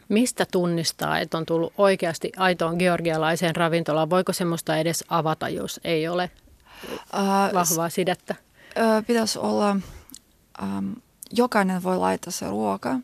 Mistä 0.10 0.46
tunnistaa, 0.52 1.20
että 1.20 1.38
on 1.38 1.46
tullut 1.46 1.74
oikeasti 1.78 2.32
aitoon 2.38 2.78
georgialaiseen 2.78 3.56
ravintolaan? 3.56 4.10
Voiko 4.10 4.34
semmoista 4.34 4.78
edes 4.78 5.04
avata, 5.10 5.50
jos 5.50 5.80
ei 5.84 6.08
ole 6.08 6.32
vahvaa 7.54 7.90
sidettä? 7.90 8.36
Pitäisi 9.08 9.40
olla, 9.40 9.70
ähm, 10.64 10.92
jokainen 11.32 11.84
voi 11.84 11.98
laittaa 11.98 12.32
se 12.32 12.50
ruoka, 12.50 13.00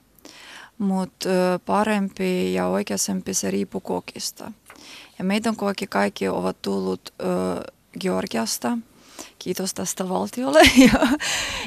mutta 0.78 1.30
parempi 1.66 2.54
ja 2.54 2.68
oikeasempi 2.68 3.34
se 3.34 3.52
riippuu 3.52 3.82
kokista. 3.82 4.52
Ja 5.20 5.26
meidän 5.26 5.56
koki 5.56 5.88
kaikki 5.88 6.28
ovat 6.28 6.62
tullut 6.62 7.14
ö, 7.22 7.26
Georgiasta. 8.00 8.78
Kiitos 9.40 9.74
tästä 9.74 10.10
valtiolle. 10.10 10.60
ja 10.92 11.08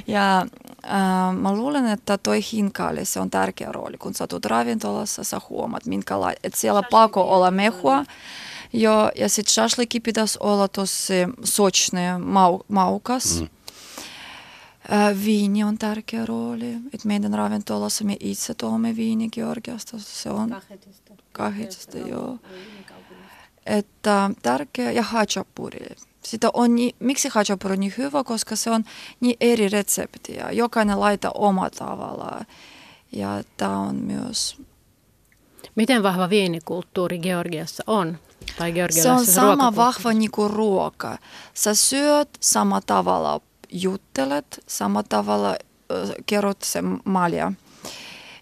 ja 0.06 0.46
äh, 0.84 1.36
mä 1.36 1.52
luulen, 1.52 1.86
että 1.86 2.18
toi 2.18 2.40
hinkaali, 2.52 3.04
se 3.04 3.20
on 3.20 3.30
tärkeä 3.30 3.72
rooli. 3.72 3.96
Kun 3.96 4.14
sä 4.14 4.26
tulet 4.26 4.44
ravintolassa, 4.44 5.24
sä 5.24 5.40
huomaat, 5.48 5.82
että 6.44 6.61
siellä 6.61 6.82
pako 6.90 7.22
olla 7.22 7.50
mehua. 7.50 8.04
Jo, 8.72 9.10
ja 9.14 9.28
sitten 9.28 9.52
shashliki 9.52 10.00
pitäisi 10.00 10.38
olla 10.40 10.68
tosi 10.68 11.14
sochne, 11.44 12.18
mau, 12.18 12.60
maukas. 12.68 13.40
Mm. 13.40 13.48
Viini 15.24 15.64
on 15.64 15.78
tärkeä 15.78 16.26
rooli. 16.26 16.76
Et 16.94 17.04
meidän 17.04 17.34
ravintolassa 17.34 18.04
me 18.04 18.16
itse 18.20 18.54
tuomme 18.54 18.96
viini 18.96 19.28
Georgiasta. 19.28 19.98
Se 19.98 20.30
on 20.30 20.56
kahdesta, 21.32 21.98
joo. 21.98 22.38
Että 23.66 24.30
tärkeä 24.42 24.90
ja 24.90 25.02
hachapuri. 25.02 25.86
Sitä 26.24 26.50
on 26.52 26.74
niin, 26.74 26.96
miksi 26.98 27.28
hachapuri 27.28 27.72
on 27.72 27.80
niin 27.80 27.94
hyvä, 27.98 28.24
koska 28.24 28.56
se 28.56 28.70
on 28.70 28.84
niin 29.20 29.36
eri 29.40 29.68
reseptiä. 29.68 30.50
Jokainen 30.50 31.00
laita 31.00 31.30
oma 31.34 31.70
tavalla. 31.70 32.44
Ja 33.12 33.42
tämä 33.56 33.78
on 33.78 33.96
myös... 33.96 34.62
Miten 35.74 36.02
vahva 36.02 36.30
viinikulttuuri 36.30 37.18
Georgiassa 37.18 37.82
on? 37.86 38.18
Tai 38.59 38.72
se 38.90 39.11
on 39.11 39.26
sama 39.26 39.76
vahva 39.76 40.12
niin 40.12 40.30
kuin 40.30 40.50
ruoka. 40.50 41.18
Sä 41.54 41.74
syöt 41.74 42.28
sama 42.40 42.80
tavalla 42.80 43.40
juttelet, 43.70 44.64
samalla 44.66 45.06
tavalla 45.09 45.56
kerrot 46.26 46.62
se 46.62 46.82
malja. 47.04 47.52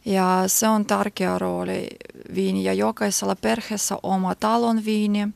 Ja 0.05 0.45
se 0.47 0.69
on 0.69 0.87
tärkeä 0.87 1.39
rooli 1.39 1.87
viini 2.35 2.64
ja 2.64 2.73
jokaisella 2.73 3.37
perheessä 3.37 3.97
oma 4.03 4.35
talon 4.35 4.85
viini. 4.85 5.29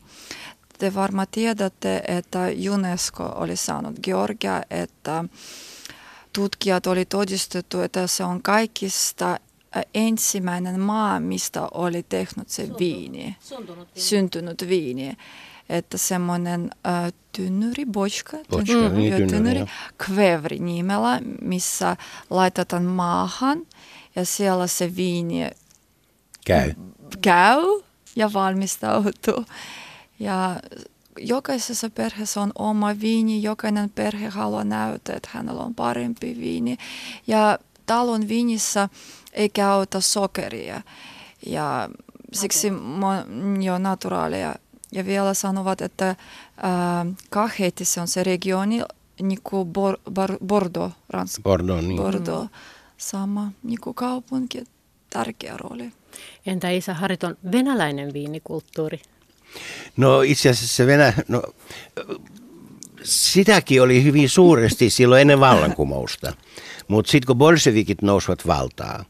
Te 0.78 0.94
varmaan 0.94 1.26
tiedätte, 1.30 2.02
että 2.08 2.38
UNESCO 2.72 3.32
oli 3.34 3.56
saanut 3.56 4.00
Georgia, 4.02 4.62
että 4.70 5.24
tutkijat 6.32 6.86
oli 6.86 7.04
todistettu, 7.04 7.80
että 7.80 8.06
se 8.06 8.24
on 8.24 8.42
kaikista 8.42 9.38
ensimmäinen 9.94 10.80
maa, 10.80 11.20
mistä 11.20 11.68
oli 11.74 12.02
tehnyt 12.02 12.48
se 12.48 12.68
viini, 12.78 13.36
syntynyt 13.94 14.64
viini 14.68 15.16
että 15.70 15.98
semmoinen 15.98 16.70
äh, 16.86 17.12
tynnyri, 17.32 17.86
bochka, 17.86 18.36
bochka 18.50 18.88
mm. 18.88 18.96
niin, 18.96 19.28
tynnyri, 19.28 19.64
kvevri 19.98 20.58
nimellä, 20.58 21.20
missä 21.42 21.96
laitetaan 22.30 22.84
maahan 22.84 23.66
ja 24.16 24.24
siellä 24.24 24.66
se 24.66 24.96
viini 24.96 25.50
käy, 26.46 26.74
käy 27.22 27.62
ja 28.16 28.32
valmistautuu. 28.32 29.44
Ja 30.20 30.56
jokaisessa 31.18 31.90
perheessä 31.90 32.40
on 32.40 32.52
oma 32.58 33.00
viini, 33.00 33.42
jokainen 33.42 33.90
perhe 33.90 34.28
haluaa 34.28 34.64
näyttää, 34.64 35.16
että 35.16 35.28
hänellä 35.32 35.62
on 35.62 35.74
parempi 35.74 36.36
viini. 36.40 36.76
Ja 37.26 37.58
talon 37.86 38.28
viinissä 38.28 38.88
ei 39.32 39.48
käytä 39.48 40.00
sokeria. 40.00 40.82
Ja 41.46 41.88
siksi 42.32 42.70
mo- 42.70 43.62
jo 43.62 43.78
naturaalia 43.78 44.54
ja 44.92 45.06
vielä 45.06 45.34
sanovat, 45.34 45.80
että 45.80 46.08
äh, 46.08 46.16
Kaheti 47.30 47.84
se 47.84 48.00
on 48.00 48.08
se 48.08 48.24
regioni, 48.24 48.82
niin 49.22 49.38
kuin 49.44 49.68
Bor, 49.68 49.96
Bor, 50.10 50.36
Bordeaux, 50.46 50.94
Ranska. 51.10 51.42
Bordeaux, 51.42 51.84
niin. 51.84 51.96
Bordeaux. 52.02 52.50
Sama 52.98 53.52
niin 53.62 53.80
kuin 53.80 53.94
kaupunki, 53.94 54.64
tärkeä 55.10 55.56
rooli. 55.56 55.92
Entä 56.46 56.70
Isä 56.70 56.94
Hariton 56.94 57.36
venäläinen 57.52 58.12
viinikulttuuri? 58.12 59.00
No 59.96 60.22
itse 60.22 60.48
asiassa 60.50 60.76
se 60.76 60.86
Venä... 60.86 61.12
No, 61.28 61.42
sitäkin 63.02 63.82
oli 63.82 64.04
hyvin 64.04 64.28
suuresti 64.28 64.90
silloin 64.90 65.20
ennen 65.20 65.40
vallankumousta. 65.40 66.32
Mutta 66.88 67.10
sitten 67.10 67.26
kun 67.26 67.36
bolshevikit 67.36 68.02
nousivat 68.02 68.46
valtaan, 68.46 69.04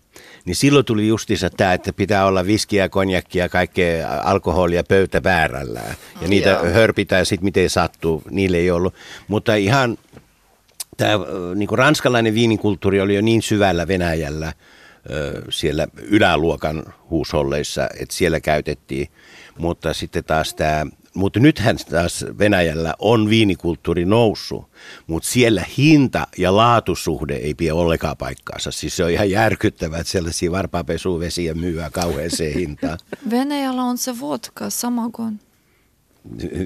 niin 0.45 0.57
silloin 0.57 0.85
tuli 0.85 1.09
justiinsa 1.09 1.51
tämä, 1.51 1.73
että 1.73 1.93
pitää 1.93 2.27
olla 2.27 2.47
viskiä, 2.47 2.89
konjakkia, 2.89 3.49
kaikkea 3.49 4.21
alkoholia 4.23 4.85
pöytä 4.85 5.23
väärällään. 5.23 5.95
Ja 6.21 6.29
niitä 6.29 6.51
Joo. 6.51 6.65
hörpitään 6.65 7.27
sitten 7.27 7.45
miten 7.45 7.71
sattuu, 7.71 8.23
niille 8.31 8.57
ei 8.57 8.71
ollut. 8.71 8.95
Mutta 9.29 9.55
ihan 9.55 9.99
tämä 10.97 11.13
niin 11.55 11.69
ranskalainen 11.73 12.35
viinikulttuuri 12.35 13.01
oli 13.01 13.15
jo 13.15 13.21
niin 13.21 13.43
syvällä 13.43 13.89
Venäjällä, 13.89 14.53
siellä 15.51 15.87
yläluokan 15.97 16.83
huusholleissa, 17.11 17.89
että 18.01 18.15
siellä 18.15 18.41
käytettiin. 18.41 19.09
Mutta 19.59 19.95
sitten 19.95 20.25
taas 20.25 20.55
tämä 20.55 20.87
mutta 21.15 21.41
nythän 21.41 21.77
taas 21.91 22.25
Venäjällä 22.39 22.95
on 22.99 23.31
viinikulttuuri 23.31 24.05
noussut, 24.05 24.65
mutta 25.07 25.29
siellä 25.29 25.65
hinta 25.79 26.27
ja 26.39 26.57
laatusuhde 26.57 27.37
ei 27.37 27.55
pidä 27.55 27.75
ollenkaan 27.75 28.17
paikkaansa. 28.17 28.71
Siis 28.71 28.97
se 28.97 29.05
on 29.05 29.11
ihan 29.11 29.31
järkyttävää, 29.31 30.01
että 30.01 30.11
sellaisia 30.13 30.53
varpapesuvesiä 30.53 31.55
myyä 31.55 31.91
kauheeseen 31.91 32.55
hintaan. 32.55 32.99
Venäjällä 33.31 33.83
on 33.83 33.99
se 33.99 34.21
vodka 34.21 34.71
sama 34.71 35.11
kuin 35.13 35.41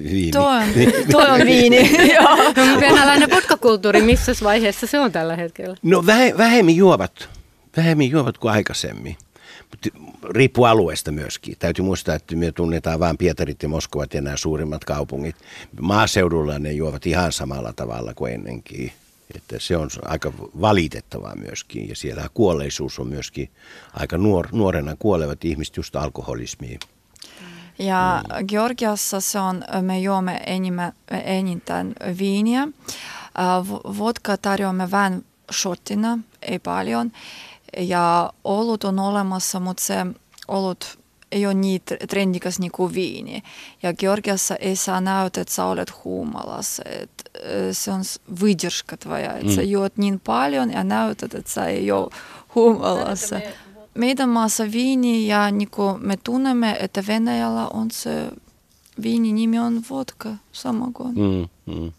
Viini. 0.03 0.31
Toi 0.31 0.63
on, 0.63 0.69
toi 1.11 1.29
on 1.29 1.47
viini. 1.47 1.77
Venäläinen 2.81 3.29
vodkakulttuuri, 3.29 4.01
missä 4.01 4.31
vaiheessa 4.43 4.87
se 4.87 4.99
on 4.99 5.11
tällä 5.11 5.35
hetkellä? 5.35 5.75
No 5.83 6.05
vähemmin 6.37 6.75
juovat. 6.75 7.29
Vähemmin 7.77 8.11
juovat 8.11 8.37
kuin 8.37 8.51
aikaisemmin 8.51 9.17
riippuu 10.29 10.65
alueesta 10.65 11.11
myöskin. 11.11 11.55
Täytyy 11.59 11.85
muistaa, 11.85 12.15
että 12.15 12.35
me 12.35 12.51
tunnetaan 12.51 12.99
vain 12.99 13.17
Pietarit 13.17 13.63
ja 13.63 13.69
Moskovat 13.69 14.13
ja 14.13 14.21
nämä 14.21 14.37
suurimmat 14.37 14.85
kaupungit. 14.85 15.35
Maaseudulla 15.81 16.59
ne 16.59 16.71
juovat 16.71 17.05
ihan 17.05 17.31
samalla 17.31 17.73
tavalla 17.73 18.13
kuin 18.13 18.33
ennenkin. 18.33 18.91
Että 19.35 19.55
se 19.59 19.77
on 19.77 19.89
aika 20.05 20.33
valitettavaa 20.61 21.35
myöskin. 21.35 21.89
Ja 21.89 21.95
siellä 21.95 22.29
kuolleisuus 22.33 22.99
on 22.99 23.07
myöskin 23.07 23.49
aika 23.93 24.17
nuor, 24.17 24.47
nuorena 24.51 24.95
kuolevat 24.99 25.45
ihmiset 25.45 25.77
just 25.77 25.95
alkoholismiin. 25.95 26.79
Ja 27.79 28.23
mm. 28.39 28.47
Georgiassa 28.47 29.19
se 29.19 29.39
on, 29.39 29.63
me 29.81 29.99
juomme 29.99 30.41
enimmä, 30.45 30.93
enintään 31.23 31.93
viiniä. 32.17 32.67
Vodka 33.97 34.37
tarjoamme 34.37 34.91
vähän 34.91 35.21
shottina, 35.53 36.19
ei 36.41 36.59
paljon 36.59 37.11
ja 37.76 38.32
olut 38.44 38.84
on 38.84 38.98
olemassa, 38.98 39.60
mutta 39.60 39.82
se 39.82 40.06
olut 40.48 41.00
ei 41.32 41.46
ole 41.46 41.54
niin 41.54 41.82
trendikas 42.08 42.58
niin 42.58 42.72
kuin 42.72 42.94
viini. 42.94 43.42
Ja 43.82 43.94
Georgiassa 43.94 44.56
ei 44.56 44.76
saa 44.76 45.00
näyttää, 45.00 45.40
että 45.40 45.54
sä 45.54 45.64
olet 45.64 46.04
huumalassa. 46.04 46.82
Et, 46.86 47.10
se 47.72 47.90
on 47.90 48.00
выдержка 48.40 48.96
твоя, 48.96 49.32
että 49.32 49.46
mm. 49.46 49.54
sä 49.54 49.62
juot 49.62 49.96
niin 49.96 50.20
paljon 50.20 50.72
ja 50.72 50.84
näytät, 50.84 51.34
että 51.34 51.50
sä 51.50 51.66
ei 51.66 51.92
ole 51.92 52.10
huumalassa. 52.54 53.40
Meidän 53.94 54.28
maassa 54.28 54.64
viini 54.72 55.28
ja 55.28 55.50
niin 55.50 55.70
kuin 55.70 56.06
me 56.06 56.16
tunnemme, 56.24 56.76
että 56.80 57.04
Venäjällä 57.06 57.68
on 57.68 57.90
se 57.90 58.30
viini 59.02 59.32
nimi 59.32 59.58
on 59.58 59.82
vodka, 59.90 60.30
sama 60.52 60.90
kuin. 60.94 61.14
Mm, 61.14 61.74
mm. 61.74 61.92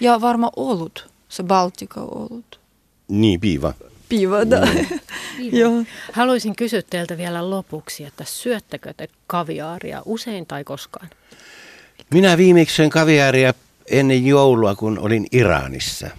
Ja 0.00 0.20
varma 0.20 0.50
olut, 0.56 1.10
se 1.28 1.42
Baltika 1.42 2.00
olut. 2.00 2.60
Niin, 3.08 3.40
piiva 3.40 3.74
Piivata. 4.09 4.55
Mm. 4.65 5.85
Haluaisin 6.13 6.55
kysyä 6.55 6.81
teiltä 6.89 7.17
vielä 7.17 7.49
lopuksi, 7.49 8.03
että 8.03 8.23
syöttekö 8.23 8.93
te 8.97 9.07
kaviaaria 9.27 10.01
usein 10.05 10.45
tai 10.45 10.63
koskaan? 10.63 11.09
Minä 12.13 12.37
viimeksi 12.37 12.75
söin 12.75 12.89
kaviaaria 12.89 13.53
ennen 13.87 14.25
joulua, 14.25 14.75
kun 14.75 14.99
olin 14.99 15.27
Iranissa. 15.31 16.09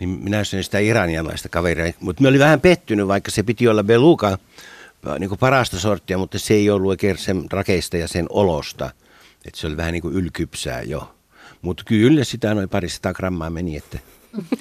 Niin 0.00 0.08
minä 0.08 0.44
söin 0.44 0.64
sitä 0.64 0.78
iranialaista 0.78 1.48
kaveria, 1.48 1.92
mutta 2.00 2.22
mä 2.22 2.28
olin 2.28 2.40
vähän 2.40 2.60
pettynyt, 2.60 3.08
vaikka 3.08 3.30
se 3.30 3.42
piti 3.42 3.68
olla 3.68 3.84
beluka, 3.84 4.38
niin 5.18 5.28
kuin 5.28 5.38
parasta 5.38 5.78
sorttia, 5.78 6.18
mutta 6.18 6.38
se 6.38 6.54
ei 6.54 6.70
ollut 6.70 6.88
oikein 6.88 7.18
sen 7.18 7.44
rakeista 7.50 7.96
ja 7.96 8.08
sen 8.08 8.26
olosta. 8.28 8.90
Että 9.44 9.60
se 9.60 9.66
oli 9.66 9.76
vähän 9.76 9.92
niin 9.92 10.02
kuin 10.02 10.14
ylkypsää 10.14 10.82
jo. 10.82 11.14
Mutta 11.62 11.82
kyllä 11.86 12.24
sitä 12.24 12.54
noin 12.54 12.68
parista 12.68 13.12
grammaa 13.12 13.50
meni, 13.50 13.76
että 13.76 13.98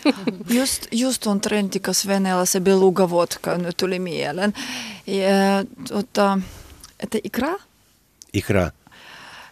Just, 0.57 0.88
just 0.91 1.28
on 1.28 1.41
trendikas 1.41 2.07
Venäjällä 2.07 2.45
se 2.45 2.59
beluga 2.59 3.09
vodka 3.09 3.57
nyt 3.57 3.78
tuli 3.78 3.99
mieleen. 3.99 4.53
Ja, 5.07 5.65
tota, 5.88 6.39
että 6.99 7.17
ikra? 7.23 7.53
Ikra. 8.34 8.71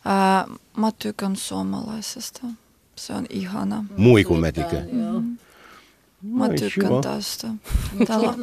Ää, 0.05 0.45
mä 0.77 0.91
tykän 0.99 1.35
suomalaisesta. 1.35 2.41
Se 2.95 3.13
on 3.13 3.25
ihana. 3.29 3.85
Mui 3.97 4.23
kuin 4.23 4.39
mä 4.39 4.51
tykän. 4.51 4.87
Mm. 4.91 5.37
Mä 6.23 6.49
tykkään 6.49 7.01
tästä. 7.01 7.47
Täällä 8.07 8.33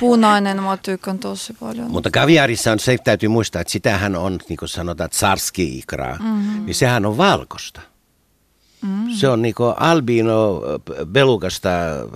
punainen 0.00 0.62
mä 0.62 0.76
tykkään 0.76 1.18
tosi 1.18 1.52
paljon. 1.52 1.90
Mutta 1.90 2.10
kaviarissa 2.10 2.72
on 2.72 2.78
se, 2.78 2.96
täytyy 3.04 3.28
muistaa, 3.28 3.60
että 3.62 3.72
sitähän 3.72 4.16
on, 4.16 4.38
niin 4.48 4.56
kuin 4.56 4.68
sanotaan, 4.68 5.10
tsarski 5.10 5.78
ikraa. 5.78 6.18
Mm-hmm. 6.18 6.66
Niin 6.66 6.74
sehän 6.74 7.06
on 7.06 7.16
valkosta. 7.16 7.80
Mm. 8.82 9.10
Se 9.10 9.28
on 9.28 9.42
niinku 9.42 9.64
albino 9.64 10.62
belukasta 11.04 11.70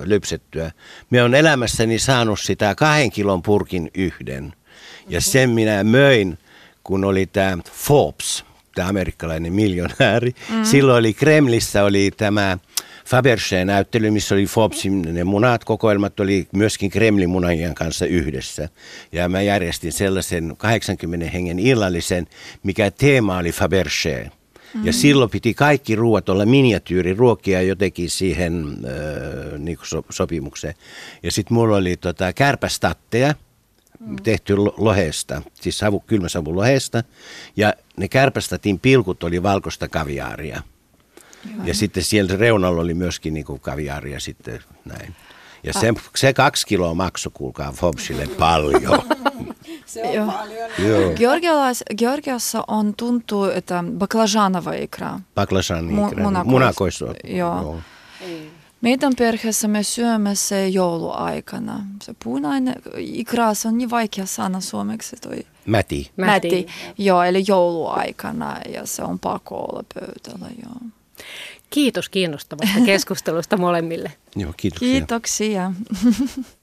lypsettyä. 0.04 0.70
Me 1.10 1.22
on 1.22 1.34
elämässäni 1.34 1.98
saanut 1.98 2.40
sitä 2.40 2.74
kahden 2.74 3.10
kilon 3.10 3.42
purkin 3.42 3.90
yhden. 3.94 4.52
Ja 5.08 5.20
sen 5.20 5.50
minä 5.50 5.84
möin, 5.84 6.38
kun 6.84 7.04
oli 7.04 7.26
tämä 7.26 7.58
Forbes, 7.72 8.44
tämä 8.74 8.88
amerikkalainen 8.88 9.52
miljonääri. 9.52 10.34
Mm. 10.52 10.64
Silloin 10.64 10.98
oli 10.98 11.14
Kremlissä 11.14 11.84
oli 11.84 12.10
tämä 12.16 12.58
Fabergé-näyttely, 13.06 14.10
missä 14.10 14.34
oli 14.34 14.46
Forbesin 14.46 15.02
ne 15.02 15.24
munat, 15.24 15.64
kokoelmat 15.64 16.20
oli 16.20 16.48
myöskin 16.52 16.90
Kremlin 16.90 17.30
munajien 17.30 17.74
kanssa 17.74 18.06
yhdessä. 18.06 18.68
Ja 19.12 19.28
mä 19.28 19.42
järjestin 19.42 19.92
sellaisen 19.92 20.54
80 20.56 21.30
hengen 21.30 21.58
illallisen, 21.58 22.26
mikä 22.62 22.90
teema 22.90 23.38
oli 23.38 23.50
Fabergé. 23.50 24.30
Ja 24.82 24.92
silloin 24.92 25.30
piti 25.30 25.54
kaikki 25.54 25.96
ruoat 25.96 26.28
olla 26.28 26.46
miniatyyriruokia 26.46 27.62
jotenkin 27.62 28.10
siihen 28.10 28.66
äh, 28.84 29.58
niin 29.58 29.78
so, 29.82 30.04
sopimukseen. 30.10 30.74
Ja 31.22 31.32
sitten 31.32 31.54
mulla 31.54 31.76
oli 31.76 31.96
tota, 31.96 32.32
kärpästatteja, 32.32 33.34
mm. 34.00 34.16
tehty 34.22 34.56
lohesta, 34.76 35.42
siis 35.60 35.78
savu, 35.78 36.00
kylmäsavun 36.00 36.56
lohesta. 36.56 37.04
Ja 37.56 37.74
ne 37.96 38.08
kärpästatin 38.08 38.80
pilkut 38.80 39.24
oli 39.24 39.42
valkoista 39.42 39.88
kaviaaria. 39.88 40.62
Ja 41.64 41.74
sitten 41.74 42.02
siellä 42.02 42.36
reunalla 42.36 42.80
oli 42.80 42.94
myöskin 42.94 43.34
niin 43.34 43.46
kuin 43.46 43.60
kaviaaria 43.60 44.20
sitten 44.20 44.60
näin. 44.84 45.14
Ja 45.62 45.72
se, 45.72 45.94
se 46.16 46.32
kaksi 46.32 46.66
kiloa 46.66 46.94
maksoi, 46.94 47.32
kuulkaa 47.34 47.72
Fobsille 47.72 48.26
paljon. 48.26 48.82
se 49.86 50.02
on 50.02 50.14
Joo. 50.14 50.26
paljon. 50.26 50.70
Joo. 50.78 51.12
Georgialais, 51.14 51.84
Georgiassa 51.98 52.64
on 52.68 52.94
tuntuu, 52.96 53.44
että 53.44 53.84
baklajanova 53.98 54.72
ikra. 54.72 55.20
Baklajan 55.34 55.90
ikra, 55.90 56.44
munakoissa. 56.44 57.07
Joo. 57.24 57.62
Joo. 57.62 57.80
Meidän 58.80 59.12
perheessä 59.18 59.68
me 59.68 59.82
syömme 59.82 60.34
se 60.34 60.68
jouluaikana. 60.68 61.86
Se 62.02 62.14
punainen 62.24 62.74
ikra, 62.96 63.54
se 63.54 63.68
on 63.68 63.78
niin 63.78 63.90
vaikea 63.90 64.26
sana 64.26 64.61
suomeksi 64.61 65.16
toi. 65.16 65.38
Mäti. 65.66 66.11
Mäti. 66.16 66.48
Mäti. 66.48 66.66
Joo, 66.98 67.22
eli 67.22 67.44
jouluaikana 67.48 68.57
ja 68.72 68.86
se 68.86 69.02
on 69.02 69.18
pakko 69.18 69.57
olla 69.57 69.84
pöydällä, 69.94 70.48
joo. 70.62 70.90
Kiitos 71.76 72.08
kiinnostavasta 72.08 72.80
keskustelusta 72.86 73.56
molemmille. 73.56 74.12
Joo, 74.36 74.54
kiitoksia. 74.56 74.88
Kiitoksia. 74.88 75.72